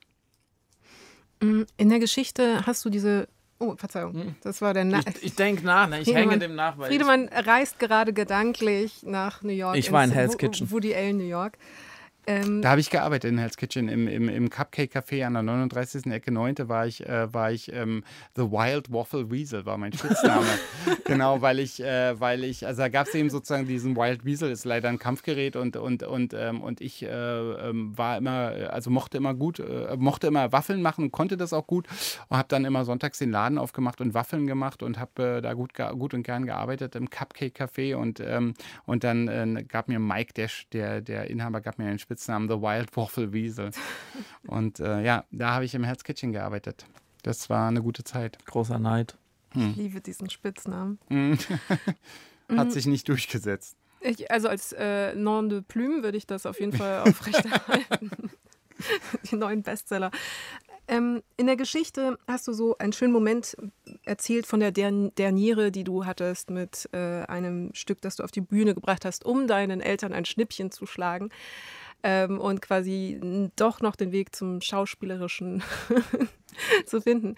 Mm, 1.40 1.62
in 1.76 1.88
der 1.88 1.98
Geschichte 1.98 2.66
hast 2.66 2.84
du 2.84 2.90
diese 2.90 3.28
Oh, 3.60 3.74
Verzeihung. 3.76 4.14
Hm. 4.14 4.34
Das 4.42 4.62
war 4.62 4.72
der 4.72 4.84
Na 4.84 5.00
Ich, 5.00 5.22
ich 5.24 5.34
denke 5.34 5.66
nach, 5.66 5.88
ne? 5.88 6.00
ich 6.00 6.14
hänge 6.14 6.38
dem 6.38 6.54
nach. 6.54 6.76
Friedemann 6.76 7.28
reist 7.28 7.80
gerade 7.80 8.12
gedanklich 8.12 9.02
nach 9.02 9.42
New 9.42 9.52
York. 9.52 9.76
Ich 9.76 9.90
war 9.90 10.04
in 10.04 10.12
Hell's 10.12 10.38
Kitchen. 10.38 10.70
Woody 10.70 10.94
Allen, 10.94 11.16
New 11.16 11.24
York. 11.24 11.58
Ähm, 12.28 12.60
da 12.60 12.70
habe 12.70 12.80
ich 12.80 12.90
gearbeitet 12.90 13.30
in 13.30 13.38
Hell's 13.38 13.56
Kitchen, 13.56 13.88
im, 13.88 14.06
im, 14.06 14.28
im 14.28 14.50
Cupcake 14.50 14.94
Café 14.94 15.24
an 15.24 15.32
der 15.32 15.42
39. 15.42 16.12
Ecke 16.12 16.30
9. 16.30 16.68
war 16.68 16.86
ich, 16.86 17.06
äh, 17.08 17.32
war 17.32 17.50
ich 17.50 17.72
ähm, 17.72 18.04
The 18.36 18.42
Wild 18.42 18.92
Waffle 18.92 19.30
Weasel, 19.30 19.64
war 19.64 19.78
mein 19.78 19.94
Spitzname. 19.94 20.46
genau, 21.06 21.40
weil 21.40 21.58
ich, 21.58 21.82
äh, 21.82 22.20
weil 22.20 22.44
ich, 22.44 22.66
also 22.66 22.82
da 22.82 22.90
gab 22.90 23.06
es 23.06 23.14
eben 23.14 23.30
sozusagen 23.30 23.66
diesen 23.66 23.96
Wild 23.96 24.26
Weasel, 24.26 24.50
ist 24.50 24.66
leider 24.66 24.90
ein 24.90 24.98
Kampfgerät 24.98 25.56
und, 25.56 25.78
und, 25.78 26.02
und, 26.02 26.34
ähm, 26.34 26.60
und 26.60 26.82
ich 26.82 27.02
äh, 27.02 27.08
ähm, 27.08 27.96
war 27.96 28.18
immer, 28.18 28.52
also 28.70 28.90
mochte 28.90 29.16
immer 29.16 29.32
gut, 29.32 29.60
äh, 29.60 29.96
mochte 29.96 30.26
immer 30.26 30.52
Waffeln 30.52 30.82
machen 30.82 31.04
und 31.04 31.12
konnte 31.12 31.38
das 31.38 31.54
auch 31.54 31.66
gut 31.66 31.86
und 32.28 32.36
habe 32.36 32.48
dann 32.48 32.66
immer 32.66 32.84
sonntags 32.84 33.18
den 33.20 33.30
Laden 33.30 33.56
aufgemacht 33.56 34.02
und 34.02 34.12
Waffeln 34.12 34.46
gemacht 34.46 34.82
und 34.82 34.98
habe 34.98 35.38
äh, 35.38 35.40
da 35.40 35.54
gut, 35.54 35.72
gut 35.74 36.12
und 36.12 36.24
gern 36.24 36.44
gearbeitet 36.44 36.94
im 36.94 37.08
Cupcake 37.08 37.58
Café 37.58 37.96
und, 37.96 38.20
ähm, 38.20 38.52
und 38.84 39.02
dann 39.02 39.28
äh, 39.28 39.64
gab 39.66 39.88
mir 39.88 39.98
Mike, 39.98 40.34
der, 40.34 40.50
der, 40.74 41.00
der 41.00 41.30
Inhaber, 41.30 41.62
gab 41.62 41.78
mir 41.78 41.86
einen 41.86 41.98
Spitznamen 41.98 42.17
Spitznamen 42.18 42.48
The 42.48 42.60
Wild 42.60 42.96
Waffle 42.96 43.32
Weasel. 43.32 43.70
Und 44.48 44.80
äh, 44.80 45.04
ja, 45.04 45.24
da 45.30 45.52
habe 45.52 45.64
ich 45.64 45.74
im 45.76 45.84
Hell's 45.84 46.02
Kitchen 46.02 46.32
gearbeitet. 46.32 46.84
Das 47.22 47.48
war 47.48 47.68
eine 47.68 47.80
gute 47.80 48.02
Zeit. 48.02 48.44
Großer 48.44 48.80
Neid. 48.80 49.16
Hm. 49.52 49.70
Ich 49.70 49.76
liebe 49.76 50.00
diesen 50.00 50.28
Spitznamen. 50.28 50.98
Hat 52.48 52.66
mhm. 52.66 52.70
sich 52.70 52.86
nicht 52.86 53.08
durchgesetzt. 53.08 53.76
Ich, 54.00 54.32
also 54.32 54.48
als 54.48 54.72
äh, 54.72 55.14
Nom 55.14 55.48
de 55.48 55.60
Plume 55.60 56.02
würde 56.02 56.18
ich 56.18 56.26
das 56.26 56.44
auf 56.44 56.58
jeden 56.58 56.72
Fall 56.72 57.02
aufrechterhalten. 57.08 58.10
Die 59.30 59.36
neuen 59.36 59.62
Bestseller. 59.62 60.10
Ähm, 60.88 61.22
in 61.36 61.46
der 61.46 61.56
Geschichte 61.56 62.18
hast 62.26 62.48
du 62.48 62.52
so 62.52 62.78
einen 62.78 62.92
schönen 62.92 63.12
Moment 63.12 63.56
erzählt 64.04 64.46
von 64.46 64.58
der 64.58 64.72
Derniere, 64.72 65.70
die 65.70 65.84
du 65.84 66.04
hattest 66.04 66.50
mit 66.50 66.88
äh, 66.92 67.24
einem 67.26 67.70
Stück, 67.74 68.00
das 68.00 68.16
du 68.16 68.24
auf 68.24 68.30
die 68.30 68.40
Bühne 68.40 68.74
gebracht 68.74 69.04
hast, 69.04 69.24
um 69.24 69.46
deinen 69.46 69.80
Eltern 69.80 70.12
ein 70.12 70.24
Schnippchen 70.24 70.70
zu 70.70 70.86
schlagen 70.86 71.30
ähm, 72.02 72.38
und 72.38 72.62
quasi 72.62 73.50
doch 73.56 73.80
noch 73.80 73.96
den 73.96 74.12
Weg 74.12 74.34
zum 74.34 74.60
Schauspielerischen 74.60 75.62
zu 76.86 77.00
finden. 77.00 77.34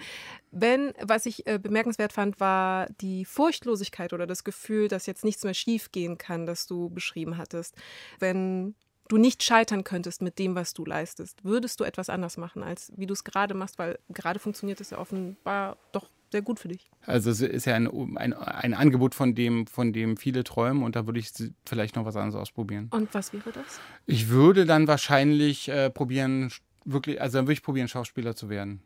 Wenn, 0.51 0.93
was 1.01 1.27
ich 1.27 1.47
äh, 1.47 1.59
bemerkenswert 1.59 2.13
fand, 2.13 2.41
war 2.41 2.89
die 3.01 3.25
Furchtlosigkeit 3.25 4.13
oder 4.13 4.27
das 4.27 4.45
Gefühl, 4.45 4.89
dass 4.89 5.07
jetzt 5.07 5.25
nichts 5.25 5.45
mehr 5.45 5.55
schief 5.55 5.93
gehen 5.93 6.19
kann, 6.19 6.47
das 6.47 6.67
du 6.67 6.91
beschrieben 6.91 7.37
hattest. 7.37 7.75
Wenn 8.19 8.75
du 9.09 9.17
nicht 9.17 9.43
scheitern 9.43 9.85
könntest 9.85 10.23
mit 10.23 10.39
dem, 10.39 10.55
was 10.55 10.73
du 10.73 10.85
leistest, 10.85 11.45
würdest 11.45 11.81
du 11.81 11.85
etwas 11.85 12.09
anders 12.09 12.37
machen, 12.37 12.63
als 12.63 12.93
wie 12.97 13.07
du 13.07 13.13
es 13.13 13.25
gerade 13.25 13.55
machst, 13.55 13.79
weil 13.79 13.99
gerade 14.09 14.39
funktioniert 14.39 14.81
es 14.81 14.91
ja 14.91 14.99
offenbar 14.99 15.79
doch 15.93 16.09
sehr 16.31 16.43
gut 16.43 16.61
für 16.61 16.69
dich. 16.69 16.91
Also 17.07 17.31
es 17.31 17.41
ist 17.41 17.65
ja 17.67 17.75
ein, 17.75 17.89
ein, 18.17 18.33
ein 18.33 18.75
Angebot, 18.75 19.15
von 19.15 19.35
dem, 19.35 19.67
von 19.67 19.93
dem 19.93 20.17
viele 20.17 20.45
träumen 20.45 20.83
und 20.83 20.97
da 20.97 21.07
würde 21.07 21.19
ich 21.19 21.33
vielleicht 21.67 21.97
noch 21.97 22.05
was 22.05 22.17
anderes 22.17 22.35
ausprobieren. 22.35 22.89
Und 22.93 23.13
was 23.15 23.33
wäre 23.33 23.51
das? 23.53 23.81
Ich 24.07 24.29
würde 24.29 24.65
dann 24.67 24.87
wahrscheinlich 24.87 25.69
äh, 25.69 25.91
probieren, 25.91 26.53
wirklich, 26.85 27.21
also 27.21 27.39
dann 27.39 27.47
würde 27.47 27.55
ich 27.55 27.63
probieren, 27.63 27.89
Schauspieler 27.89 28.35
zu 28.37 28.49
werden. 28.49 28.83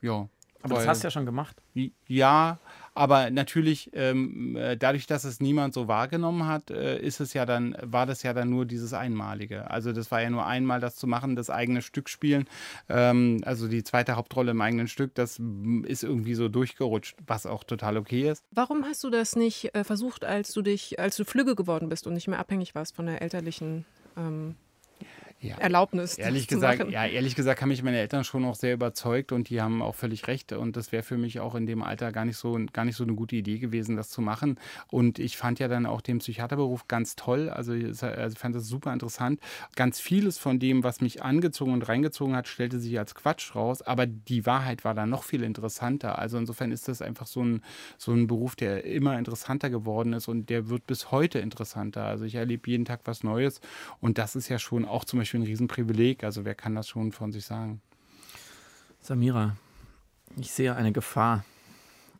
Ja. 0.00 0.28
Aber 0.62 0.76
das 0.76 0.86
hast 0.86 1.02
du 1.02 1.06
ja 1.06 1.10
schon 1.10 1.26
gemacht. 1.26 1.62
Ja, 2.08 2.58
aber 2.96 3.30
natürlich, 3.30 3.90
ähm, 3.92 4.56
äh, 4.56 4.76
dadurch, 4.76 5.06
dass 5.06 5.24
es 5.24 5.40
niemand 5.40 5.74
so 5.74 5.86
wahrgenommen 5.86 6.46
hat, 6.46 6.70
äh, 6.70 6.98
ist 6.98 7.20
es 7.20 7.34
ja 7.34 7.44
dann, 7.44 7.76
war 7.82 8.06
das 8.06 8.22
ja 8.22 8.32
dann 8.32 8.48
nur 8.48 8.64
dieses 8.64 8.94
Einmalige. 8.94 9.70
Also 9.70 9.92
das 9.92 10.10
war 10.10 10.22
ja 10.22 10.30
nur 10.30 10.46
einmal 10.46 10.80
das 10.80 10.96
zu 10.96 11.06
machen, 11.06 11.36
das 11.36 11.50
eigene 11.50 11.82
Stück 11.82 12.08
spielen. 12.08 12.46
Ähm, 12.88 13.42
also 13.44 13.68
die 13.68 13.84
zweite 13.84 14.16
Hauptrolle 14.16 14.52
im 14.52 14.60
eigenen 14.60 14.88
Stück, 14.88 15.14
das 15.14 15.40
ist 15.84 16.04
irgendwie 16.04 16.34
so 16.34 16.48
durchgerutscht, 16.48 17.16
was 17.26 17.44
auch 17.44 17.64
total 17.64 17.98
okay 17.98 18.30
ist. 18.30 18.42
Warum 18.50 18.84
hast 18.84 19.04
du 19.04 19.10
das 19.10 19.36
nicht 19.36 19.74
äh, 19.74 19.84
versucht, 19.84 20.24
als 20.24 20.52
du 20.52 20.62
dich, 20.62 20.98
als 20.98 21.16
du 21.16 21.24
flügge 21.24 21.54
geworden 21.54 21.88
bist 21.88 22.06
und 22.06 22.14
nicht 22.14 22.28
mehr 22.28 22.38
abhängig 22.38 22.74
warst 22.74 22.96
von 22.96 23.06
der 23.06 23.20
elterlichen 23.20 23.84
ähm 24.16 24.56
ja. 25.48 25.58
Erlaubnis. 25.58 26.18
Ehrlich 26.18 26.46
gesagt, 26.46 26.90
ja, 26.90 27.06
ehrlich 27.06 27.34
gesagt 27.34 27.60
haben 27.60 27.68
mich 27.68 27.82
meine 27.82 27.98
Eltern 27.98 28.24
schon 28.24 28.44
auch 28.44 28.54
sehr 28.54 28.74
überzeugt 28.74 29.32
und 29.32 29.48
die 29.48 29.60
haben 29.60 29.82
auch 29.82 29.94
völlig 29.94 30.26
recht. 30.26 30.52
Und 30.52 30.76
das 30.76 30.92
wäre 30.92 31.02
für 31.02 31.16
mich 31.16 31.40
auch 31.40 31.54
in 31.54 31.66
dem 31.66 31.82
Alter 31.82 32.12
gar 32.12 32.24
nicht 32.24 32.36
so, 32.36 32.58
gar 32.72 32.84
nicht 32.84 32.96
so 32.96 33.04
eine 33.04 33.14
gute 33.14 33.36
Idee 33.36 33.58
gewesen, 33.58 33.96
das 33.96 34.10
zu 34.10 34.20
machen. 34.20 34.58
Und 34.88 35.18
ich 35.18 35.36
fand 35.36 35.58
ja 35.58 35.68
dann 35.68 35.86
auch 35.86 36.00
den 36.00 36.18
Psychiaterberuf 36.18 36.88
ganz 36.88 37.16
toll. 37.16 37.48
Also 37.48 37.72
ich 37.72 38.02
also 38.02 38.36
fand 38.36 38.54
das 38.54 38.66
super 38.66 38.92
interessant. 38.92 39.40
Ganz 39.74 40.00
vieles 40.00 40.38
von 40.38 40.58
dem, 40.58 40.84
was 40.84 41.00
mich 41.00 41.22
angezogen 41.22 41.72
und 41.72 41.88
reingezogen 41.88 42.36
hat, 42.36 42.48
stellte 42.48 42.78
sich 42.78 42.98
als 42.98 43.14
Quatsch 43.14 43.54
raus. 43.54 43.82
Aber 43.82 44.06
die 44.06 44.46
Wahrheit 44.46 44.84
war 44.84 44.94
dann 44.94 45.10
noch 45.10 45.22
viel 45.22 45.42
interessanter. 45.42 46.18
Also 46.18 46.38
insofern 46.38 46.72
ist 46.72 46.88
das 46.88 47.02
einfach 47.02 47.26
so 47.26 47.42
ein, 47.42 47.62
so 47.98 48.12
ein 48.12 48.26
Beruf, 48.26 48.56
der 48.56 48.84
immer 48.84 49.18
interessanter 49.18 49.70
geworden 49.70 50.12
ist 50.12 50.28
und 50.28 50.50
der 50.50 50.68
wird 50.68 50.86
bis 50.86 51.10
heute 51.10 51.38
interessanter. 51.38 52.04
Also 52.04 52.24
ich 52.24 52.34
erlebe 52.34 52.70
jeden 52.70 52.84
Tag 52.84 53.00
was 53.04 53.22
Neues. 53.22 53.60
Und 54.00 54.18
das 54.18 54.36
ist 54.36 54.48
ja 54.48 54.58
schon 54.58 54.84
auch 54.84 55.04
zum 55.04 55.18
Beispiel 55.18 55.35
Beispiel 55.36 55.40
ein 55.40 55.42
Riesenprivileg. 55.42 56.24
Also 56.24 56.44
wer 56.44 56.54
kann 56.54 56.74
das 56.74 56.88
schon 56.88 57.12
von 57.12 57.32
sich 57.32 57.44
sagen? 57.44 57.80
Samira, 59.00 59.56
ich 60.36 60.50
sehe 60.50 60.74
eine 60.74 60.92
Gefahr. 60.92 61.44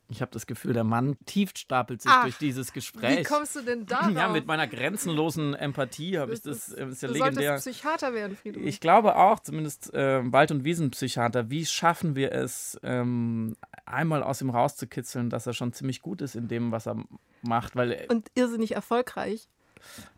Ich 0.09 0.20
habe 0.20 0.31
das 0.31 0.46
Gefühl, 0.46 0.72
der 0.72 0.85
Mann 0.85 1.16
tief 1.26 1.50
stapelt 1.57 2.00
sich 2.00 2.12
Ach, 2.14 2.22
durch 2.22 2.38
dieses 2.38 2.72
Gespräch. 2.72 3.18
Wie 3.18 3.22
kommst 3.24 3.57
du 3.57 3.62
denn 3.62 3.87
da 3.87 4.09
ja, 4.14 4.29
mit 4.29 4.46
meiner 4.46 4.68
grenzenlosen 4.68 5.55
Empathie 5.55 6.16
habe 6.16 6.33
ich 6.33 6.42
das, 6.42 6.68
ist, 6.68 6.79
ist 6.79 7.02
ja 7.02 7.09
du 7.09 7.14
legendär. 7.14 7.59
solltest 7.59 7.81
Psychiater 7.81 8.14
werden, 8.14 8.37
Friedrich. 8.37 8.64
Ich 8.66 8.79
glaube 8.79 9.16
auch, 9.16 9.40
zumindest 9.40 9.92
äh, 9.94 10.20
Wald- 10.33 10.52
und 10.52 10.62
Wiesenpsychiater, 10.62 11.50
wie 11.50 11.66
schaffen 11.66 12.14
wir 12.14 12.31
es, 12.31 12.79
ähm, 12.85 13.57
einmal 13.85 14.22
aus 14.22 14.40
ihm 14.40 14.50
rauszukitzeln, 14.50 15.29
dass 15.29 15.48
er 15.48 15.55
schon 15.55 15.72
ziemlich 15.72 16.02
gut 16.02 16.22
ist 16.22 16.37
in 16.37 16.46
dem, 16.46 16.70
was 16.70 16.87
er 16.87 17.02
macht? 17.42 17.74
Weil, 17.74 18.07
und 18.09 18.31
irrsinnig 18.37 18.76
erfolgreich. 18.76 19.48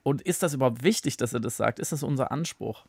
Und 0.03 0.23
ist 0.23 0.43
das 0.43 0.55
überhaupt 0.55 0.83
wichtig, 0.83 1.17
dass 1.17 1.33
er 1.33 1.41
das 1.41 1.57
sagt? 1.57 1.79
Ist 1.79 1.93
das 1.93 2.03
unser 2.03 2.31
Anspruch? 2.31 2.85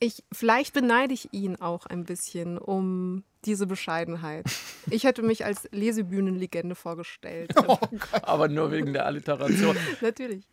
Ich, 0.00 0.22
vielleicht 0.30 0.74
beneide 0.74 1.12
ich 1.12 1.32
ihn 1.32 1.56
auch 1.56 1.86
ein 1.86 2.04
bisschen 2.04 2.56
um 2.56 3.24
diese 3.44 3.66
Bescheidenheit. 3.66 4.46
Ich 4.90 5.04
hätte 5.04 5.22
mich 5.22 5.44
als 5.44 5.68
Lesebühnenlegende 5.72 6.74
vorgestellt. 6.74 7.52
Aber 8.22 8.48
nur 8.48 8.70
wegen 8.70 8.92
der 8.92 9.06
Alliteration. 9.06 9.76
Natürlich. 10.00 10.44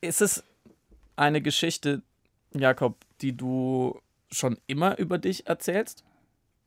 Ist 0.00 0.22
es 0.22 0.44
eine 1.16 1.42
Geschichte, 1.42 2.02
Jakob, 2.54 2.96
die 3.20 3.36
du 3.36 4.00
schon 4.30 4.58
immer 4.66 4.98
über 4.98 5.18
dich 5.18 5.46
erzählst? 5.46 6.04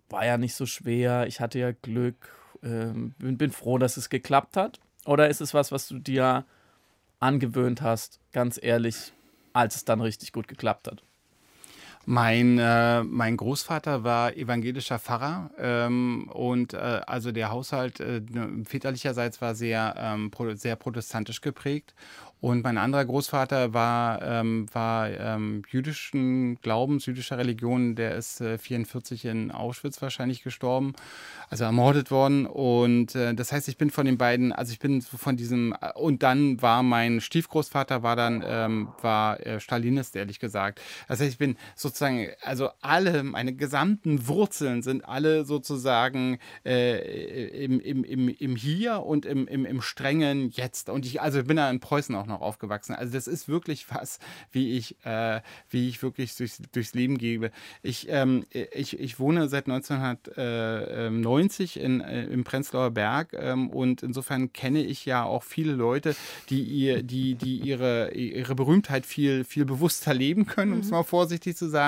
War 0.09 0.25
ja 0.25 0.37
nicht 0.37 0.55
so 0.55 0.65
schwer, 0.65 1.25
ich 1.27 1.39
hatte 1.39 1.57
ja 1.57 1.71
Glück, 1.71 2.35
ähm, 2.61 3.15
bin, 3.17 3.37
bin 3.37 3.51
froh, 3.51 3.77
dass 3.77 3.97
es 3.97 4.09
geklappt 4.09 4.57
hat. 4.57 4.79
Oder 5.05 5.29
ist 5.29 5.41
es 5.41 5.53
was, 5.53 5.71
was 5.71 5.87
du 5.87 5.99
dir 5.99 6.45
angewöhnt 7.19 7.81
hast, 7.81 8.19
ganz 8.31 8.59
ehrlich, 8.61 9.13
als 9.53 9.75
es 9.75 9.85
dann 9.85 10.01
richtig 10.01 10.31
gut 10.31 10.47
geklappt 10.47 10.87
hat? 10.87 11.03
Mein, 12.05 12.57
äh, 12.57 13.03
mein 13.03 13.37
Großvater 13.37 14.03
war 14.03 14.35
evangelischer 14.35 14.97
Pfarrer 14.97 15.51
ähm, 15.59 16.29
und 16.33 16.73
äh, 16.73 16.77
also 16.77 17.31
der 17.31 17.51
Haushalt 17.51 17.99
äh, 17.99 18.21
väterlicherseits 18.65 19.41
war 19.41 19.53
sehr, 19.53 19.95
ähm, 19.97 20.31
pro, 20.31 20.53
sehr 20.55 20.75
protestantisch 20.75 21.41
geprägt. 21.41 21.93
Und 22.41 22.63
mein 22.63 22.79
anderer 22.79 23.05
Großvater 23.05 23.75
war, 23.75 24.19
ähm, 24.23 24.65
war 24.73 25.11
ähm, 25.11 25.61
jüdischen 25.69 26.59
Glaubens, 26.61 27.05
jüdischer 27.05 27.37
Religion. 27.37 27.93
Der 27.93 28.15
ist 28.15 28.41
äh, 28.41 28.57
44 28.57 29.25
in 29.25 29.51
Auschwitz 29.51 30.01
wahrscheinlich 30.01 30.41
gestorben, 30.41 30.93
also 31.51 31.65
ermordet 31.65 32.09
worden. 32.09 32.47
Und 32.47 33.13
äh, 33.13 33.35
das 33.35 33.51
heißt, 33.51 33.67
ich 33.67 33.77
bin 33.77 33.91
von 33.91 34.07
den 34.07 34.17
beiden, 34.17 34.51
also 34.53 34.73
ich 34.73 34.79
bin 34.79 35.01
so 35.01 35.17
von 35.17 35.37
diesem, 35.37 35.75
und 35.93 36.23
dann 36.23 36.59
war 36.63 36.81
mein 36.81 37.21
Stiefgroßvater 37.21 38.01
war 38.01 38.15
dann, 38.15 38.43
ähm, 38.43 38.87
war 39.03 39.39
äh, 39.45 39.59
Stalinist, 39.59 40.15
ehrlich 40.15 40.39
gesagt. 40.39 40.81
Das 41.07 41.19
heißt, 41.19 41.31
ich 41.31 41.37
bin 41.37 41.57
sozusagen, 41.91 42.29
also 42.41 42.69
alle, 42.81 43.23
meine 43.23 43.53
gesamten 43.53 44.27
Wurzeln 44.27 44.81
sind 44.81 45.05
alle 45.05 45.45
sozusagen 45.45 46.39
äh, 46.65 47.63
im, 47.63 47.79
im, 47.79 48.03
im, 48.03 48.29
im 48.29 48.55
Hier 48.55 49.03
und 49.03 49.25
im, 49.25 49.47
im, 49.47 49.65
im 49.65 49.81
strengen 49.81 50.49
Jetzt. 50.49 50.89
Und 50.89 51.05
ich, 51.05 51.21
also 51.21 51.43
bin 51.43 51.57
da 51.57 51.69
in 51.69 51.79
Preußen 51.79 52.15
auch 52.15 52.25
noch 52.25 52.41
aufgewachsen. 52.41 52.95
Also 52.95 53.13
das 53.13 53.27
ist 53.27 53.47
wirklich 53.47 53.85
was, 53.89 54.19
wie 54.51 54.77
ich, 54.77 54.95
äh, 55.05 55.41
wie 55.69 55.89
ich 55.89 56.01
wirklich 56.01 56.35
durchs, 56.35 56.61
durchs 56.71 56.93
Leben 56.93 57.17
gebe. 57.17 57.51
Ich, 57.83 58.07
ähm, 58.09 58.45
ich, 58.51 58.99
ich 58.99 59.19
wohne 59.19 59.49
seit 59.49 59.67
1990 59.67 61.79
in, 61.79 62.01
äh, 62.01 62.23
im 62.25 62.43
Prenzlauer 62.43 62.91
Berg 62.91 63.33
ähm, 63.33 63.69
und 63.69 64.03
insofern 64.03 64.53
kenne 64.53 64.83
ich 64.83 65.05
ja 65.05 65.23
auch 65.23 65.43
viele 65.43 65.73
Leute, 65.73 66.15
die, 66.49 66.63
ihr, 66.63 67.03
die, 67.03 67.35
die 67.35 67.57
ihre, 67.57 68.13
ihre 68.13 68.55
Berühmtheit 68.55 69.05
viel, 69.05 69.43
viel 69.43 69.65
bewusster 69.65 70.13
leben 70.13 70.45
können, 70.45 70.71
um 70.73 70.79
es 70.79 70.89
mal 70.89 71.03
vorsichtig 71.03 71.57
zu 71.57 71.69
sagen. 71.69 71.80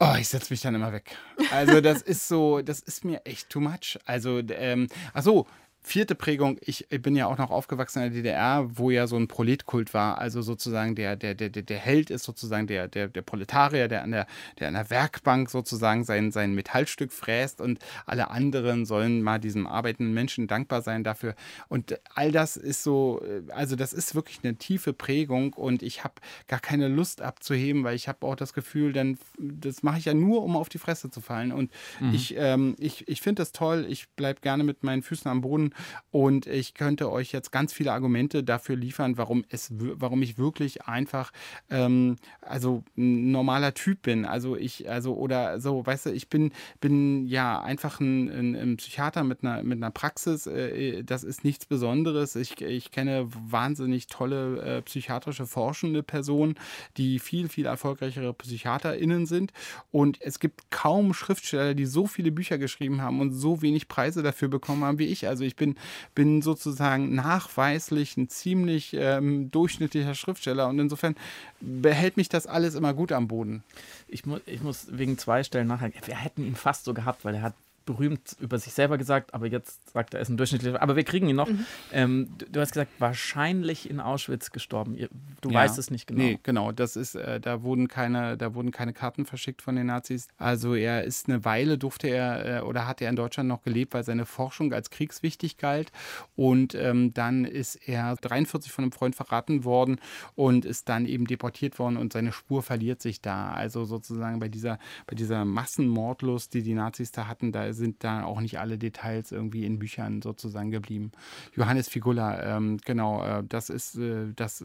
Oh, 0.00 0.14
ich 0.18 0.28
setze 0.28 0.52
mich 0.52 0.60
dann 0.60 0.74
immer 0.74 0.92
weg. 0.92 1.16
Also 1.50 1.80
das 1.80 2.02
ist 2.02 2.28
so, 2.28 2.60
das 2.62 2.80
ist 2.80 3.04
mir 3.04 3.24
echt 3.24 3.48
too 3.48 3.60
much. 3.60 3.98
Also, 4.04 4.40
ähm, 4.50 4.88
ach 5.12 5.22
so, 5.22 5.46
vierte 5.84 6.14
Prägung, 6.14 6.56
ich 6.62 6.88
bin 6.88 7.14
ja 7.14 7.26
auch 7.26 7.36
noch 7.36 7.50
aufgewachsen 7.50 8.02
in 8.02 8.12
der 8.12 8.22
DDR, 8.22 8.70
wo 8.72 8.90
ja 8.90 9.06
so 9.06 9.16
ein 9.16 9.28
Proletkult 9.28 9.92
war, 9.92 10.18
also 10.18 10.40
sozusagen 10.40 10.94
der, 10.94 11.14
der, 11.14 11.34
der, 11.34 11.50
der 11.50 11.78
Held 11.78 12.10
ist 12.10 12.24
sozusagen 12.24 12.66
der, 12.66 12.88
der, 12.88 13.08
der 13.08 13.20
Proletarier, 13.20 13.86
der 13.86 14.02
an 14.02 14.10
der, 14.10 14.26
der 14.58 14.68
an 14.68 14.74
der 14.74 14.88
Werkbank 14.88 15.50
sozusagen 15.50 16.02
sein, 16.04 16.32
sein 16.32 16.54
Metallstück 16.54 17.12
fräst 17.12 17.60
und 17.60 17.78
alle 18.06 18.30
anderen 18.30 18.86
sollen 18.86 19.22
mal 19.22 19.38
diesem 19.38 19.66
arbeitenden 19.66 20.14
Menschen 20.14 20.46
dankbar 20.46 20.80
sein 20.80 21.04
dafür. 21.04 21.34
Und 21.68 22.00
all 22.14 22.32
das 22.32 22.56
ist 22.56 22.82
so, 22.82 23.22
also 23.50 23.76
das 23.76 23.92
ist 23.92 24.14
wirklich 24.14 24.40
eine 24.42 24.56
tiefe 24.56 24.94
Prägung 24.94 25.52
und 25.52 25.82
ich 25.82 26.02
habe 26.02 26.14
gar 26.48 26.60
keine 26.60 26.88
Lust 26.88 27.20
abzuheben, 27.20 27.84
weil 27.84 27.94
ich 27.94 28.08
habe 28.08 28.26
auch 28.26 28.36
das 28.36 28.54
Gefühl, 28.54 28.94
dann, 28.94 29.18
das 29.38 29.82
mache 29.82 29.98
ich 29.98 30.06
ja 30.06 30.14
nur, 30.14 30.42
um 30.42 30.56
auf 30.56 30.70
die 30.70 30.78
Fresse 30.78 31.10
zu 31.10 31.20
fallen. 31.20 31.52
Und 31.52 31.70
mhm. 32.00 32.14
ich, 32.14 32.34
ähm, 32.38 32.74
ich, 32.78 33.06
ich 33.06 33.20
finde 33.20 33.42
das 33.42 33.52
toll, 33.52 33.84
ich 33.86 34.08
bleibe 34.10 34.40
gerne 34.40 34.64
mit 34.64 34.82
meinen 34.82 35.02
Füßen 35.02 35.30
am 35.30 35.42
Boden 35.42 35.73
und 36.10 36.46
ich 36.46 36.74
könnte 36.74 37.10
euch 37.10 37.32
jetzt 37.32 37.50
ganz 37.52 37.72
viele 37.72 37.92
Argumente 37.92 38.44
dafür 38.44 38.76
liefern, 38.76 39.16
warum, 39.16 39.44
es, 39.48 39.72
warum 39.72 40.22
ich 40.22 40.38
wirklich 40.38 40.84
einfach 40.84 41.32
ähm, 41.70 42.16
also 42.40 42.84
ein 42.96 43.30
normaler 43.30 43.74
Typ 43.74 44.02
bin. 44.02 44.24
Also 44.24 44.56
ich, 44.56 44.88
also 44.88 45.14
oder 45.14 45.60
so, 45.60 45.84
weißt 45.84 46.06
du, 46.06 46.10
ich 46.10 46.28
bin, 46.28 46.52
bin 46.80 47.26
ja 47.26 47.60
einfach 47.60 48.00
ein, 48.00 48.28
ein, 48.28 48.54
ein 48.54 48.76
Psychiater 48.76 49.24
mit 49.24 49.42
einer, 49.42 49.62
mit 49.62 49.78
einer 49.78 49.90
Praxis. 49.90 50.46
Äh, 50.46 51.02
das 51.02 51.24
ist 51.24 51.44
nichts 51.44 51.66
Besonderes. 51.66 52.36
Ich, 52.36 52.60
ich 52.60 52.90
kenne 52.90 53.26
wahnsinnig 53.28 54.06
tolle 54.06 54.60
äh, 54.60 54.82
psychiatrische 54.82 55.46
forschende 55.46 56.02
Personen, 56.02 56.54
die 56.96 57.18
viel, 57.18 57.48
viel 57.48 57.66
erfolgreichere 57.66 58.34
PsychiaterInnen 58.34 59.26
sind. 59.26 59.52
Und 59.90 60.20
es 60.20 60.38
gibt 60.38 60.70
kaum 60.70 61.14
Schriftsteller, 61.14 61.74
die 61.74 61.86
so 61.86 62.06
viele 62.06 62.30
Bücher 62.30 62.58
geschrieben 62.58 63.00
haben 63.00 63.20
und 63.20 63.32
so 63.32 63.62
wenig 63.62 63.88
Preise 63.88 64.22
dafür 64.22 64.48
bekommen 64.48 64.84
haben 64.84 64.98
wie 64.98 65.06
ich. 65.06 65.26
Also 65.28 65.44
ich 65.44 65.56
bin 65.56 65.63
bin, 65.64 65.76
bin 66.14 66.42
sozusagen 66.42 67.14
nachweislich 67.14 68.16
ein 68.16 68.28
ziemlich 68.28 68.94
ähm, 68.94 69.50
durchschnittlicher 69.50 70.14
Schriftsteller 70.14 70.68
und 70.68 70.78
insofern 70.78 71.16
behält 71.60 72.16
mich 72.16 72.28
das 72.28 72.46
alles 72.46 72.74
immer 72.74 72.94
gut 72.94 73.12
am 73.12 73.28
Boden. 73.28 73.62
Ich, 74.08 74.26
mu 74.26 74.38
ich 74.46 74.62
muss 74.62 74.86
wegen 74.90 75.18
zwei 75.18 75.42
Stellen 75.42 75.68
nachher, 75.68 75.90
wir 76.04 76.16
hätten 76.16 76.44
ihn 76.44 76.56
fast 76.56 76.84
so 76.84 76.94
gehabt, 76.94 77.24
weil 77.24 77.34
er 77.34 77.42
hat 77.42 77.54
berühmt 77.84 78.36
über 78.40 78.58
sich 78.58 78.72
selber 78.72 78.98
gesagt, 78.98 79.34
aber 79.34 79.46
jetzt 79.46 79.92
sagt 79.92 80.14
er, 80.14 80.20
er 80.20 80.22
ist 80.22 80.28
ein 80.28 80.36
durchschnittlicher. 80.36 80.80
Aber 80.80 80.96
wir 80.96 81.04
kriegen 81.04 81.28
ihn 81.28 81.36
noch. 81.36 81.48
Mhm. 81.48 81.66
Ähm, 81.92 82.28
du, 82.38 82.46
du, 82.46 82.60
hast 82.60 82.72
gesagt, 82.72 82.92
wahrscheinlich 82.98 83.88
in 83.88 84.00
Auschwitz 84.00 84.50
gestorben. 84.50 84.96
Du 85.40 85.50
ja. 85.50 85.54
weißt 85.54 85.78
es 85.78 85.90
nicht 85.90 86.06
genau. 86.06 86.22
Nee, 86.22 86.38
genau. 86.42 86.72
Das 86.72 86.96
ist, 86.96 87.14
äh, 87.14 87.40
da 87.40 87.62
wurden 87.62 87.88
keine, 87.88 88.36
da 88.36 88.54
wurden 88.54 88.70
keine 88.70 88.92
Karten 88.92 89.26
verschickt 89.26 89.62
von 89.62 89.76
den 89.76 89.86
Nazis. 89.86 90.28
Also 90.38 90.74
er 90.74 91.04
ist 91.04 91.28
eine 91.28 91.44
Weile 91.44 91.78
durfte 91.78 92.08
er 92.08 92.60
äh, 92.60 92.62
oder 92.62 92.86
hat 92.86 93.00
er 93.00 93.10
in 93.10 93.16
Deutschland 93.16 93.48
noch 93.48 93.62
gelebt, 93.62 93.94
weil 93.94 94.04
seine 94.04 94.26
Forschung 94.26 94.72
als 94.72 94.90
kriegswichtig 94.90 95.58
galt. 95.58 95.92
Und 96.36 96.74
ähm, 96.74 97.12
dann 97.12 97.44
ist 97.44 97.76
er 97.88 98.16
43 98.16 98.72
von 98.72 98.84
einem 98.84 98.92
Freund 98.92 99.14
verraten 99.14 99.64
worden 99.64 100.00
und 100.34 100.64
ist 100.64 100.88
dann 100.88 101.06
eben 101.06 101.26
deportiert 101.26 101.78
worden 101.78 101.96
und 101.96 102.12
seine 102.12 102.32
Spur 102.32 102.62
verliert 102.62 103.02
sich 103.02 103.20
da. 103.20 103.52
Also 103.52 103.84
sozusagen 103.84 104.40
bei 104.40 104.48
dieser, 104.48 104.78
bei 105.06 105.14
dieser 105.14 105.44
Massenmordlust, 105.44 106.54
die 106.54 106.62
die 106.62 106.74
Nazis 106.74 107.12
da 107.12 107.26
hatten, 107.26 107.52
da 107.52 107.73
sind 107.74 108.02
da 108.04 108.24
auch 108.24 108.40
nicht 108.40 108.58
alle 108.58 108.78
Details 108.78 109.32
irgendwie 109.32 109.64
in 109.64 109.78
Büchern 109.78 110.22
sozusagen 110.22 110.70
geblieben. 110.70 111.12
Johannes 111.54 111.88
Figula, 111.88 112.56
ähm, 112.56 112.78
genau, 112.84 113.24
äh, 113.24 113.44
das 113.48 113.68
ist, 113.68 113.96
äh, 113.96 114.32
das 114.34 114.64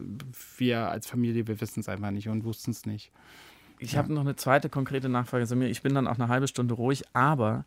wir 0.56 0.88
als 0.88 1.06
Familie, 1.06 1.46
wir 1.46 1.60
wissen 1.60 1.80
es 1.80 1.88
einfach 1.88 2.10
nicht 2.10 2.28
und 2.28 2.44
wussten 2.44 2.70
es 2.70 2.86
nicht. 2.86 3.12
Ich 3.82 3.92
ja. 3.92 3.98
habe 3.98 4.12
noch 4.12 4.20
eine 4.20 4.36
zweite 4.36 4.68
konkrete 4.68 5.08
Nachfrage, 5.08 5.46
Samira. 5.46 5.70
Ich 5.70 5.82
bin 5.82 5.94
dann 5.94 6.06
auch 6.06 6.18
eine 6.18 6.28
halbe 6.28 6.46
Stunde 6.46 6.74
ruhig, 6.74 7.02
aber 7.14 7.64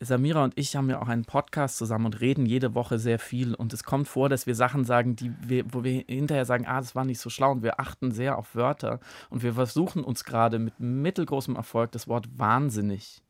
Samira 0.00 0.42
und 0.42 0.56
ich 0.56 0.74
haben 0.74 0.88
ja 0.88 1.02
auch 1.02 1.08
einen 1.08 1.26
Podcast 1.26 1.76
zusammen 1.76 2.06
und 2.06 2.20
reden 2.22 2.46
jede 2.46 2.74
Woche 2.74 2.98
sehr 2.98 3.18
viel. 3.18 3.54
Und 3.54 3.74
es 3.74 3.84
kommt 3.84 4.08
vor, 4.08 4.30
dass 4.30 4.46
wir 4.46 4.54
Sachen 4.54 4.84
sagen, 4.84 5.16
die 5.16 5.30
wir, 5.46 5.64
wo 5.70 5.84
wir 5.84 6.04
hinterher 6.08 6.46
sagen, 6.46 6.64
ah, 6.66 6.80
das 6.80 6.94
war 6.94 7.04
nicht 7.04 7.20
so 7.20 7.28
schlau. 7.28 7.52
Und 7.52 7.62
wir 7.62 7.78
achten 7.78 8.10
sehr 8.10 8.38
auf 8.38 8.54
Wörter. 8.54 9.00
Und 9.28 9.42
wir 9.42 9.52
versuchen 9.52 10.02
uns 10.02 10.24
gerade 10.24 10.58
mit 10.58 10.80
mittelgroßem 10.80 11.54
Erfolg 11.54 11.92
das 11.92 12.08
Wort 12.08 12.26
wahnsinnig 12.38 13.22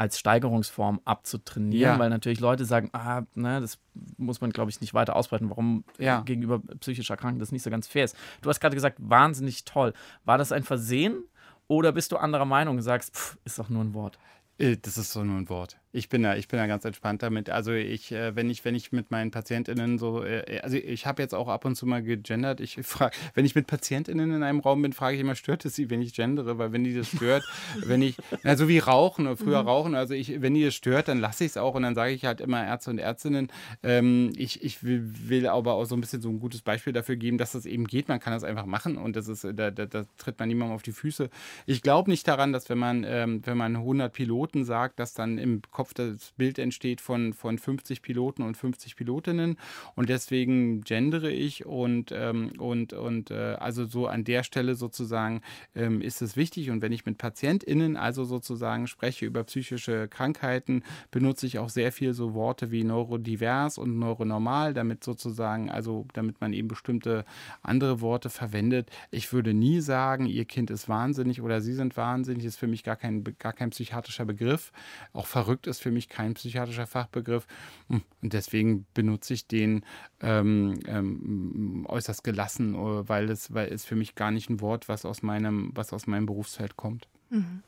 als 0.00 0.18
Steigerungsform 0.18 1.02
abzutrainieren, 1.04 1.92
ja. 1.92 1.98
weil 1.98 2.08
natürlich 2.08 2.40
Leute 2.40 2.64
sagen, 2.64 2.88
ah, 2.94 3.20
ne, 3.34 3.60
das 3.60 3.78
muss 4.16 4.40
man, 4.40 4.48
glaube 4.50 4.70
ich, 4.70 4.80
nicht 4.80 4.94
weiter 4.94 5.14
ausbreiten, 5.14 5.50
warum 5.50 5.84
ja. 5.98 6.22
gegenüber 6.22 6.58
psychisch 6.80 7.10
Erkrankten 7.10 7.38
das 7.38 7.52
nicht 7.52 7.62
so 7.62 7.68
ganz 7.68 7.86
fair 7.86 8.06
ist. 8.06 8.16
Du 8.40 8.48
hast 8.48 8.60
gerade 8.60 8.74
gesagt, 8.74 8.96
wahnsinnig 8.98 9.66
toll. 9.66 9.92
War 10.24 10.38
das 10.38 10.52
ein 10.52 10.62
Versehen 10.62 11.24
oder 11.68 11.92
bist 11.92 12.12
du 12.12 12.16
anderer 12.16 12.46
Meinung 12.46 12.78
und 12.78 12.82
sagst, 12.82 13.14
pff, 13.14 13.36
ist 13.44 13.58
doch 13.58 13.68
nur 13.68 13.84
ein 13.84 13.92
Wort? 13.92 14.18
Äh, 14.56 14.78
das 14.78 14.96
ist 14.96 15.12
so 15.12 15.22
nur 15.22 15.36
ein 15.36 15.50
Wort. 15.50 15.78
Ich 15.92 16.08
bin 16.08 16.22
da, 16.22 16.36
ich 16.36 16.46
bin 16.46 16.58
da 16.58 16.68
ganz 16.68 16.84
entspannt 16.84 17.22
damit. 17.22 17.50
Also 17.50 17.72
ich, 17.72 18.12
äh, 18.12 18.36
wenn 18.36 18.48
ich, 18.48 18.64
wenn 18.64 18.76
ich 18.76 18.92
mit 18.92 19.10
meinen 19.10 19.32
PatientInnen 19.32 19.98
so, 19.98 20.22
äh, 20.22 20.60
also 20.62 20.76
ich 20.76 21.04
habe 21.04 21.20
jetzt 21.20 21.34
auch 21.34 21.48
ab 21.48 21.64
und 21.64 21.74
zu 21.74 21.84
mal 21.84 22.00
gegendert. 22.00 22.60
Ich 22.60 22.78
frage, 22.82 23.16
wenn 23.34 23.44
ich 23.44 23.56
mit 23.56 23.66
PatientInnen 23.66 24.32
in 24.32 24.42
einem 24.44 24.60
Raum 24.60 24.82
bin, 24.82 24.92
frage 24.92 25.16
ich 25.16 25.20
immer, 25.20 25.34
stört 25.34 25.64
es 25.64 25.74
sie, 25.74 25.90
wenn 25.90 26.00
ich 26.00 26.14
gendere? 26.14 26.58
Weil 26.58 26.72
wenn 26.72 26.84
die 26.84 26.94
das 26.94 27.08
stört, 27.08 27.42
wenn 27.84 28.02
ich, 28.02 28.16
na, 28.44 28.56
so 28.56 28.68
wie 28.68 28.78
Rauchen 28.78 29.26
oder 29.26 29.36
früher 29.36 29.62
mhm. 29.62 29.68
Rauchen, 29.68 29.94
also 29.96 30.14
ich, 30.14 30.40
wenn 30.40 30.54
die 30.54 30.64
das 30.64 30.74
stört, 30.74 31.08
dann 31.08 31.18
lasse 31.18 31.44
ich 31.44 31.50
es 31.50 31.56
auch 31.56 31.74
und 31.74 31.82
dann 31.82 31.96
sage 31.96 32.12
ich 32.12 32.24
halt 32.24 32.40
immer 32.40 32.64
Ärzte 32.64 32.90
und 32.90 32.98
Ärztinnen. 32.98 33.48
Ähm, 33.82 34.32
ich 34.36 34.62
ich 34.62 34.84
will, 34.84 35.12
will, 35.28 35.48
aber 35.48 35.74
auch 35.74 35.86
so 35.86 35.96
ein 35.96 36.00
bisschen 36.00 36.22
so 36.22 36.28
ein 36.28 36.38
gutes 36.38 36.62
Beispiel 36.62 36.92
dafür 36.92 37.16
geben, 37.16 37.36
dass 37.36 37.52
das 37.52 37.66
eben 37.66 37.88
geht. 37.88 38.08
Man 38.08 38.20
kann 38.20 38.32
das 38.32 38.44
einfach 38.44 38.66
machen 38.66 38.96
und 38.96 39.16
das 39.16 39.26
ist, 39.26 39.42
da, 39.42 39.72
da, 39.72 39.86
da 39.86 40.04
tritt 40.18 40.38
man 40.38 40.48
niemandem 40.48 40.76
auf 40.76 40.82
die 40.82 40.92
Füße. 40.92 41.30
Ich 41.66 41.82
glaube 41.82 42.10
nicht 42.10 42.28
daran, 42.28 42.52
dass 42.52 42.68
wenn 42.68 42.78
man, 42.78 43.04
ähm, 43.04 43.42
wenn 43.44 43.56
man 43.56 43.74
100 43.74 44.12
Piloten 44.12 44.64
sagt, 44.64 45.00
dass 45.00 45.14
dann 45.14 45.36
im 45.36 45.62
Kopf 45.80 45.94
das 45.94 46.32
Bild 46.36 46.58
entsteht 46.58 47.00
von, 47.00 47.32
von 47.32 47.56
50 47.56 48.02
Piloten 48.02 48.42
und 48.42 48.54
50 48.54 48.96
Pilotinnen. 48.96 49.56
Und 49.94 50.10
deswegen 50.10 50.82
gendere 50.82 51.30
ich 51.30 51.64
und, 51.64 52.12
ähm, 52.12 52.52
und, 52.58 52.92
und 52.92 53.30
äh, 53.30 53.56
also 53.58 53.86
so 53.86 54.06
an 54.06 54.24
der 54.24 54.42
Stelle 54.42 54.74
sozusagen 54.74 55.40
ähm, 55.74 56.02
ist 56.02 56.20
es 56.20 56.36
wichtig. 56.36 56.68
Und 56.68 56.82
wenn 56.82 56.92
ich 56.92 57.06
mit 57.06 57.16
PatientInnen 57.16 57.96
also 57.96 58.24
sozusagen 58.24 58.88
spreche 58.88 59.24
über 59.24 59.42
psychische 59.44 60.06
Krankheiten, 60.06 60.82
benutze 61.10 61.46
ich 61.46 61.58
auch 61.58 61.70
sehr 61.70 61.92
viel 61.92 62.12
so 62.12 62.34
Worte 62.34 62.70
wie 62.70 62.84
neurodivers 62.84 63.78
und 63.78 63.98
neuronormal, 63.98 64.74
damit 64.74 65.02
sozusagen, 65.02 65.70
also 65.70 66.06
damit 66.12 66.42
man 66.42 66.52
eben 66.52 66.68
bestimmte 66.68 67.24
andere 67.62 68.02
Worte 68.02 68.28
verwendet. 68.28 68.90
Ich 69.10 69.32
würde 69.32 69.54
nie 69.54 69.80
sagen, 69.80 70.26
ihr 70.26 70.44
Kind 70.44 70.70
ist 70.70 70.90
wahnsinnig 70.90 71.40
oder 71.40 71.62
sie 71.62 71.72
sind 71.72 71.96
wahnsinnig, 71.96 72.44
ist 72.44 72.58
für 72.58 72.66
mich 72.66 72.84
gar 72.84 72.96
kein, 72.96 73.24
gar 73.38 73.54
kein 73.54 73.70
psychiatrischer 73.70 74.26
Begriff. 74.26 74.72
Auch 75.14 75.26
verrückt 75.26 75.69
ist 75.70 75.80
für 75.80 75.90
mich 75.90 76.08
kein 76.08 76.34
psychiatrischer 76.34 76.86
Fachbegriff. 76.86 77.46
Hm, 77.88 78.02
und 78.22 78.32
deswegen 78.32 78.86
benutze 78.94 79.34
ich 79.34 79.46
den 79.46 79.84
ähm, 80.20 80.80
ähm, 80.86 81.86
äußerst 81.88 82.22
gelassen, 82.24 82.74
äh, 82.74 83.08
weil 83.08 83.30
es, 83.30 83.54
weil 83.54 83.72
es 83.72 83.84
für 83.84 83.96
mich 83.96 84.14
gar 84.14 84.30
nicht 84.30 84.50
ein 84.50 84.60
Wort, 84.60 84.88
was 84.88 85.04
aus 85.04 85.22
meinem, 85.22 85.70
was 85.74 85.92
aus 85.92 86.06
meinem 86.06 86.26
Berufsfeld 86.26 86.76
kommt. 86.76 87.08
Mhm. 87.30 87.62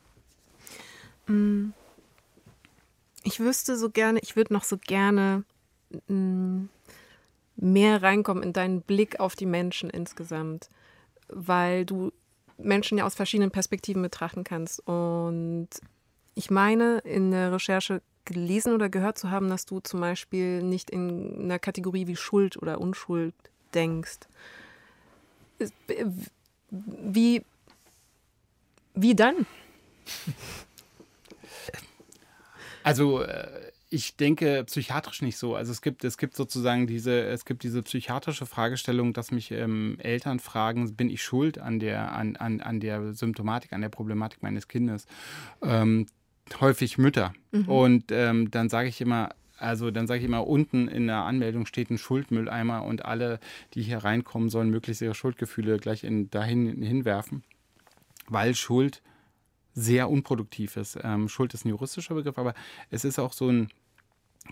Mm. 1.27 1.73
Ich 3.25 3.39
wüsste 3.39 3.77
so 3.77 3.89
gerne, 3.89 4.19
ich 4.19 4.35
würde 4.35 4.53
noch 4.53 4.65
so 4.65 4.77
gerne 4.77 5.45
mm, 6.07 6.65
mehr 7.55 8.03
reinkommen 8.03 8.43
in 8.43 8.51
deinen 8.51 8.81
Blick 8.81 9.21
auf 9.21 9.35
die 9.35 9.45
Menschen 9.45 9.89
insgesamt, 9.89 10.69
weil 11.29 11.85
du 11.85 12.11
Menschen 12.57 12.97
ja 12.97 13.05
aus 13.05 13.15
verschiedenen 13.15 13.51
Perspektiven 13.51 14.01
betrachten 14.01 14.43
kannst. 14.43 14.85
Und 14.87 15.69
ich 16.35 16.49
meine, 16.49 16.99
in 16.99 17.31
der 17.31 17.51
Recherche 17.51 18.01
gelesen 18.25 18.73
oder 18.73 18.89
gehört 18.89 19.17
zu 19.17 19.29
haben, 19.31 19.49
dass 19.49 19.65
du 19.65 19.79
zum 19.79 19.99
Beispiel 19.99 20.63
nicht 20.63 20.89
in 20.89 21.43
einer 21.43 21.59
Kategorie 21.59 22.07
wie 22.07 22.15
Schuld 22.15 22.57
oder 22.57 22.79
Unschuld 22.79 23.33
denkst. 23.73 24.19
Wie, 26.69 27.43
wie 28.95 29.15
dann? 29.15 29.45
Also 32.83 33.21
äh, 33.21 33.47
ich 33.89 34.15
denke 34.17 34.63
psychiatrisch 34.65 35.21
nicht 35.21 35.37
so. 35.37 35.55
Also 35.55 35.71
es 35.71 35.81
gibt, 35.81 36.03
es 36.03 36.17
gibt 36.17 36.35
sozusagen 36.35 36.87
diese, 36.87 37.21
es 37.25 37.45
gibt 37.45 37.63
diese 37.63 37.83
psychiatrische 37.83 38.45
Fragestellung, 38.45 39.13
dass 39.13 39.31
mich 39.31 39.51
ähm, 39.51 39.97
Eltern 39.99 40.39
fragen, 40.39 40.95
bin 40.95 41.09
ich 41.09 41.21
schuld 41.21 41.59
an 41.59 41.79
der, 41.79 42.11
an, 42.13 42.35
an, 42.35 42.59
an 42.59 42.79
der 42.79 43.13
Symptomatik, 43.13 43.71
an 43.71 43.81
der 43.81 43.89
Problematik 43.89 44.41
meines 44.41 44.67
Kindes? 44.67 45.05
Ähm, 45.61 46.07
häufig 46.59 46.97
Mütter. 46.97 47.33
Mhm. 47.51 47.69
Und 47.69 48.11
ähm, 48.11 48.51
dann 48.51 48.69
sage 48.69 48.89
ich 48.89 49.01
immer, 49.01 49.29
also 49.57 49.91
dann 49.91 50.07
sage 50.07 50.19
ich 50.19 50.25
immer, 50.25 50.45
unten 50.47 50.87
in 50.87 51.07
der 51.07 51.23
Anmeldung 51.23 51.65
steht 51.65 51.89
ein 51.89 51.97
Schuldmülleimer 51.97 52.83
und 52.83 53.05
alle, 53.05 53.39
die 53.73 53.81
hier 53.81 53.99
reinkommen, 53.99 54.49
sollen 54.49 54.69
möglichst 54.69 55.01
ihre 55.01 55.15
Schuldgefühle 55.15 55.77
gleich 55.77 56.03
in, 56.03 56.29
dahin 56.29 56.81
hinwerfen. 56.81 57.43
Weil 58.27 58.55
Schuld 58.55 59.01
sehr 59.73 60.09
unproduktiv 60.09 60.77
ist. 60.77 60.99
Ähm, 61.01 61.29
Schuld 61.29 61.53
ist 61.53 61.65
ein 61.65 61.69
juristischer 61.69 62.15
Begriff, 62.15 62.37
aber 62.37 62.53
es 62.89 63.05
ist 63.05 63.19
auch 63.19 63.33
so 63.33 63.49
ein 63.49 63.69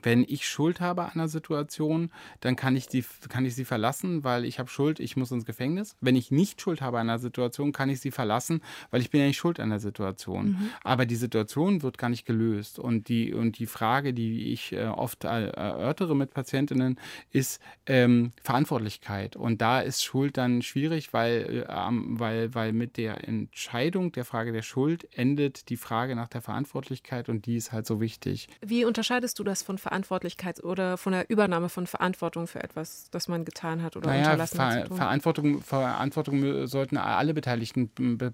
wenn 0.04 0.24
ich 0.28 0.48
Schuld 0.48 0.80
habe 0.80 1.04
an 1.04 1.12
einer 1.12 1.28
Situation, 1.28 2.12
dann 2.39 2.56
kann 2.56 2.76
ich, 2.76 2.88
die, 2.88 3.04
kann 3.30 3.46
ich 3.46 3.56
sie 3.56 3.66
verlassen, 3.66 4.24
weil 4.24 4.46
ich 4.46 4.58
habe 4.60 4.70
Schuld, 4.70 5.00
ich 5.00 5.18
muss 5.18 5.32
ins 5.32 5.46
Gefängnis. 5.46 5.96
Wenn 6.02 6.16
ich 6.16 6.32
nicht 6.32 6.62
Schuld 6.62 6.82
habe 6.82 7.00
an 7.00 7.10
einer 7.10 7.20
Situation, 7.20 7.72
kann 7.72 7.89
ich 7.89 8.00
sie 8.00 8.12
verlassen, 8.12 8.62
weil 8.89 9.02
ich 9.02 9.10
bin 9.10 9.22
ja 9.22 9.28
nicht 9.28 9.38
schuld 9.38 9.60
an 9.60 9.70
der 9.70 9.80
Situation. 9.80 10.52
Mhm. 10.52 10.70
Aber 10.84 11.06
die 11.06 11.16
Situation 11.16 11.84
wird 11.84 11.98
gar 11.98 12.10
nicht 12.10 12.26
gelöst. 12.26 12.80
Und 12.80 13.10
die, 13.10 13.34
und 13.34 13.60
die 13.60 13.66
Frage, 13.66 14.14
die 14.14 14.52
ich 14.54 14.74
äh, 14.74 14.86
oft 14.86 15.24
erörtere 15.26 16.16
mit 16.16 16.34
Patientinnen, 16.34 17.00
ist 17.32 17.62
ähm, 17.86 18.32
Verantwortlichkeit. 18.42 19.36
Und 19.36 19.62
da 19.62 19.82
ist 19.82 20.04
Schuld 20.04 20.38
dann 20.38 20.62
schwierig, 20.62 21.14
weil, 21.14 21.66
äh, 21.68 21.89
weil, 21.92 22.56
weil 22.56 22.74
mit 22.74 22.98
der 22.98 23.28
Entscheidung 23.28 24.12
der 24.14 24.26
Frage 24.26 24.52
der 24.52 24.62
Schuld 24.62 25.08
endet 25.16 25.70
die 25.70 25.78
Frage 25.78 26.16
nach 26.16 26.30
der 26.30 26.42
Verantwortlichkeit 26.42 27.30
und 27.30 27.46
die 27.46 27.58
ist 27.58 27.72
halt 27.72 27.86
so 27.86 28.00
wichtig. 28.00 28.48
Wie 28.62 28.86
unterscheidest 28.86 29.38
du 29.38 29.44
das 29.44 29.64
von 29.64 29.78
Verantwortlichkeit 29.82 30.64
oder 30.64 30.98
von 30.98 31.12
der 31.12 31.30
Übernahme 31.30 31.70
von 31.70 31.88
Verantwortung 31.88 32.48
für 32.48 32.64
etwas, 32.64 33.10
das 33.12 33.28
man 33.28 33.44
getan 33.46 33.82
hat 33.82 33.98
oder 33.98 34.10
naja, 34.10 34.24
unterlassen 34.24 34.56
Ver 34.56 34.66
hat. 34.66 34.88
Verantwortung, 34.88 35.62
Verantwortung 35.62 36.68
sollten 36.68 36.98
alle 36.98 37.34
beteiligten 37.34 37.90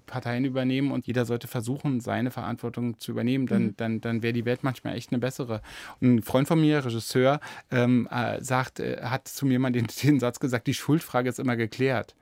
Parteien 0.06 0.44
übernehmen 0.44 0.92
und 0.92 1.06
jeder 1.06 1.24
sollte 1.24 1.48
versuchen, 1.48 2.00
seine 2.00 2.30
Verantwortung 2.30 3.00
zu 3.00 3.10
übernehmen. 3.10 3.46
Dann, 3.46 3.62
mhm. 3.62 3.76
dann, 3.76 4.00
dann 4.00 4.22
wäre 4.22 4.32
die 4.32 4.44
Welt 4.44 4.62
manchmal 4.62 4.96
echt 4.96 5.10
eine 5.10 5.18
bessere. 5.18 5.62
Ein 6.00 6.22
Freund 6.22 6.46
von 6.46 6.60
mir, 6.60 6.84
Regisseur, 6.84 7.40
ähm, 7.70 8.08
äh, 8.10 8.42
sagt, 8.42 8.80
äh, 8.80 9.02
hat 9.02 9.26
zu 9.26 9.46
mir 9.46 9.58
mal 9.58 9.72
den, 9.72 9.86
den 10.02 10.20
Satz 10.20 10.38
gesagt, 10.40 10.66
die 10.66 10.74
Schuldfrage 10.74 11.28
ist 11.28 11.38
immer 11.38 11.56
geklärt. 11.56 12.14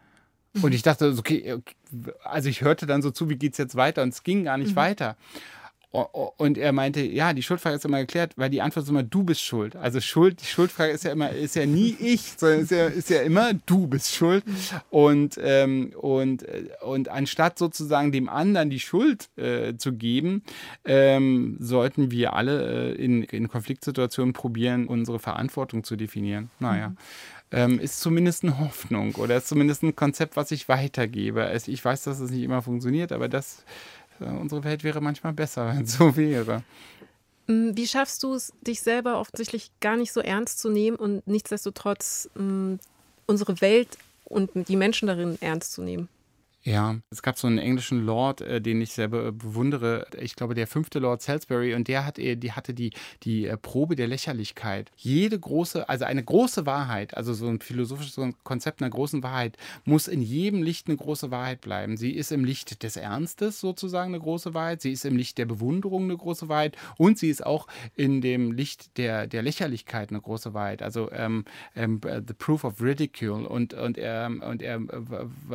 Und 0.63 0.73
ich 0.75 0.83
dachte, 0.83 1.15
okay, 1.19 1.59
also 2.23 2.49
ich 2.49 2.61
hörte 2.63 2.87
dann 2.87 3.03
so 3.03 3.11
zu, 3.11 3.29
wie 3.29 3.37
geht 3.37 3.53
es 3.53 3.59
jetzt 3.59 3.77
weiter? 3.77 4.03
Und 4.03 4.11
es 4.11 4.23
ging 4.23 4.45
gar 4.45 4.57
nicht 4.57 4.73
mhm. 4.73 4.77
weiter. 4.77 5.17
Und 5.91 6.59
er 6.59 6.73
meinte, 6.73 7.01
ja, 7.01 7.33
die 7.33 7.43
Schuldfrage 7.43 7.77
ist 7.77 7.85
immer 7.85 8.01
geklärt, 8.01 8.33
weil 8.37 8.51
die 8.51 8.61
Antwort 8.61 8.85
ist 8.85 8.91
immer, 8.91 9.03
du 9.03 9.23
bist 9.23 9.41
schuld. 9.41 9.77
Also 9.77 10.01
Schuld, 10.01 10.43
die 10.43 10.47
Schuldfrage 10.47 10.93
ist 10.93 11.05
ja 11.05 11.13
immer, 11.13 11.31
ist 11.31 11.57
ja 11.57 11.65
nie 11.65 11.97
ich, 12.01 12.35
sondern 12.37 12.61
ist 12.61 12.71
ja, 12.71 12.87
ist 12.87 13.11
ja 13.11 13.23
immer, 13.23 13.55
du 13.55 13.87
bist 13.87 14.15
schuld. 14.15 14.45
Und, 14.91 15.39
ähm, 15.43 15.93
und, 15.99 16.43
äh, 16.43 16.65
und 16.83 17.09
anstatt 17.09 17.59
sozusagen 17.59 18.13
dem 18.13 18.29
anderen 18.29 18.69
die 18.69 18.81
Schuld 18.81 19.29
äh, 19.37 19.77
zu 19.77 19.93
geben, 19.93 20.43
ähm, 20.85 21.57
sollten 21.61 22.11
wir 22.11 22.35
alle 22.35 22.93
äh, 22.93 23.03
in, 23.03 23.23
in 23.23 23.49
Konfliktsituationen 23.49 24.35
probieren, 24.35 24.89
unsere 24.89 25.19
Verantwortung 25.19 25.85
zu 25.85 25.97
definieren. 25.97 26.51
Naja. 26.59 26.91
Mhm. 26.91 26.97
Ähm, 27.53 27.79
ist 27.79 28.01
zumindest 28.01 28.43
eine 28.43 28.59
Hoffnung 28.59 29.15
oder 29.15 29.37
ist 29.37 29.47
zumindest 29.47 29.85
ein 29.85 29.95
Konzept, 29.95 30.37
was 30.37 30.51
ich 30.51 30.69
weitergebe. 30.69 31.49
Ich 31.67 31.85
weiß, 31.85 32.03
dass 32.03 32.19
es 32.19 32.33
nicht 32.33 32.43
immer 32.43 32.61
funktioniert, 32.61 33.13
aber 33.13 33.29
das 33.29 33.65
unsere 34.21 34.65
Welt 34.65 34.85
wäre 34.85 35.01
manchmal 35.01 35.33
besser, 35.33 35.69
wenn 35.75 35.85
es 35.85 35.95
so 35.95 36.17
wäre. 36.17 36.63
Mm, 37.47 37.71
wie 37.75 37.87
schaffst 37.87 38.23
du 38.23 38.35
es, 38.35 38.53
dich 38.67 38.81
selber 38.81 39.21
offensichtlich 39.21 39.71
gar 39.81 39.97
nicht 39.97 40.13
so 40.13 40.21
ernst 40.21 40.59
zu 40.59 40.71
nehmen 40.71 40.97
und 40.97 41.27
nichtsdestotrotz 41.27 42.29
mh, 42.35 42.43
mm, 42.43 42.79
unsere 43.27 43.61
Welt 43.61 43.99
und 44.25 44.51
die 44.69 44.77
Menschen 44.77 45.09
darin 45.09 45.39
ernst 45.41 45.73
zu 45.73 45.83
nehmen? 45.83 46.09
Ja, 46.67 46.97
es 47.11 47.23
gab 47.23 47.39
so 47.39 47.47
einen 47.47 47.59
englischen 47.59 48.05
Lord, 48.05 48.41
äh, 48.41 48.61
den 48.61 48.81
ich 48.81 48.91
sehr 48.91 49.07
be 49.07 49.31
bewundere. 49.31 50.09
Ich 50.21 50.35
glaube, 50.35 50.55
der 50.55 50.67
fünfte 50.67 50.99
Lord 50.99 51.23
Salisbury 51.23 51.75
und 51.75 51.87
der 51.87 52.05
hat, 52.05 52.17
die 52.17 52.53
hatte 52.53 52.75
die, 52.75 52.91
die 53.23 53.47
äh, 53.47 53.57
Probe 53.57 53.95
der 53.95 54.09
Lächerlichkeit. 54.09 54.91
Jede 54.97 55.39
große, 55.39 55.89
also 55.89 56.05
eine 56.05 56.25
große 56.25 56.67
Wahrheit, 56.67 57.17
also 57.17 57.35
so 57.35 57.47
ein 57.47 57.61
philosophisches 57.61 58.19
Konzept 58.43 58.83
einer 58.83 58.91
großen 58.91 59.23
Wahrheit, 59.23 59.57
muss 59.85 60.09
in 60.09 60.23
jedem 60.23 60.65
Licht 60.65 60.89
eine 60.89 60.97
große 60.97 61.31
Wahrheit 61.31 61.61
bleiben. 61.61 61.97
Sie 61.97 62.11
ist 62.11 62.33
im 62.33 62.45
Licht 62.45 62.83
des 62.83 62.97
Ernstes 62.97 63.61
sozusagen 63.61 64.13
eine 64.13 64.21
große 64.21 64.53
Wahrheit, 64.53 64.83
sie 64.83 64.91
ist 64.91 65.05
im 65.05 65.17
Licht 65.17 65.39
der 65.39 65.47
Bewunderung 65.47 66.05
eine 66.05 66.17
große 66.17 66.49
Wahrheit 66.49 66.77
und 66.99 67.17
sie 67.17 67.31
ist 67.31 67.47
auch 67.47 67.69
in 67.95 68.21
dem 68.21 68.51
Licht 68.51 68.99
der, 68.99 69.29
der 69.29 69.43
Lächerlichkeit 69.43 70.11
eine 70.11 70.21
große 70.21 70.53
Wahrheit. 70.53 70.83
Also 70.83 71.13
ähm, 71.13 71.45
ähm, 71.77 72.01
The 72.03 72.35
Proof 72.35 72.65
of 72.65 72.83
Ridicule 72.83 73.49
und, 73.49 73.73
und, 73.73 73.99
er, 73.99 74.27
und 74.27 74.63
er, 74.63 74.81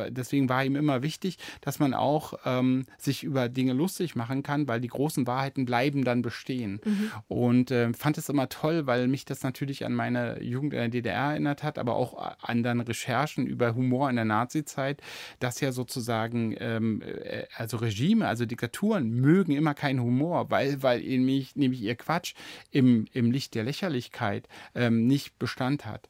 deswegen 0.08 0.48
war 0.48 0.64
ihm 0.64 0.76
immer 0.76 1.01
wichtig, 1.02 1.38
dass 1.60 1.78
man 1.78 1.94
auch 1.94 2.34
ähm, 2.44 2.84
sich 2.98 3.24
über 3.24 3.48
Dinge 3.48 3.72
lustig 3.72 4.14
machen 4.16 4.42
kann, 4.42 4.68
weil 4.68 4.80
die 4.80 4.88
großen 4.88 5.26
Wahrheiten 5.26 5.64
bleiben 5.64 6.04
dann 6.04 6.22
bestehen. 6.22 6.80
Mhm. 6.84 7.10
Und 7.28 7.70
äh, 7.70 7.92
fand 7.92 8.18
es 8.18 8.28
immer 8.28 8.48
toll, 8.48 8.86
weil 8.86 9.08
mich 9.08 9.24
das 9.24 9.42
natürlich 9.42 9.84
an 9.84 9.94
meine 9.94 10.42
Jugend 10.42 10.72
in 10.72 10.78
der 10.78 10.88
DDR 10.88 11.30
erinnert 11.30 11.62
hat, 11.62 11.78
aber 11.78 11.96
auch 11.96 12.36
an 12.42 12.62
dann 12.62 12.80
Recherchen 12.80 13.46
über 13.46 13.74
Humor 13.74 14.10
in 14.10 14.16
der 14.16 14.24
Nazizeit, 14.24 15.02
dass 15.40 15.60
ja 15.60 15.72
sozusagen, 15.72 16.54
ähm, 16.58 17.02
äh, 17.02 17.44
also 17.56 17.76
Regime, 17.76 18.26
also 18.26 18.46
Diktaturen 18.46 19.10
mögen 19.10 19.52
immer 19.52 19.74
keinen 19.74 20.00
Humor, 20.00 20.50
weil, 20.50 20.82
weil 20.82 21.00
nämlich, 21.00 21.56
nämlich 21.56 21.82
ihr 21.82 21.94
Quatsch 21.94 22.34
im, 22.70 23.06
im 23.12 23.30
Licht 23.30 23.54
der 23.54 23.64
Lächerlichkeit 23.64 24.48
ähm, 24.74 25.06
nicht 25.06 25.38
Bestand 25.38 25.86
hat. 25.86 26.08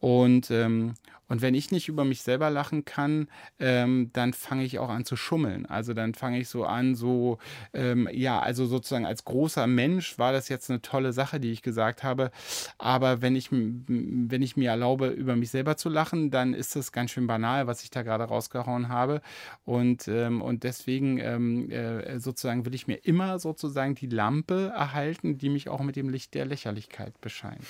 Und, 0.00 0.50
ähm, 0.50 0.94
und 1.30 1.42
wenn 1.42 1.54
ich 1.54 1.70
nicht 1.70 1.88
über 1.88 2.04
mich 2.04 2.22
selber 2.22 2.50
lachen 2.50 2.84
kann, 2.84 3.28
ähm, 3.60 4.10
dann 4.12 4.32
fange 4.32 4.64
ich 4.64 4.80
auch 4.80 4.88
an 4.88 5.04
zu 5.04 5.14
schummeln. 5.14 5.64
Also 5.64 5.94
dann 5.94 6.12
fange 6.12 6.40
ich 6.40 6.48
so 6.48 6.64
an, 6.64 6.96
so, 6.96 7.38
ähm, 7.72 8.08
ja, 8.12 8.40
also 8.40 8.66
sozusagen 8.66 9.06
als 9.06 9.24
großer 9.24 9.68
Mensch 9.68 10.18
war 10.18 10.32
das 10.32 10.48
jetzt 10.48 10.70
eine 10.70 10.82
tolle 10.82 11.12
Sache, 11.12 11.38
die 11.38 11.52
ich 11.52 11.62
gesagt 11.62 12.02
habe. 12.02 12.32
Aber 12.78 13.22
wenn 13.22 13.36
ich, 13.36 13.52
wenn 13.52 14.42
ich 14.42 14.56
mir 14.56 14.70
erlaube, 14.70 15.06
über 15.06 15.36
mich 15.36 15.50
selber 15.50 15.76
zu 15.76 15.88
lachen, 15.88 16.32
dann 16.32 16.52
ist 16.52 16.74
das 16.74 16.90
ganz 16.90 17.12
schön 17.12 17.28
banal, 17.28 17.68
was 17.68 17.84
ich 17.84 17.90
da 17.90 18.02
gerade 18.02 18.24
rausgehauen 18.24 18.88
habe. 18.88 19.22
Und, 19.64 20.08
ähm, 20.08 20.42
und 20.42 20.64
deswegen 20.64 21.18
ähm, 21.18 21.70
äh, 21.70 22.18
sozusagen 22.18 22.66
will 22.66 22.74
ich 22.74 22.88
mir 22.88 22.96
immer 23.04 23.38
sozusagen 23.38 23.94
die 23.94 24.08
Lampe 24.08 24.72
erhalten, 24.74 25.38
die 25.38 25.48
mich 25.48 25.68
auch 25.68 25.80
mit 25.82 25.94
dem 25.94 26.08
Licht 26.08 26.34
der 26.34 26.44
Lächerlichkeit 26.44 27.20
bescheint. 27.20 27.64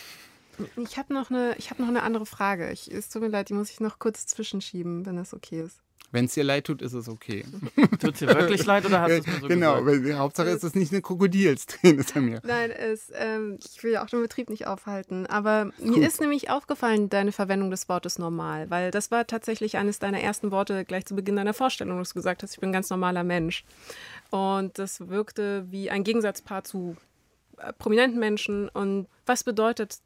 Ich 0.77 0.99
habe 0.99 1.13
noch, 1.13 1.31
eine, 1.31 1.57
hab 1.59 1.79
noch 1.79 1.89
eine 1.89 2.03
andere 2.03 2.27
Frage. 2.27 2.71
Ich, 2.71 2.91
es 2.91 3.09
tut 3.09 3.23
mir 3.23 3.29
leid, 3.29 3.49
die 3.49 3.55
muss 3.55 3.71
ich 3.71 3.81
noch 3.81 3.99
kurz 3.99 4.27
zwischenschieben, 4.27 5.07
wenn 5.07 5.17
das 5.17 5.35
okay 5.35 5.63
ist. 5.63 5.81
Wenn 6.13 6.25
es 6.25 6.35
dir 6.35 6.43
leid 6.43 6.65
tut, 6.65 6.83
ist 6.83 6.93
es 6.93 7.09
okay. 7.09 7.45
Tut 8.01 8.21
dir 8.21 8.29
wirklich 8.29 8.67
leid 8.67 8.85
oder 8.85 9.01
hast 9.03 9.11
du 9.11 9.19
es 9.19 9.27
nur 9.27 9.41
so 9.41 9.49
genau, 9.49 9.83
gesagt? 9.83 10.19
Hauptsache 10.19 10.49
ist 10.49 10.65
es 10.65 10.75
nicht 10.75 10.93
eine 10.93 11.03
Krokodilsträne, 11.03 12.03
Samir. 12.03 12.41
Nein, 12.43 12.73
es, 12.73 13.13
ähm, 13.15 13.59
ich 13.65 13.81
will 13.85 13.93
ja 13.93 14.03
auch 14.03 14.09
den 14.09 14.21
Betrieb 14.21 14.51
nicht 14.51 14.67
aufhalten. 14.67 15.27
Aber 15.27 15.71
mir 15.79 16.07
ist 16.07 16.21
nämlich 16.21 16.51
aufgefallen, 16.51 17.11
deine 17.11 17.31
Verwendung 17.31 17.71
des 17.71 17.89
Wortes 17.89 18.19
normal, 18.19 18.71
weil 18.71 18.91
das 18.91 19.13
war 19.13 19.25
tatsächlich 19.27 19.77
eines 19.77 20.01
deiner 20.01 20.21
ersten 20.21 20.51
Worte 20.51 20.85
gleich 20.85 21.07
zu 21.07 21.15
Beginn 21.15 21.37
deiner 21.37 21.55
Vorstellung, 21.55 21.99
dass 21.99 22.09
du 22.09 22.15
gesagt 22.15 22.43
hast, 22.43 22.55
ich 22.55 22.61
bin 22.61 22.71
ein 22.71 22.75
ganz 22.75 22.91
normaler 22.91 23.23
Mensch. 23.23 23.65
Und 24.31 24.81
das 24.81 25.09
wirkte 25.09 25.65
wie 25.71 25.91
ein 25.91 26.03
Gegensatzpaar 26.03 26.65
zu 26.65 26.97
äh, 27.59 27.73
prominenten 27.73 28.19
Menschen. 28.19 28.69
Und 28.69 29.07
was 29.27 29.45
bedeutet 29.45 29.99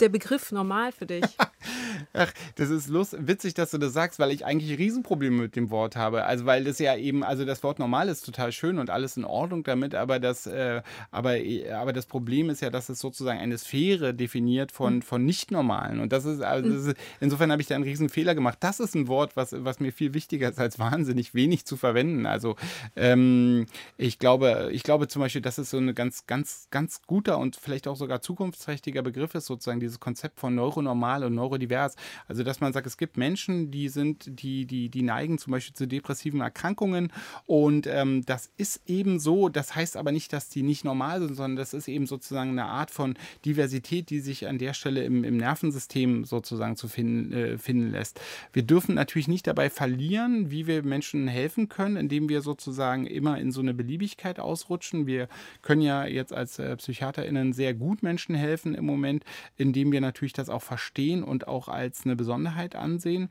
der 0.00 0.08
Begriff 0.08 0.52
normal 0.52 0.92
für 0.92 1.06
dich? 1.06 1.24
Ach, 2.12 2.32
das 2.56 2.70
ist 2.70 2.88
lust, 2.88 3.16
witzig, 3.18 3.54
dass 3.54 3.70
du 3.70 3.78
das 3.78 3.92
sagst, 3.92 4.18
weil 4.18 4.30
ich 4.30 4.44
eigentlich 4.44 4.78
Riesenprobleme 4.78 5.42
mit 5.42 5.56
dem 5.56 5.70
Wort 5.70 5.96
habe. 5.96 6.24
Also 6.24 6.46
weil 6.46 6.64
das 6.64 6.78
ja 6.78 6.96
eben, 6.96 7.22
also 7.22 7.44
das 7.44 7.62
Wort 7.62 7.78
normal 7.78 8.08
ist 8.08 8.24
total 8.24 8.52
schön 8.52 8.78
und 8.78 8.90
alles 8.90 9.16
in 9.16 9.24
Ordnung 9.24 9.62
damit, 9.62 9.94
aber 9.94 10.18
das, 10.18 10.46
äh, 10.46 10.82
aber, 11.10 11.36
aber 11.74 11.92
das 11.92 12.06
Problem 12.06 12.50
ist 12.50 12.62
ja, 12.62 12.70
dass 12.70 12.88
es 12.88 12.98
sozusagen 12.98 13.38
eine 13.38 13.58
Sphäre 13.58 14.14
definiert 14.14 14.72
von, 14.72 15.02
von 15.02 15.24
nicht-normalen. 15.24 16.00
Und 16.00 16.12
das 16.12 16.24
ist, 16.24 16.40
also 16.40 16.68
das 16.68 16.86
ist, 16.86 16.96
insofern 17.20 17.52
habe 17.52 17.62
ich 17.62 17.68
da 17.68 17.74
einen 17.74 17.84
riesen 17.84 18.08
Fehler 18.08 18.34
gemacht. 18.34 18.58
Das 18.60 18.80
ist 18.80 18.94
ein 18.94 19.08
Wort, 19.08 19.36
was, 19.36 19.54
was 19.56 19.80
mir 19.80 19.92
viel 19.92 20.14
wichtiger 20.14 20.48
ist, 20.48 20.58
als 20.58 20.78
wahnsinnig 20.78 21.34
wenig 21.34 21.64
zu 21.64 21.76
verwenden. 21.76 22.26
Also 22.26 22.56
ähm, 22.96 23.66
ich 23.96 24.18
glaube, 24.18 24.70
ich 24.72 24.82
glaube 24.82 25.08
zum 25.08 25.20
Beispiel, 25.20 25.42
dass 25.42 25.58
es 25.58 25.70
so 25.70 25.78
ein 25.78 25.94
ganz, 25.94 26.26
ganz, 26.26 26.68
ganz 26.70 27.02
guter 27.06 27.38
und 27.38 27.56
vielleicht 27.56 27.88
auch 27.88 27.96
sogar 27.96 28.20
zukunftsträchtiger 28.20 29.02
Begriff 29.02 29.34
ist, 29.34 29.46
sozusagen 29.46 29.80
dieses 29.90 30.00
Konzept 30.00 30.38
von 30.38 30.54
neuronormal 30.54 31.24
und 31.24 31.34
neurodivers. 31.34 31.96
Also, 32.28 32.42
dass 32.44 32.60
man 32.60 32.72
sagt, 32.72 32.86
es 32.86 32.96
gibt 32.96 33.16
Menschen, 33.16 33.70
die 33.70 33.88
sind, 33.88 34.40
die, 34.40 34.66
die, 34.66 34.88
die 34.88 35.02
neigen 35.02 35.38
zum 35.38 35.50
Beispiel 35.50 35.74
zu 35.74 35.86
depressiven 35.86 36.40
Erkrankungen 36.40 37.12
und 37.46 37.86
ähm, 37.86 38.22
das 38.24 38.50
ist 38.56 38.82
eben 38.86 39.18
so, 39.18 39.48
das 39.48 39.74
heißt 39.74 39.96
aber 39.96 40.12
nicht, 40.12 40.32
dass 40.32 40.48
die 40.48 40.62
nicht 40.62 40.84
normal 40.84 41.20
sind, 41.20 41.34
sondern 41.34 41.56
das 41.56 41.74
ist 41.74 41.88
eben 41.88 42.06
sozusagen 42.06 42.50
eine 42.50 42.66
Art 42.66 42.90
von 42.90 43.14
Diversität, 43.44 44.10
die 44.10 44.20
sich 44.20 44.46
an 44.46 44.58
der 44.58 44.74
Stelle 44.74 45.04
im, 45.04 45.24
im 45.24 45.36
Nervensystem 45.36 46.24
sozusagen 46.24 46.76
zu 46.76 46.88
finden, 46.88 47.32
äh, 47.32 47.58
finden 47.58 47.90
lässt. 47.90 48.20
Wir 48.52 48.62
dürfen 48.62 48.94
natürlich 48.94 49.28
nicht 49.28 49.46
dabei 49.46 49.70
verlieren, 49.70 50.50
wie 50.50 50.66
wir 50.66 50.82
Menschen 50.82 51.26
helfen 51.26 51.68
können, 51.68 51.96
indem 51.96 52.28
wir 52.28 52.42
sozusagen 52.42 53.06
immer 53.06 53.38
in 53.38 53.50
so 53.50 53.60
eine 53.60 53.74
Beliebigkeit 53.74 54.38
ausrutschen. 54.38 55.06
Wir 55.06 55.28
können 55.62 55.82
ja 55.82 56.04
jetzt 56.06 56.32
als 56.32 56.58
äh, 56.58 56.76
PsychiaterInnen 56.76 57.52
sehr 57.52 57.74
gut 57.74 58.02
Menschen 58.02 58.34
helfen 58.34 58.74
im 58.74 58.84
Moment, 58.84 59.24
indem 59.56 59.79
wir 59.84 60.00
natürlich 60.00 60.32
das 60.32 60.48
auch 60.48 60.62
verstehen 60.62 61.24
und 61.24 61.48
auch 61.48 61.68
als 61.68 62.04
eine 62.04 62.16
Besonderheit 62.16 62.76
ansehen. 62.76 63.30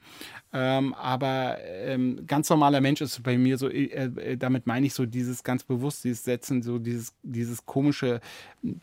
Ähm, 0.52 0.94
aber 0.96 1.58
ähm, 1.64 2.26
ganz 2.26 2.50
normaler 2.50 2.82
Mensch 2.82 3.02
ist 3.02 3.22
bei 3.24 3.38
mir 3.38 3.58
so, 3.58 3.70
äh, 3.70 3.86
äh, 3.86 4.38
damit 4.38 4.68
meine 4.68 4.88
ich 4.88 4.94
so 4.94 5.06
dieses 5.06 5.44
ganz 5.44 5.64
bewusst, 5.64 6.04
dieses 6.04 6.24
Setzen, 6.24 6.62
so 6.62 6.80
dieses, 6.80 7.14
dieses 7.24 7.66
komische, 7.66 8.20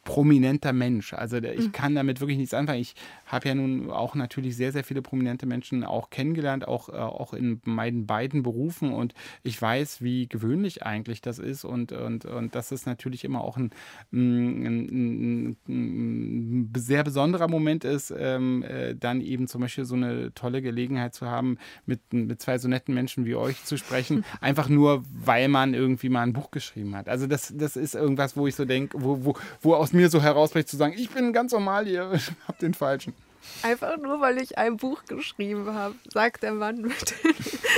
prominenter 0.04 0.72
Mensch. 0.72 1.12
Also 1.12 1.36
ich 1.36 1.72
kann 1.72 1.94
damit 1.94 2.20
wirklich 2.20 2.38
nichts 2.38 2.54
anfangen. 2.54 2.80
Ich 2.80 2.94
habe 3.27 3.49
ja 3.49 3.55
nun 3.55 3.91
auch 3.91 4.14
natürlich 4.14 4.57
sehr, 4.57 4.72
sehr 4.72 4.85
viele 4.85 5.03
prominente 5.03 5.47
Menschen 5.47 5.85
auch 5.85 6.11
kennengelernt, 6.11 6.66
auch, 6.66 6.89
äh, 6.89 6.93
auch 6.93 7.35
in 7.35 7.61
meinen 7.64 8.07
beiden 8.07 8.43
Berufen 8.43 8.93
und 8.93 9.14
ich 9.43 9.61
weiß, 9.61 10.03
wie 10.03 10.29
gewöhnlich 10.29 10.85
eigentlich 10.85 11.20
das 11.20 11.39
ist 11.39 11.64
und, 11.64 11.93
und, 11.93 12.24
und 12.24 12.55
das 12.55 12.72
ist 12.72 12.87
natürlich 12.87 13.24
immer 13.24 13.43
auch 13.43 13.57
ein, 13.57 13.70
ein, 14.12 14.66
ein, 14.66 15.57
ein 15.68 16.72
sehr 16.77 17.03
besonderer 17.03 17.49
Moment 17.49 17.85
ist, 17.85 18.14
ähm, 18.16 18.62
äh, 18.62 18.95
dann 18.95 19.20
eben 19.20 19.49
zum 19.49 19.61
Beispiel 19.61 19.85
so 19.85 19.97
eine 19.97 20.33
tolle 20.35 20.62
Gelegenheit 20.62 21.14
zu 21.14 21.27
haben, 21.27 21.59
mit, 21.85 22.12
mit 22.12 22.41
zwei 22.41 22.59
so 22.59 22.68
netten 22.68 22.95
Menschen 22.95 23.24
wie 23.27 23.35
euch 23.35 23.64
zu 23.64 23.77
sprechen, 23.77 24.24
einfach 24.41 24.68
nur, 24.68 25.05
weil 25.11 25.49
man 25.49 25.74
irgendwie 25.74 26.09
mal 26.09 26.22
ein 26.22 26.33
Buch 26.33 26.51
geschrieben 26.51 26.95
hat. 26.97 27.09
Also 27.09 27.27
das, 27.27 27.53
das 27.57 27.77
ist 27.77 27.95
irgendwas, 27.95 28.37
wo 28.37 28.47
ich 28.47 28.55
so 28.55 28.64
denke, 28.64 28.97
wo, 29.01 29.24
wo, 29.24 29.35
wo 29.61 29.74
aus 29.74 29.93
mir 29.93 30.11
so 30.11 30.22
herausbricht 30.22 30.68
zu 30.68 30.77
sagen, 30.77 30.95
ich 30.97 31.11
bin 31.11 31.33
ganz 31.33 31.53
normal, 31.53 31.89
ihr 31.89 32.12
habt 32.49 32.62
den 32.62 32.74
Falschen. 32.74 33.14
Einfach 33.62 33.97
nur, 33.97 34.20
weil 34.20 34.38
ich 34.40 34.59
ein 34.59 34.76
Buch 34.76 35.05
geschrieben 35.07 35.72
habe, 35.72 35.94
sagt 36.12 36.42
der 36.42 36.53
Mann 36.53 36.82
mit 36.82 37.14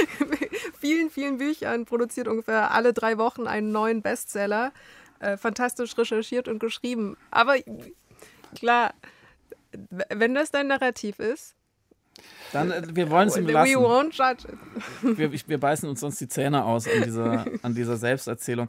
vielen, 0.81 1.11
vielen 1.11 1.39
Büchern, 1.39 1.85
produziert 1.85 2.29
ungefähr 2.29 2.73
alle 2.73 2.93
drei 2.93 3.17
Wochen 3.19 3.47
einen 3.47 3.73
neuen 3.73 4.03
Bestseller, 4.03 4.73
äh, 5.21 5.37
fantastisch 5.37 5.97
recherchiert 5.97 6.49
und 6.49 6.59
geschrieben. 6.59 7.17
Aber 7.31 7.57
klar, 8.59 8.93
wenn 9.91 10.35
das 10.35 10.51
dein 10.51 10.67
Narrativ 10.69 11.19
ist, 11.19 11.55
Dann, 12.53 12.71
äh, 12.71 12.83
wir 12.91 13.11
wollen 13.11 13.29
es 13.29 13.37
ihm 13.37 13.47
we 13.47 13.53
lassen. 13.53 13.77
won't 13.77 14.13
judge 14.13 14.49
it. 14.49 15.19
Wir, 15.19 15.33
wir 15.33 15.59
beißen 15.61 15.89
uns 15.89 16.01
sonst 16.01 16.21
die 16.21 16.29
Zähne 16.29 16.65
aus 16.65 16.87
an 16.89 17.03
dieser, 17.03 17.47
an 17.63 17.75
dieser 17.75 17.97
Selbsterzählung. 17.97 18.69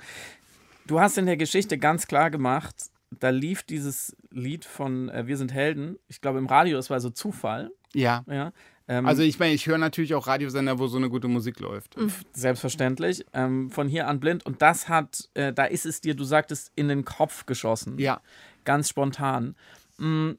Du 0.86 1.00
hast 1.00 1.18
in 1.18 1.26
der 1.26 1.38
Geschichte 1.38 1.78
ganz 1.78 2.08
klar 2.08 2.30
gemacht, 2.32 2.76
da 3.12 3.30
lief 3.30 3.64
dieses 3.64 4.16
Lied 4.32 4.66
von 4.66 5.10
äh, 5.10 5.28
Wir 5.28 5.38
sind 5.38 5.54
Helden. 5.54 5.98
Ich 6.08 6.22
glaube, 6.22 6.40
im 6.40 6.46
Radio, 6.48 6.78
das 6.78 6.90
war 6.90 7.00
so 7.00 7.10
Zufall. 7.10 7.72
Ja. 7.94 8.24
Ja. 8.28 8.52
Ähm, 8.88 9.06
Also 9.06 9.24
ich 9.24 9.40
meine, 9.40 9.54
ich 9.54 9.68
höre 9.68 9.78
natürlich 9.78 10.14
auch 10.16 10.28
Radiosender, 10.28 10.80
wo 10.80 10.88
so 10.88 10.98
eine 10.98 11.10
gute 11.10 11.28
Musik 11.28 11.60
läuft. 11.60 11.96
selbstverständlich. 12.34 13.26
Ähm, 13.34 13.70
von 13.72 13.88
hier 13.88 14.08
an 14.08 14.20
blind. 14.20 14.46
Und 14.46 14.62
das 14.62 14.90
hat, 14.90 15.30
äh, 15.34 15.54
da 15.54 15.66
ist 15.66 15.86
es 15.86 16.02
dir, 16.02 16.16
du 16.16 16.24
sagtest, 16.24 16.72
in 16.76 16.88
den 16.88 17.06
Kopf 17.06 17.46
geschossen. 17.46 17.98
Ja. 17.98 18.22
Ganz 18.66 18.90
spontan. 18.90 19.56
Mm, 19.98 20.32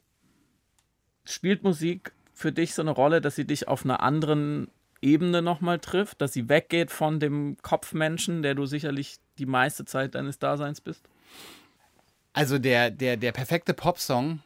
spielt 1.25 1.63
Musik 1.63 2.13
für 2.33 2.53
dich 2.53 2.75
so 2.75 2.83
eine 2.83 2.91
Rolle, 2.91 3.21
dass 3.21 3.37
sie 3.37 3.47
dich 3.47 3.69
auf 3.69 3.85
einer 3.85 4.01
anderen 4.01 4.69
Ebene 5.03 5.43
nochmal 5.43 5.79
trifft, 5.79 6.21
dass 6.21 6.33
sie 6.33 6.49
weggeht 6.49 6.91
von 6.91 7.21
dem 7.21 7.57
Kopfmenschen, 7.63 8.43
der 8.43 8.55
du 8.55 8.67
sicherlich 8.67 9.17
die 9.39 9.47
meiste 9.47 9.85
Zeit 9.85 10.15
deines 10.15 10.39
Daseins 10.39 10.81
bist? 10.81 11.09
Also 12.33 12.59
der, 12.59 12.91
der, 12.91 13.17
der 13.17 13.33
perfekte 13.33 13.75
Popsong 13.75 14.41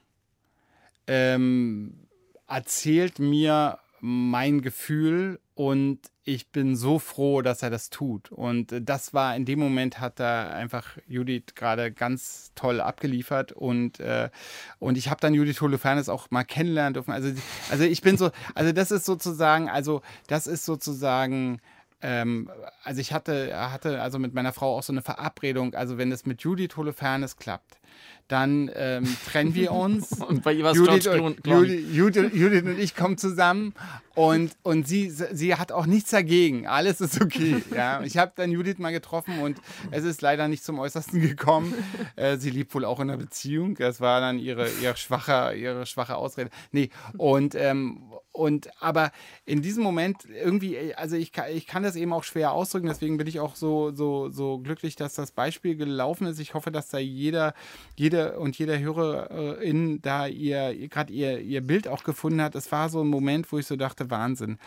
ähm, 1.07 2.09
erzählt 2.49 3.19
mir 3.19 3.79
mein 4.01 4.63
Gefühl 4.63 5.41
und 5.55 5.99
ich 6.25 6.49
bin 6.49 6.75
so 6.77 6.99
froh, 6.99 7.43
dass 7.43 7.63
er 7.63 7.71
das 7.71 7.91
tut. 7.91 8.33
Und 8.33 8.75
das 8.81 9.15
war 9.15 9.37
in 9.37 9.45
dem 9.45 9.59
Moment 9.59 10.01
hat 10.01 10.19
da 10.19 10.49
einfach 10.49 10.97
Judith 11.07 11.55
gerade 11.55 11.93
ganz 11.93 12.53
toll 12.55 12.81
abgeliefert 12.81 13.53
und, 13.53 14.01
äh, 14.01 14.31
und 14.79 14.99
ich 14.99 15.11
habe 15.11 15.21
dann 15.21 15.35
Judith 15.35 15.61
Holofernes 15.61 16.09
auch 16.09 16.31
mal 16.31 16.45
kennenlernen 16.45 16.95
dürfen. 16.95 17.13
Also, 17.13 17.33
also 17.71 17.85
ich 17.85 18.01
bin 18.01 18.17
so, 18.17 18.31
also 18.55 18.73
das 18.73 18.91
ist 18.91 19.05
sozusagen, 19.05 19.69
also 19.69 20.03
das 20.27 20.47
ist 20.47 20.65
sozusagen 20.65 21.61
ähm, 22.01 22.51
also 22.83 23.01
ich 23.01 23.13
hatte, 23.13 23.53
hatte 23.73 24.03
also 24.03 24.19
mit 24.19 24.35
meiner 24.35 24.53
Frau 24.53 24.77
auch 24.77 24.83
so 24.83 24.93
eine 24.93 25.03
Verabredung, 25.03 25.75
also 25.75 25.99
wenn 25.99 26.13
es 26.13 26.27
mit 26.27 26.43
Judith 26.43 26.77
Holofernes 26.77 27.37
klappt, 27.37 27.81
dann 28.29 28.71
ähm, 28.75 29.05
trennen 29.27 29.55
wir 29.55 29.73
uns. 29.73 30.13
Und 30.13 30.43
bei 30.43 30.53
ihr 30.53 30.65
war 30.65 30.73
es 30.73 30.79
Judith, 30.79 31.07
und-. 31.07 31.47
Judith, 31.47 31.87
Judith, 31.93 32.31
Judith 32.35 32.63
und 32.65 32.79
ich 32.79 32.95
kommen 32.95 33.19
zusammen 33.19 33.75
und, 34.15 34.57
und 34.63 34.87
sie, 34.87 35.11
sie 35.11 35.55
hat 35.55 35.73
auch 35.73 35.87
nichts 35.87 36.11
dagegen. 36.11 36.67
Alles 36.67 37.01
ist 37.01 37.21
okay. 37.21 37.63
Ja. 37.75 38.03
Ich 38.03 38.19
habe 38.19 38.33
dann 38.37 38.53
Judith 38.53 38.79
mal 38.79 38.93
getroffen 38.93 39.41
und 39.41 39.61
es 39.91 40.05
ist 40.05 40.23
leider 40.23 40.47
nicht 40.49 40.65
zum 40.65 40.79
Äußersten 40.79 41.21
gekommen. 41.21 41.75
Äh, 42.15 42.37
sie 42.37 42.51
lebt 42.51 42.75
wohl 42.75 42.85
auch 42.85 43.01
in 43.01 43.11
einer 43.11 43.19
Beziehung. 43.19 43.75
Das 43.75 44.01
war 44.01 44.21
dann 44.21 44.39
ihre, 44.39 44.69
ihre, 44.81 44.97
schwache, 44.97 45.55
ihre 45.57 45.87
schwache 45.87 46.17
Ausrede. 46.17 46.51
Nee, 46.71 46.91
und, 47.17 47.55
ähm, 47.55 48.13
und 48.35 48.69
aber 48.83 49.13
in 49.47 49.63
diesem 49.63 49.85
Moment 49.85 50.25
irgendwie, 50.29 50.93
also 50.97 51.15
ich 51.15 51.31
kann, 51.31 51.47
ich 51.53 51.69
kann 51.69 51.85
das 51.85 51.95
eben 51.95 52.13
auch 52.13 52.25
schwer 52.25 52.51
ausdrücken, 52.51 52.89
deswegen 52.89 53.17
bin 53.17 53.29
ich 53.29 53.39
auch 53.39 53.55
so, 53.55 53.93
so, 53.93 54.29
so 54.29 54.59
glücklich, 54.59 54.97
dass 54.97 55.15
das 55.15 55.31
Beispiel 55.31 55.77
gelaufen 55.77 56.27
ist. 56.27 56.41
Ich 56.41 56.53
hoffe, 56.53 56.73
dass 56.73 56.89
da 56.89 56.99
jeder, 56.99 57.55
jede 57.95 58.37
und 58.41 58.59
jeder 58.59 58.77
Hörerin 58.81 60.03
da 60.03 60.27
ihr, 60.27 60.89
gerade 60.89 61.13
ihr, 61.13 61.41
ihr 61.43 61.61
Bild 61.61 61.87
auch 61.87 62.03
gefunden 62.03 62.43
hat. 62.43 62.57
Es 62.57 62.73
war 62.73 62.89
so 62.89 63.03
ein 63.03 63.07
Moment, 63.07 63.53
wo 63.53 63.59
ich 63.59 63.67
so 63.67 63.77
dachte, 63.77 64.11
Wahnsinn. 64.11 64.59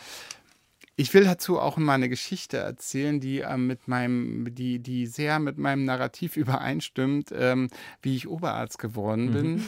Ich 0.95 1.13
will 1.13 1.25
dazu 1.25 1.59
auch 1.59 1.75
mal 1.75 1.95
eine 1.95 2.07
Geschichte 2.07 2.57
erzählen, 2.57 3.19
die 3.19 3.41
äh, 3.41 3.57
mit 3.57 3.89
meinem, 3.89 4.55
die, 4.55 4.79
die 4.79 5.07
sehr 5.07 5.39
mit 5.39 5.57
meinem 5.57 5.83
Narrativ 5.83 6.37
übereinstimmt, 6.37 7.33
ähm, 7.37 7.67
wie 8.01 8.15
ich 8.15 8.29
Oberarzt 8.29 8.79
geworden 8.79 9.33
bin. 9.33 9.65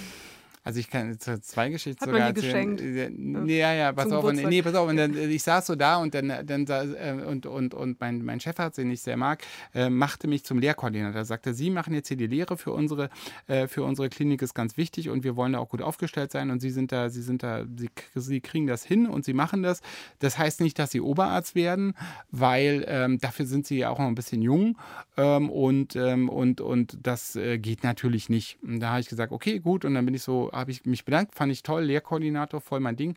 Also 0.62 0.80
ich 0.82 0.89
kann 0.89 1.18
zwei 1.20 1.70
Geschichten 1.70 2.01
Hat 2.01 2.12
man 2.12 2.16
sogar 2.16 2.34
dir 2.34 2.43
erzählen. 2.43 2.76
geschenkt? 2.76 2.82
Äh, 2.82 3.39
Nee, 3.45 3.60
ja, 3.60 3.74
ja, 3.74 3.91
pass 3.93 4.12
auf. 4.12 4.24
Und, 4.26 4.36
nee, 4.43 4.62
pass 4.62 4.76
auf. 4.76 4.89
Und 4.89 4.97
dann, 4.97 5.16
äh, 5.16 5.26
ich 5.28 5.41
saß 5.41 5.66
so 5.68 5.76
da 5.76 5.97
und 5.97 6.14
dann, 6.14 6.34
dann 6.45 6.68
sa- 6.68 6.84
äh, 6.84 7.14
und, 7.26 7.45
und, 7.45 7.74
und 7.74 7.99
mein, 8.01 8.24
mein 8.26 8.39
Chefarzt, 8.39 8.78
den 8.78 8.91
ich 8.91 9.01
sehr 9.01 9.16
mag, 9.18 9.41
äh, 9.74 9.89
machte 9.89 10.28
mich 10.28 10.43
zum 10.43 10.60
Lehrkoordinator. 10.60 11.16
Er 11.16 11.26
sagte, 11.26 11.53
Sie 11.53 11.70
machen 11.70 11.93
jetzt 11.93 12.10
hier 12.10 12.18
die 12.18 12.28
Lehre 12.28 12.57
für 12.57 12.72
unsere, 12.74 13.10
äh, 13.47 13.68
für 13.68 13.84
unsere 13.84 14.10
Klinik 14.10 14.41
ist 14.41 14.53
ganz 14.53 14.76
wichtig 14.76 15.10
und 15.10 15.24
wir 15.24 15.36
wollen 15.38 15.53
da 15.53 15.60
auch 15.60 15.70
gut 15.70 15.82
aufgestellt 15.82 16.32
sein 16.32 16.51
und 16.51 16.60
Sie 16.60 16.72
sind 16.72 16.91
da, 16.91 17.10
Sie 17.10 17.22
sind 17.22 17.41
da, 17.41 17.64
Sie, 17.78 17.89
Sie 18.16 18.41
kriegen 18.41 18.68
das 18.68 18.84
hin 18.84 19.07
und 19.07 19.24
Sie 19.26 19.34
machen 19.34 19.64
das. 19.64 19.82
Das 20.20 20.38
heißt 20.38 20.60
nicht, 20.62 20.78
dass 20.78 20.91
Sie 20.91 20.99
Oberarzt 21.01 21.55
werden, 21.55 21.93
weil 22.32 22.84
ähm, 22.88 23.18
dafür 23.20 23.45
sind 23.45 23.66
Sie 23.66 23.78
ja 23.78 23.89
auch 23.89 23.99
noch 23.99 24.07
ein 24.07 24.16
bisschen 24.16 24.41
jung 24.41 24.78
ähm, 25.18 25.49
und, 25.49 25.95
ähm, 25.95 26.28
und, 26.30 26.60
und 26.62 26.97
das 27.01 27.36
äh, 27.38 27.57
geht 27.60 27.84
natürlich 27.84 28.30
nicht. 28.30 28.60
Und 28.62 28.82
da 28.82 28.89
habe 28.91 28.99
ich 28.99 29.07
gesagt, 29.10 29.32
okay, 29.32 29.60
gut. 29.60 29.86
Und 29.86 29.93
dann 29.95 30.05
bin 30.05 30.14
ich 30.16 30.22
so 30.24 30.48
habe 30.51 30.71
ich 30.71 30.85
mich 30.85 31.05
bedankt, 31.05 31.35
fand 31.35 31.51
ich 31.51 31.63
toll, 31.63 31.83
Lehrkoordinator, 31.83 32.61
voll 32.61 32.79
mein 32.79 32.95
Ding. 32.95 33.15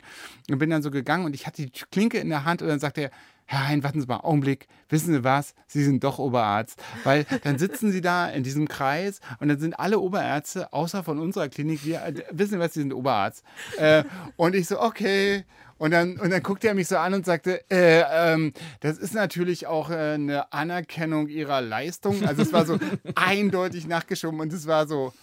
Und 0.49 0.59
bin 0.59 0.69
dann 0.69 0.81
so 0.81 0.91
gegangen 0.91 1.25
und 1.25 1.35
ich 1.35 1.47
hatte 1.47 1.63
die 1.63 1.71
Klinke 1.91 2.19
in 2.19 2.29
der 2.29 2.45
Hand 2.45 2.61
und 2.61 2.67
dann 2.67 2.79
sagte 2.79 3.01
er, 3.01 3.11
Herr 3.45 3.67
Hein, 3.67 3.83
warten 3.83 3.99
Sie 3.99 4.07
mal, 4.07 4.17
Augenblick, 4.17 4.67
wissen 4.89 5.13
Sie 5.13 5.23
was? 5.23 5.53
Sie 5.67 5.83
sind 5.83 6.03
doch 6.03 6.17
Oberarzt. 6.17 6.81
Weil 7.03 7.25
dann 7.43 7.57
sitzen 7.57 7.91
Sie 7.91 8.01
da 8.01 8.29
in 8.29 8.43
diesem 8.43 8.67
Kreis 8.67 9.19
und 9.39 9.49
dann 9.49 9.59
sind 9.59 9.77
alle 9.79 9.99
Oberärzte, 9.99 10.71
außer 10.71 11.03
von 11.03 11.19
unserer 11.19 11.49
Klinik, 11.49 11.85
wir, 11.85 12.03
äh, 12.03 12.13
wissen 12.31 12.53
Sie 12.53 12.59
was, 12.59 12.73
Sie 12.73 12.81
sind 12.81 12.93
Oberarzt. 12.93 13.43
Äh, 13.77 14.03
und 14.37 14.55
ich 14.55 14.67
so, 14.67 14.81
okay. 14.81 15.43
Und 15.77 15.91
dann, 15.91 16.17
und 16.17 16.29
dann 16.29 16.41
guckte 16.41 16.67
er 16.67 16.73
mich 16.73 16.87
so 16.87 16.97
an 16.97 17.13
und 17.13 17.25
sagte, 17.25 17.69
äh, 17.69 18.03
ähm, 18.09 18.53
das 18.79 18.97
ist 18.97 19.13
natürlich 19.13 19.67
auch 19.67 19.89
äh, 19.89 20.13
eine 20.13 20.53
Anerkennung 20.53 21.27
Ihrer 21.27 21.61
Leistung. 21.61 22.25
Also 22.25 22.43
es 22.43 22.53
war 22.53 22.65
so 22.65 22.79
eindeutig 23.15 23.87
nachgeschoben 23.87 24.39
und 24.39 24.53
es 24.53 24.65
war 24.65 24.87
so 24.87 25.13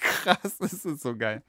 krass, 0.00 0.56
das 0.58 0.84
ist 0.84 1.02
so 1.02 1.16
geil. 1.16 1.42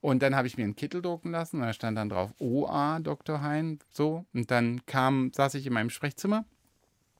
Und 0.00 0.22
dann 0.22 0.36
habe 0.36 0.46
ich 0.46 0.56
mir 0.56 0.64
einen 0.64 0.76
Kittel 0.76 1.02
drucken 1.02 1.32
lassen 1.32 1.56
und 1.56 1.62
da 1.62 1.72
stand 1.72 1.98
dann 1.98 2.08
drauf 2.08 2.32
OA, 2.38 3.00
Dr. 3.00 3.40
Hein, 3.40 3.80
so. 3.90 4.24
Und 4.32 4.50
dann 4.50 4.86
kam, 4.86 5.32
saß 5.34 5.54
ich 5.54 5.66
in 5.66 5.72
meinem 5.72 5.90
Sprechzimmer 5.90 6.44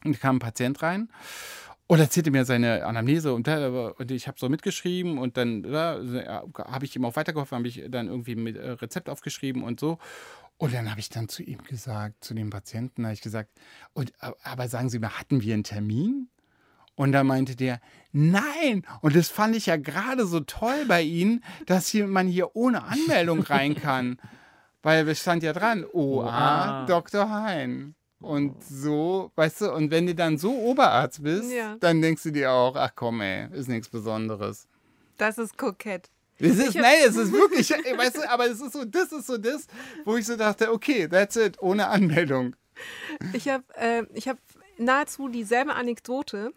und 0.04 0.20
kam 0.20 0.36
ein 0.36 0.40
Patient 0.40 0.80
rein 0.82 1.08
und 1.88 1.98
erzählte 1.98 2.30
mir 2.30 2.44
seine 2.44 2.84
Anamnese 2.84 3.34
und, 3.34 3.48
und 3.48 4.10
ich 4.10 4.28
habe 4.28 4.38
so 4.38 4.48
mitgeschrieben 4.48 5.18
und 5.18 5.36
dann 5.36 5.64
ja, 5.64 6.44
habe 6.56 6.84
ich 6.84 6.94
ihm 6.94 7.04
auch 7.04 7.16
weitergeholfen, 7.16 7.56
habe 7.56 7.66
ich 7.66 7.82
dann 7.88 8.08
irgendwie 8.08 8.36
mit 8.36 8.56
äh, 8.56 8.70
Rezept 8.72 9.08
aufgeschrieben 9.08 9.64
und 9.64 9.80
so. 9.80 9.98
Und 10.58 10.74
dann 10.74 10.90
habe 10.90 11.00
ich 11.00 11.08
dann 11.08 11.28
zu 11.28 11.42
ihm 11.42 11.62
gesagt, 11.62 12.22
zu 12.22 12.34
dem 12.34 12.50
Patienten, 12.50 13.04
habe 13.04 13.14
ich 13.14 13.20
gesagt, 13.20 13.50
und, 13.92 14.12
aber 14.42 14.68
sagen 14.68 14.90
Sie 14.90 14.98
mal, 14.98 15.18
hatten 15.18 15.40
wir 15.40 15.54
einen 15.54 15.64
Termin? 15.64 16.28
Und 16.98 17.12
da 17.12 17.22
meinte 17.22 17.54
der, 17.54 17.80
nein. 18.10 18.82
Und 19.02 19.14
das 19.14 19.28
fand 19.28 19.54
ich 19.54 19.66
ja 19.66 19.76
gerade 19.76 20.26
so 20.26 20.40
toll 20.40 20.84
bei 20.88 21.00
Ihnen, 21.00 21.44
dass 21.64 21.86
hier, 21.86 22.08
man 22.08 22.26
hier 22.26 22.56
ohne 22.56 22.82
Anmeldung 22.82 23.40
rein 23.40 23.76
kann. 23.76 24.20
Weil 24.82 25.08
es 25.08 25.20
stand 25.20 25.44
ja 25.44 25.52
dran, 25.52 25.86
OA. 25.92 26.86
Dr. 26.86 27.30
Hein. 27.30 27.94
Und 28.20 28.64
so, 28.64 29.30
weißt 29.36 29.60
du, 29.60 29.72
und 29.72 29.92
wenn 29.92 30.06
du 30.06 30.14
dann 30.16 30.38
so 30.38 30.52
Oberarzt 30.52 31.22
bist, 31.22 31.52
ja. 31.52 31.76
dann 31.78 32.02
denkst 32.02 32.24
du 32.24 32.32
dir 32.32 32.50
auch, 32.50 32.74
ach 32.74 32.90
komm, 32.96 33.20
ey, 33.20 33.46
ist 33.52 33.68
nichts 33.68 33.88
Besonderes. 33.88 34.66
Das 35.18 35.38
ist 35.38 35.56
kokett. 35.56 36.10
Es 36.40 36.58
ist, 36.58 36.74
nein, 36.74 36.96
es 37.06 37.14
ist 37.14 37.32
wirklich, 37.32 37.70
weißt 37.70 38.16
du, 38.16 38.28
aber 38.28 38.46
es 38.46 38.60
ist 38.60 38.72
so, 38.72 38.84
das 38.84 39.12
ist 39.12 39.28
so 39.28 39.38
das, 39.38 39.68
wo 40.04 40.16
ich 40.16 40.26
so 40.26 40.34
dachte, 40.34 40.72
okay, 40.72 41.06
that's 41.06 41.36
it, 41.36 41.60
ohne 41.60 41.86
Anmeldung. 41.86 42.56
Ich 43.32 43.48
habe 43.48 43.62
äh, 43.76 44.02
hab 44.22 44.38
nahezu 44.78 45.28
dieselbe 45.28 45.74
Anekdote 45.74 46.52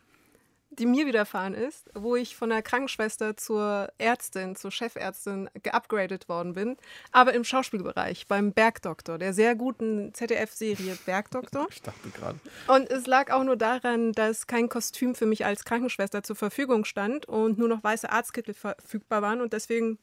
die 0.72 0.86
mir 0.86 1.06
widerfahren 1.06 1.54
ist, 1.54 1.90
wo 1.94 2.16
ich 2.16 2.36
von 2.36 2.50
der 2.50 2.62
Krankenschwester 2.62 3.36
zur 3.36 3.92
Ärztin, 3.98 4.56
zur 4.56 4.72
Chefärztin 4.72 5.50
geupgradet 5.62 6.30
worden 6.30 6.54
bin, 6.54 6.78
aber 7.12 7.34
im 7.34 7.44
Schauspielbereich, 7.44 8.28
beim 8.28 8.54
Bergdoktor, 8.54 9.18
der 9.18 9.34
sehr 9.34 9.56
guten 9.56 10.14
ZDF-Serie 10.14 10.98
Bergdoktor. 11.06 11.68
Ich 11.70 11.82
dachte 11.82 12.10
gerade. 12.10 12.40
Und 12.68 12.90
es 12.90 13.06
lag 13.06 13.32
auch 13.32 13.44
nur 13.44 13.58
daran, 13.58 14.14
dass 14.14 14.48
kein 14.48 14.70
Kostüm 14.70 15.14
für 15.14 15.26
mich 15.26 15.46
als 15.46 15.66
Krankenschwester 15.66 16.24
zur 16.24 16.38
Verfügung 16.38 16.86
stand 16.86 17.26
und 17.26 17.58
nur 17.58 17.68
noch 17.68 17.84
weiße 17.84 18.10
Arztkittel 18.10 18.54
verfügbar 18.54 19.22
waren 19.22 19.42
und 19.42 19.52
deswegen 19.54 20.00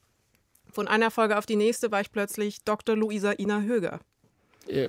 von 0.71 0.87
einer 0.87 1.11
Folge 1.11 1.39
auf 1.39 1.47
die 1.47 1.57
nächste 1.57 1.91
war 1.91 2.03
ich 2.03 2.13
plötzlich 2.13 2.63
Dr. 2.65 2.95
Luisa 2.95 3.33
Ina 3.39 3.63
Höger. 3.63 4.01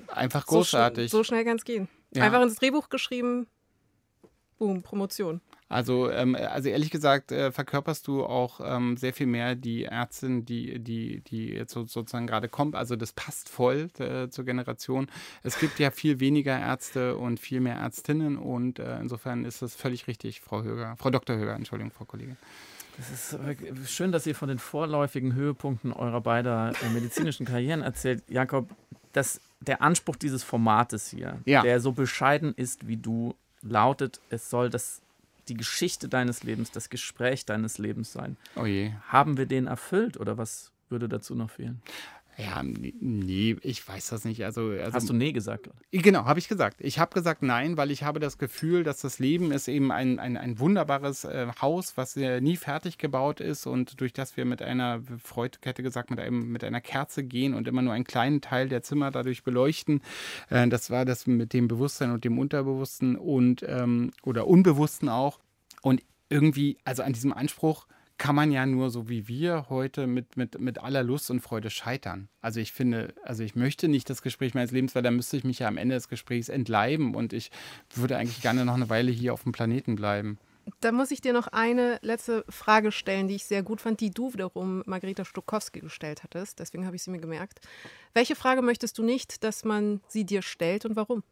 Einfach 0.07 0.45
großartig. 0.45 1.09
So, 1.09 1.19
so 1.19 1.23
schnell 1.23 1.45
kann 1.45 1.55
es 1.55 1.63
gehen. 1.63 1.87
Ja. 2.13 2.23
Einfach 2.23 2.41
ins 2.41 2.55
Drehbuch 2.55 2.89
geschrieben, 2.89 3.47
boom, 4.57 4.83
Promotion. 4.83 5.39
Also, 5.69 6.09
ähm, 6.09 6.35
also 6.35 6.67
ehrlich 6.67 6.89
gesagt, 6.89 7.31
äh, 7.31 7.51
verkörperst 7.51 8.07
du 8.07 8.25
auch 8.25 8.59
ähm, 8.63 8.97
sehr 8.97 9.13
viel 9.13 9.27
mehr 9.27 9.55
die 9.55 9.85
Ärztin, 9.85 10.43
die, 10.43 10.79
die, 10.79 11.21
die 11.21 11.49
jetzt 11.49 11.71
so, 11.71 11.85
sozusagen 11.85 12.25
gerade 12.25 12.49
kommt. 12.49 12.75
Also 12.75 12.95
das 12.95 13.13
passt 13.13 13.49
voll 13.49 13.91
äh, 13.99 14.29
zur 14.29 14.45
Generation. 14.45 15.07
Es 15.43 15.59
gibt 15.59 15.77
ja 15.77 15.91
viel 15.91 16.19
weniger 16.19 16.57
Ärzte 16.59 17.17
und 17.17 17.39
viel 17.39 17.59
mehr 17.59 17.75
Ärztinnen 17.75 18.37
und 18.37 18.79
äh, 18.79 18.99
insofern 18.99 19.45
ist 19.45 19.61
das 19.61 19.75
völlig 19.75 20.07
richtig, 20.07 20.41
Frau 20.41 20.63
Höger, 20.63 20.95
Frau 20.97 21.11
Dr. 21.11 21.37
Höger, 21.37 21.53
Entschuldigung, 21.53 21.91
Frau 21.91 22.05
Kollegin. 22.05 22.37
Es 22.97 23.11
ist 23.11 23.39
schön, 23.89 24.11
dass 24.11 24.25
ihr 24.25 24.35
von 24.35 24.49
den 24.49 24.59
vorläufigen 24.59 25.33
Höhepunkten 25.33 25.93
eurer 25.93 26.19
beider 26.19 26.73
äh, 26.83 26.89
medizinischen 26.89 27.45
Karrieren 27.45 27.83
erzählt. 27.83 28.23
Jakob, 28.27 28.69
dass 29.13 29.39
der 29.61 29.83
Anspruch 29.83 30.15
dieses 30.15 30.43
Formates 30.43 31.11
hier, 31.11 31.39
ja. 31.45 31.61
der 31.61 31.79
so 31.79 31.91
bescheiden 31.91 32.55
ist 32.55 32.87
wie 32.87 32.97
du, 32.97 33.35
lautet, 33.61 34.19
es 34.29 34.49
soll 34.49 34.69
das 34.69 35.01
die 35.49 35.55
Geschichte 35.55 36.07
deines 36.07 36.43
Lebens, 36.43 36.71
das 36.71 36.89
Gespräch 36.89 37.45
deines 37.45 37.77
Lebens 37.77 38.11
sein. 38.11 38.37
Oh 38.55 38.65
je. 38.65 38.93
Haben 39.07 39.37
wir 39.37 39.45
den 39.45 39.67
erfüllt 39.67 40.17
oder 40.17 40.37
was 40.37 40.71
würde 40.89 41.09
dazu 41.09 41.35
noch 41.35 41.49
fehlen? 41.49 41.81
Ja, 42.41 42.63
nee, 42.63 43.57
ich 43.63 43.85
weiß 43.85 44.07
das 44.07 44.23
nicht. 44.23 44.45
Also, 44.45 44.69
also 44.69 44.93
Hast 44.93 45.09
du 45.09 45.13
nee 45.13 45.33
gesagt? 45.33 45.69
Genau, 45.91 46.23
habe 46.23 46.39
ich 46.39 46.47
gesagt. 46.47 46.77
Ich 46.79 46.97
habe 46.97 47.13
gesagt 47.13 47.43
nein, 47.43 47.75
weil 47.75 47.91
ich 47.91 48.03
habe 48.03 48.21
das 48.21 48.37
Gefühl, 48.37 48.83
dass 48.83 49.01
das 49.01 49.19
Leben 49.19 49.51
ist 49.51 49.67
eben 49.67 49.91
ein, 49.91 50.19
ein, 50.19 50.37
ein 50.37 50.57
wunderbares 50.57 51.25
äh, 51.25 51.47
Haus, 51.61 51.97
was 51.97 52.15
äh, 52.15 52.39
nie 52.39 52.55
fertig 52.55 52.97
gebaut 52.97 53.41
ist 53.41 53.67
und 53.67 53.99
durch 53.99 54.13
das 54.13 54.37
wir 54.37 54.45
mit 54.45 54.61
einer, 54.61 55.01
Freud 55.21 55.57
hätte 55.63 55.83
gesagt, 55.83 56.11
mit, 56.11 56.19
einem, 56.19 56.49
mit 56.49 56.63
einer 56.63 56.79
Kerze 56.79 57.25
gehen 57.25 57.53
und 57.53 57.67
immer 57.67 57.81
nur 57.81 57.91
einen 57.91 58.05
kleinen 58.05 58.39
Teil 58.39 58.69
der 58.69 58.83
Zimmer 58.83 59.11
dadurch 59.11 59.43
beleuchten. 59.43 60.01
Äh, 60.49 60.69
das 60.69 60.89
war 60.89 61.03
das 61.03 61.27
mit 61.27 61.51
dem 61.51 61.67
Bewusstsein 61.67 62.11
und 62.11 62.23
dem 62.23 62.39
Unterbewussten 62.39 63.17
und 63.17 63.65
ähm, 63.67 64.11
oder 64.23 64.47
Unbewussten 64.47 65.09
auch. 65.09 65.39
Und 65.81 66.01
irgendwie, 66.29 66.77
also 66.85 67.03
an 67.03 67.11
diesem 67.11 67.33
Anspruch, 67.33 67.85
kann 68.19 68.35
man 68.35 68.51
ja 68.51 68.65
nur 68.65 68.91
so 68.91 69.09
wie 69.09 69.27
wir 69.27 69.67
heute 69.69 70.05
mit, 70.05 70.37
mit, 70.37 70.59
mit 70.59 70.77
aller 70.77 71.01
Lust 71.01 71.31
und 71.31 71.39
Freude 71.39 71.71
scheitern. 71.71 72.29
Also 72.41 72.59
ich 72.59 72.71
finde, 72.71 73.15
also 73.23 73.43
ich 73.43 73.55
möchte 73.55 73.87
nicht 73.87 74.09
das 74.09 74.21
Gespräch 74.21 74.53
meines 74.53 74.71
Lebens, 74.71 74.93
weil 74.93 75.01
dann 75.01 75.15
müsste 75.15 75.37
ich 75.37 75.43
mich 75.43 75.59
ja 75.59 75.67
am 75.67 75.77
Ende 75.77 75.95
des 75.95 76.09
Gesprächs 76.09 76.49
entleiben 76.49 77.15
und 77.15 77.33
ich 77.33 77.49
würde 77.95 78.17
eigentlich 78.17 78.41
gerne 78.41 78.65
noch 78.65 78.75
eine 78.75 78.89
Weile 78.89 79.09
hier 79.09 79.33
auf 79.33 79.43
dem 79.43 79.53
Planeten 79.53 79.95
bleiben. 79.95 80.37
Da 80.81 80.91
muss 80.91 81.11
ich 81.11 81.21
dir 81.21 81.33
noch 81.33 81.47
eine 81.47 81.97
letzte 82.01 82.45
Frage 82.49 82.91
stellen, 82.91 83.27
die 83.27 83.35
ich 83.35 83.45
sehr 83.45 83.63
gut 83.63 83.81
fand, 83.81 84.01
die 84.01 84.11
du 84.11 84.33
wiederum 84.33 84.83
Margareta 84.85 85.25
Stokowski 85.25 85.79
gestellt 85.79 86.23
hattest. 86.23 86.59
Deswegen 86.59 86.85
habe 86.85 86.95
ich 86.97 87.03
sie 87.03 87.11
mir 87.11 87.19
gemerkt. 87.19 87.61
Welche 88.13 88.35
Frage 88.35 88.61
möchtest 88.61 88.97
du 88.97 89.03
nicht, 89.03 89.43
dass 89.43 89.63
man 89.63 90.01
sie 90.07 90.25
dir 90.25 90.41
stellt 90.41 90.85
und 90.85 90.95
warum? 90.95 91.23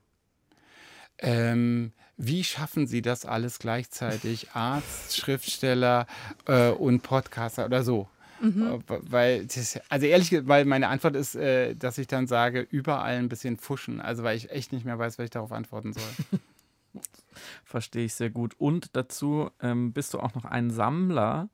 Ähm, 1.20 1.92
wie 2.18 2.44
schaffen 2.44 2.88
Sie 2.88 3.02
das 3.02 3.26
alles 3.26 3.60
gleichzeitig? 3.60 4.50
Arzt, 4.54 5.16
Schriftsteller 5.16 6.08
äh, 6.48 6.70
und 6.70 7.02
Podcaster 7.02 7.66
oder 7.66 7.84
so? 7.84 8.08
Mhm. 8.42 8.82
Äh, 8.90 9.00
weil, 9.10 9.46
das, 9.46 9.80
also 9.90 10.06
ehrlich 10.06 10.30
gesagt, 10.30 10.48
weil 10.48 10.66
meine 10.66 10.88
Antwort 10.88 11.16
ist, 11.16 11.36
äh, 11.36 11.76
dass 11.76 11.98
ich 11.98 12.08
dann 12.08 12.28
sage, 12.28 12.62
überall 12.70 13.18
ein 13.18 13.30
bisschen 13.30 13.58
fuschen. 13.58 14.02
Also 14.02 14.24
weil 14.24 14.38
ich 14.38 14.50
echt 14.52 14.74
nicht 14.74 14.86
mehr 14.86 14.98
weiß, 14.98 15.18
was 15.18 15.26
ich 15.26 15.32
darauf 15.32 15.52
antworten 15.52 15.94
soll. 15.94 16.42
Verstehe 17.66 18.06
ich 18.06 18.16
sehr 18.16 18.30
gut. 18.30 18.56
Und 18.58 18.96
dazu 18.96 19.52
ähm, 19.62 19.94
bist 19.94 20.14
du 20.14 20.20
auch 20.20 20.34
noch 20.34 20.46
ein 20.46 20.72
Sammler 20.72 21.50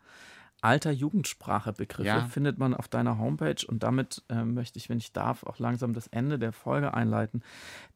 alter 0.63 0.91
Jugendsprachebegriffe 0.91 2.07
ja. 2.07 2.25
findet 2.25 2.57
man 2.57 2.73
auf 2.73 2.87
deiner 2.87 3.17
Homepage 3.17 3.65
und 3.67 3.83
damit 3.83 4.23
äh, 4.29 4.45
möchte 4.45 4.79
ich, 4.79 4.87
wenn 4.87 4.97
ich 4.97 5.11
darf, 5.11 5.43
auch 5.43 5.59
langsam 5.59 5.93
das 5.93 6.07
Ende 6.07 6.39
der 6.39 6.53
Folge 6.53 6.93
einleiten. 6.93 7.43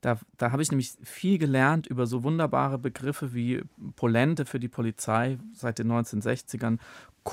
Da, 0.01 0.20
da 0.38 0.51
habe 0.51 0.61
ich 0.61 0.70
nämlich 0.70 0.97
viel 1.01 1.38
gelernt 1.38 1.88
über 1.88 2.07
so 2.07 2.24
wunderbare 2.24 2.78
Begriffe 2.78 3.34
wie 3.34 3.63
Polente 3.95 4.45
für 4.45 4.59
die 4.59 4.68
Polizei 4.68 5.38
seit 5.53 5.80
den 5.80 5.89
1960ern, 5.89 6.80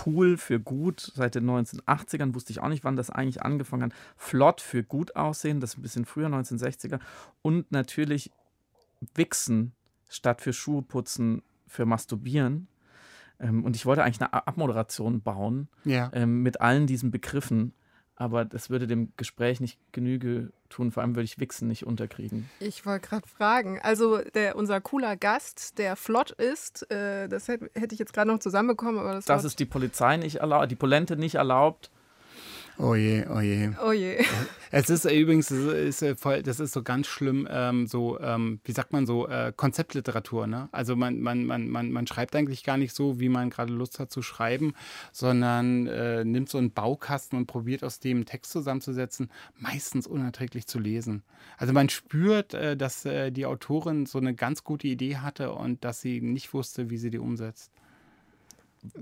cool 0.06 0.36
für 0.36 0.60
gut 0.60 1.12
seit 1.14 1.34
den 1.34 1.50
1980ern, 1.50 2.34
wusste 2.34 2.52
ich 2.52 2.60
auch 2.60 2.68
nicht, 2.68 2.84
wann 2.84 2.96
das 2.96 3.10
eigentlich 3.10 3.42
angefangen 3.42 3.84
hat, 3.84 3.92
flott 4.16 4.60
für 4.60 4.84
gut 4.84 5.16
aussehen, 5.16 5.58
das 5.60 5.70
ist 5.70 5.78
ein 5.78 5.82
bisschen 5.82 6.04
früher, 6.04 6.28
1960er 6.28 7.00
und 7.42 7.72
natürlich 7.72 8.30
Wichsen 9.14 9.72
statt 10.08 10.40
für 10.40 10.52
Schuhe 10.52 10.82
putzen 10.82 11.42
für 11.66 11.86
Masturbieren 11.86 12.68
ähm, 13.40 13.64
und 13.64 13.76
ich 13.76 13.86
wollte 13.86 14.02
eigentlich 14.02 14.20
eine 14.20 14.32
Abmoderation 14.46 15.20
bauen 15.20 15.68
ja. 15.84 16.10
ähm, 16.12 16.42
mit 16.42 16.60
allen 16.60 16.86
diesen 16.86 17.10
Begriffen, 17.10 17.72
aber 18.16 18.44
das 18.44 18.70
würde 18.70 18.86
dem 18.86 19.12
Gespräch 19.16 19.60
nicht 19.60 19.78
Genüge 19.92 20.52
tun. 20.68 20.92
Vor 20.92 21.02
allem 21.02 21.16
würde 21.16 21.24
ich 21.24 21.40
Wichsen 21.40 21.68
nicht 21.68 21.84
unterkriegen. 21.84 22.48
Ich 22.60 22.86
wollte 22.86 23.08
gerade 23.08 23.26
fragen. 23.26 23.80
Also 23.82 24.18
der, 24.18 24.56
unser 24.56 24.80
cooler 24.80 25.16
Gast, 25.16 25.78
der 25.78 25.96
flott 25.96 26.30
ist, 26.30 26.90
äh, 26.90 27.28
das 27.28 27.48
hätte, 27.48 27.70
hätte 27.74 27.94
ich 27.94 27.98
jetzt 27.98 28.12
gerade 28.12 28.30
noch 28.30 28.38
zusammenbekommen, 28.38 28.98
aber 28.98 29.14
das, 29.14 29.24
das 29.24 29.44
ist 29.44 29.58
die 29.58 29.66
Polizei 29.66 30.16
nicht 30.16 30.36
erlaubt, 30.36 30.70
die 30.70 30.76
Polente 30.76 31.16
nicht 31.16 31.34
erlaubt. 31.34 31.90
Oh 32.76 32.94
je, 32.94 33.24
oh 33.28 33.40
je. 33.40 33.70
Oh 33.84 33.92
je. 33.92 34.24
Es 34.76 34.90
ist 34.90 35.04
übrigens, 35.04 35.52
ist, 35.52 36.02
ist 36.02 36.20
voll, 36.20 36.42
das 36.42 36.58
ist 36.58 36.72
so 36.72 36.82
ganz 36.82 37.06
schlimm, 37.06 37.46
ähm, 37.48 37.86
so, 37.86 38.18
ähm, 38.18 38.58
wie 38.64 38.72
sagt 38.72 38.92
man 38.92 39.06
so, 39.06 39.28
äh, 39.28 39.52
Konzeptliteratur, 39.56 40.48
ne? 40.48 40.68
Also 40.72 40.96
man, 40.96 41.20
man, 41.20 41.46
man, 41.46 41.68
man, 41.68 41.92
man 41.92 42.08
schreibt 42.08 42.34
eigentlich 42.34 42.64
gar 42.64 42.76
nicht 42.76 42.92
so, 42.92 43.20
wie 43.20 43.28
man 43.28 43.50
gerade 43.50 43.72
Lust 43.72 44.00
hat 44.00 44.10
zu 44.10 44.20
schreiben, 44.20 44.74
sondern 45.12 45.86
äh, 45.86 46.24
nimmt 46.24 46.48
so 46.48 46.58
einen 46.58 46.72
Baukasten 46.72 47.38
und 47.38 47.46
probiert 47.46 47.84
aus 47.84 48.00
dem 48.00 48.24
Text 48.24 48.50
zusammenzusetzen, 48.50 49.30
meistens 49.56 50.08
unerträglich 50.08 50.66
zu 50.66 50.80
lesen. 50.80 51.22
Also 51.56 51.72
man 51.72 51.88
spürt, 51.88 52.54
äh, 52.54 52.76
dass 52.76 53.04
äh, 53.04 53.30
die 53.30 53.46
Autorin 53.46 54.06
so 54.06 54.18
eine 54.18 54.34
ganz 54.34 54.64
gute 54.64 54.88
Idee 54.88 55.18
hatte 55.18 55.52
und 55.52 55.84
dass 55.84 56.00
sie 56.00 56.20
nicht 56.20 56.52
wusste, 56.52 56.90
wie 56.90 56.96
sie 56.96 57.10
die 57.10 57.18
umsetzt. 57.18 57.70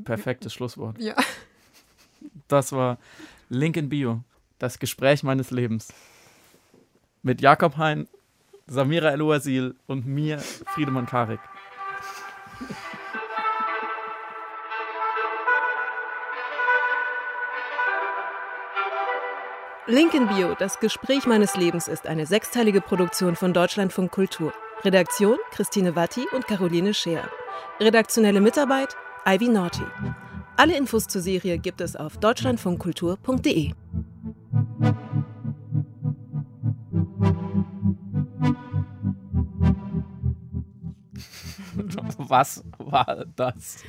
Perfektes 0.04 0.52
Schlusswort. 0.52 1.00
Ja. 1.00 1.16
Das 2.48 2.72
war 2.72 2.98
Link 3.52 3.76
in 3.76 3.90
Bio. 3.90 4.24
Das 4.58 4.78
Gespräch 4.78 5.22
meines 5.22 5.50
Lebens. 5.50 5.92
Mit 7.22 7.42
Jakob 7.42 7.76
Hein, 7.76 8.08
Samira 8.66 9.10
El-Oasil 9.10 9.74
und 9.86 10.06
mir, 10.06 10.38
Friedemann 10.38 11.04
Karik. 11.04 11.38
Link 19.86 20.14
in 20.14 20.28
Bio, 20.28 20.54
das 20.58 20.80
Gespräch 20.80 21.26
meines 21.26 21.54
Lebens 21.54 21.88
ist 21.88 22.06
eine 22.06 22.24
sechsteilige 22.24 22.80
Produktion 22.80 23.36
von 23.36 23.52
Deutschlandfunk 23.52 24.10
Kultur. 24.12 24.54
Redaktion 24.82 25.36
Christine 25.50 25.94
Watti 25.94 26.26
und 26.32 26.46
Caroline 26.46 26.94
Scheer. 26.94 27.28
Redaktionelle 27.78 28.40
Mitarbeit 28.40 28.96
Ivy 29.26 29.48
Naughty. 29.48 29.84
Alle 30.56 30.76
Infos 30.76 31.06
zur 31.06 31.22
Serie 31.22 31.58
gibt 31.58 31.80
es 31.80 31.96
auf 31.96 32.18
deutschlandfunkkultur.de. 32.18 33.72
Was 42.18 42.64
war 42.78 43.24
das? 43.36 43.82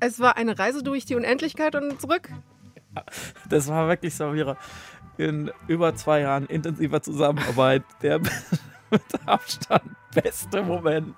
Es 0.00 0.18
war 0.18 0.36
eine 0.36 0.58
Reise 0.58 0.82
durch 0.82 1.04
die 1.04 1.14
Unendlichkeit 1.14 1.74
und 1.74 2.00
zurück. 2.00 2.30
Das 3.48 3.68
war 3.68 3.88
wirklich, 3.88 4.14
Samira, 4.14 4.56
in 5.18 5.50
über 5.68 5.94
zwei 5.94 6.20
Jahren 6.20 6.46
intensiver 6.46 7.02
Zusammenarbeit 7.02 7.84
der 8.02 8.18
mit 8.90 9.02
Abstand 9.26 9.84
beste 10.14 10.62
Moment 10.62 11.14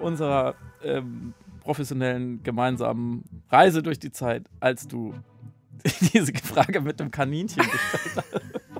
unserer 0.00 0.54
ähm, 0.82 1.34
professionellen 1.60 2.42
gemeinsamen 2.42 3.24
Reise 3.48 3.82
durch 3.82 3.98
die 3.98 4.12
Zeit, 4.12 4.48
als 4.60 4.88
du 4.88 5.14
diese 6.12 6.32
Frage 6.34 6.80
mit 6.80 7.00
dem 7.00 7.10
Kaninchen 7.10 7.62
gestellt 7.62 8.16
hast. 8.16 8.70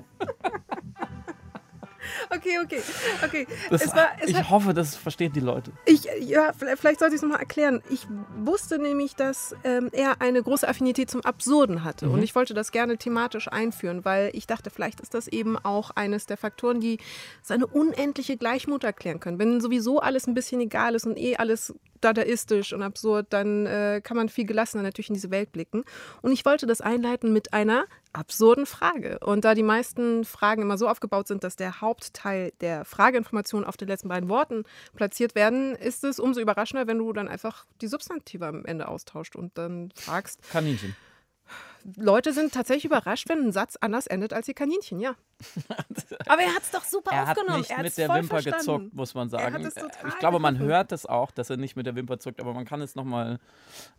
Okay, 2.33 2.59
okay, 2.63 2.81
okay. 3.25 3.47
Das, 3.69 3.81
es 3.81 3.95
war, 3.95 4.07
es 4.21 4.29
ich 4.29 4.37
hat, 4.37 4.49
hoffe, 4.49 4.73
das 4.73 4.95
verstehen 4.95 5.33
die 5.33 5.41
Leute. 5.41 5.71
ich, 5.85 6.07
ja, 6.21 6.53
vielleicht, 6.53 6.99
sollte 6.99 7.13
ich 7.13 7.15
es 7.15 7.21
nochmal 7.21 7.39
erklären. 7.39 7.81
Ich 7.89 8.07
wusste 8.37 8.79
nämlich, 8.79 9.15
dass 9.15 9.53
ähm, 9.65 9.89
er 9.91 10.21
eine 10.21 10.41
große 10.41 10.67
Affinität 10.67 11.11
zum 11.11 11.21
Absurden 11.21 11.83
hatte. 11.83 12.07
Mhm. 12.07 12.13
Und 12.13 12.23
ich 12.23 12.33
wollte 12.33 12.53
das 12.53 12.71
gerne 12.71 12.97
thematisch 12.97 13.49
einführen, 13.49 14.05
weil 14.05 14.31
ich 14.33 14.47
dachte, 14.47 14.69
vielleicht 14.69 15.01
ist 15.01 15.13
das 15.13 15.27
eben 15.27 15.57
auch 15.57 15.91
eines 15.91 16.25
der 16.25 16.37
Faktoren, 16.37 16.79
die 16.79 16.99
seine 17.41 17.67
unendliche 17.67 18.37
Gleichmut 18.37 18.85
erklären 18.85 19.19
können. 19.19 19.37
Wenn 19.37 19.59
sowieso 19.59 19.99
alles 19.99 20.25
ein 20.25 20.33
bisschen 20.33 20.61
egal 20.61 20.95
ist 20.95 21.05
und 21.05 21.17
eh 21.17 21.35
alles 21.35 21.73
dadaistisch 22.01 22.73
und 22.73 22.81
absurd, 22.81 23.27
dann 23.29 23.65
äh, 23.65 24.01
kann 24.03 24.17
man 24.17 24.29
viel 24.29 24.45
gelassener 24.45 24.83
natürlich 24.83 25.09
in 25.09 25.15
diese 25.15 25.31
Welt 25.31 25.51
blicken. 25.51 25.83
Und 26.21 26.31
ich 26.31 26.45
wollte 26.45 26.67
das 26.67 26.81
einleiten 26.81 27.33
mit 27.33 27.53
einer 27.53 27.85
absurden 28.13 28.65
Frage. 28.65 29.19
Und 29.19 29.45
da 29.45 29.55
die 29.55 29.63
meisten 29.63 30.25
Fragen 30.25 30.61
immer 30.61 30.77
so 30.77 30.87
aufgebaut 30.87 31.27
sind, 31.27 31.43
dass 31.43 31.55
der 31.55 31.81
Hauptteil 31.81 32.51
der 32.61 32.85
Frageinformationen 32.85 33.67
auf 33.67 33.77
den 33.77 33.87
letzten 33.87 34.09
beiden 34.09 34.29
Worten 34.29 34.63
platziert 34.95 35.35
werden, 35.35 35.75
ist 35.75 36.03
es 36.03 36.19
umso 36.19 36.41
überraschender, 36.41 36.87
wenn 36.87 36.97
du 36.97 37.13
dann 37.13 37.27
einfach 37.27 37.65
die 37.81 37.87
Substantive 37.87 38.47
am 38.47 38.65
Ende 38.65 38.87
austauscht 38.87 39.35
und 39.35 39.57
dann 39.57 39.91
fragst. 39.95 40.41
Kaninchen. 40.49 40.95
Leute 41.97 42.33
sind 42.33 42.53
tatsächlich 42.53 42.85
überrascht, 42.85 43.27
wenn 43.29 43.39
ein 43.47 43.51
Satz 43.51 43.77
anders 43.79 44.07
endet 44.07 44.33
als 44.33 44.45
die 44.45 44.53
Kaninchen, 44.53 44.99
ja. 44.99 45.15
Aber 46.27 46.41
er 46.41 46.53
hat 46.53 46.63
es 46.63 46.71
doch 46.71 46.83
super 46.83 47.11
Er 47.11 47.27
hat 47.27 47.37
aufgenommen. 47.37 47.59
nicht 47.59 47.71
er 47.71 47.77
hat's 47.77 47.83
mit 47.85 47.97
der 47.97 48.07
voll 48.07 48.15
Wimper 48.17 48.41
verstanden. 48.41 48.59
gezuckt, 48.59 48.93
muss 48.95 49.13
man 49.13 49.29
sagen. 49.29 49.53
hat 49.53 49.61
es 49.63 49.73
total 49.73 50.09
ich 50.09 50.17
glaube, 50.19 50.39
man 50.39 50.59
hört 50.59 50.91
das 50.91 51.05
auch, 51.05 51.31
dass 51.31 51.49
er 51.49 51.57
nicht 51.57 51.75
mit 51.75 51.85
der 51.85 51.95
Wimper 51.95 52.19
zuckt, 52.19 52.39
aber 52.39 52.53
man 52.53 52.65
kann 52.65 52.81
es 52.81 52.95
nochmal 52.95 53.39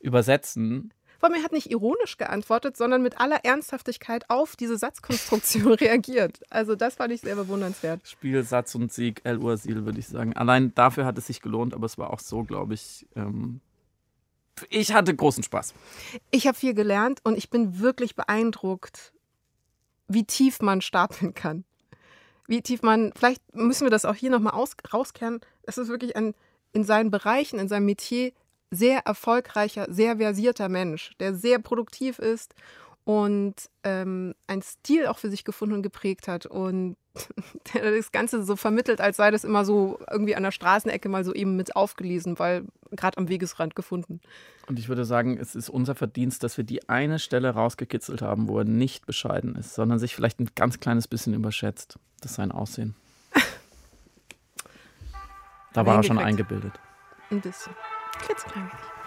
übersetzen. 0.00 0.92
Vor 1.18 1.28
allem, 1.30 1.38
er 1.38 1.44
hat 1.44 1.52
nicht 1.52 1.70
ironisch 1.70 2.16
geantwortet, 2.18 2.76
sondern 2.76 3.00
mit 3.00 3.20
aller 3.20 3.44
Ernsthaftigkeit 3.44 4.28
auf 4.28 4.56
diese 4.56 4.76
Satzkonstruktion 4.76 5.72
reagiert. 5.74 6.40
Also 6.50 6.74
das 6.74 6.96
fand 6.96 7.12
ich 7.12 7.20
sehr 7.20 7.36
bewundernswert. 7.36 8.00
Spiel, 8.08 8.42
Satz 8.42 8.74
und 8.74 8.92
Sieg, 8.92 9.20
El 9.22 9.38
Ursil, 9.38 9.84
würde 9.84 10.00
ich 10.00 10.08
sagen. 10.08 10.32
Allein 10.36 10.74
dafür 10.74 11.04
hat 11.04 11.16
es 11.18 11.28
sich 11.28 11.40
gelohnt, 11.40 11.74
aber 11.74 11.86
es 11.86 11.96
war 11.96 12.10
auch 12.10 12.18
so, 12.18 12.42
glaube 12.42 12.74
ich. 12.74 13.06
Ähm, 13.14 13.60
ich 14.70 14.92
hatte 14.92 15.14
großen 15.14 15.42
Spaß. 15.42 15.74
Ich 16.30 16.46
habe 16.46 16.56
viel 16.56 16.74
gelernt 16.74 17.20
und 17.24 17.36
ich 17.36 17.50
bin 17.50 17.80
wirklich 17.80 18.14
beeindruckt, 18.14 19.12
wie 20.08 20.24
tief 20.24 20.60
man 20.60 20.80
stapeln 20.80 21.34
kann. 21.34 21.64
Wie 22.46 22.60
tief 22.60 22.82
man, 22.82 23.12
vielleicht 23.16 23.54
müssen 23.54 23.86
wir 23.86 23.90
das 23.90 24.04
auch 24.04 24.14
hier 24.14 24.30
nochmal 24.30 24.54
rauskehren. 24.92 25.40
Es 25.62 25.78
ist 25.78 25.88
wirklich 25.88 26.16
ein 26.16 26.34
in 26.72 26.84
seinen 26.84 27.10
Bereichen, 27.10 27.58
in 27.58 27.68
seinem 27.68 27.86
Metier 27.86 28.32
sehr 28.70 29.00
erfolgreicher, 29.00 29.86
sehr 29.90 30.16
versierter 30.16 30.68
Mensch, 30.68 31.12
der 31.20 31.34
sehr 31.34 31.58
produktiv 31.58 32.18
ist 32.18 32.54
und 33.04 33.54
ähm, 33.82 34.34
einen 34.46 34.62
Stil 34.62 35.06
auch 35.06 35.18
für 35.18 35.30
sich 35.30 35.44
gefunden 35.44 35.74
und 35.74 35.82
geprägt 35.82 36.28
hat 36.28 36.46
und 36.46 36.96
der 37.74 37.90
das 37.90 38.12
Ganze 38.12 38.42
so 38.44 38.56
vermittelt, 38.56 39.00
als 39.00 39.16
sei 39.16 39.30
das 39.30 39.44
immer 39.44 39.64
so 39.64 39.98
irgendwie 40.10 40.36
an 40.36 40.42
der 40.42 40.50
Straßenecke 40.50 41.08
mal 41.08 41.24
so 41.24 41.34
eben 41.34 41.56
mit 41.56 41.76
aufgelesen, 41.76 42.38
weil 42.38 42.64
gerade 42.90 43.18
am 43.18 43.28
Wegesrand 43.28 43.74
gefunden. 43.74 44.20
Und 44.68 44.78
ich 44.78 44.88
würde 44.88 45.04
sagen, 45.04 45.36
es 45.38 45.54
ist 45.54 45.68
unser 45.68 45.94
Verdienst, 45.94 46.42
dass 46.44 46.56
wir 46.56 46.64
die 46.64 46.88
eine 46.88 47.18
Stelle 47.18 47.50
rausgekitzelt 47.50 48.22
haben, 48.22 48.48
wo 48.48 48.58
er 48.58 48.64
nicht 48.64 49.06
bescheiden 49.06 49.56
ist, 49.56 49.74
sondern 49.74 49.98
sich 49.98 50.14
vielleicht 50.14 50.40
ein 50.40 50.48
ganz 50.54 50.80
kleines 50.80 51.08
bisschen 51.08 51.34
überschätzt. 51.34 51.98
Das 52.20 52.34
sein 52.34 52.52
Aussehen. 52.52 52.94
Da 55.74 55.86
war 55.86 55.96
er 55.96 56.02
schon 56.02 56.18
eingebildet. 56.18 56.78
Ein 57.30 57.40
bisschen. 57.40 57.72
Klitzeklein 58.18 58.64
wenig. 58.64 59.01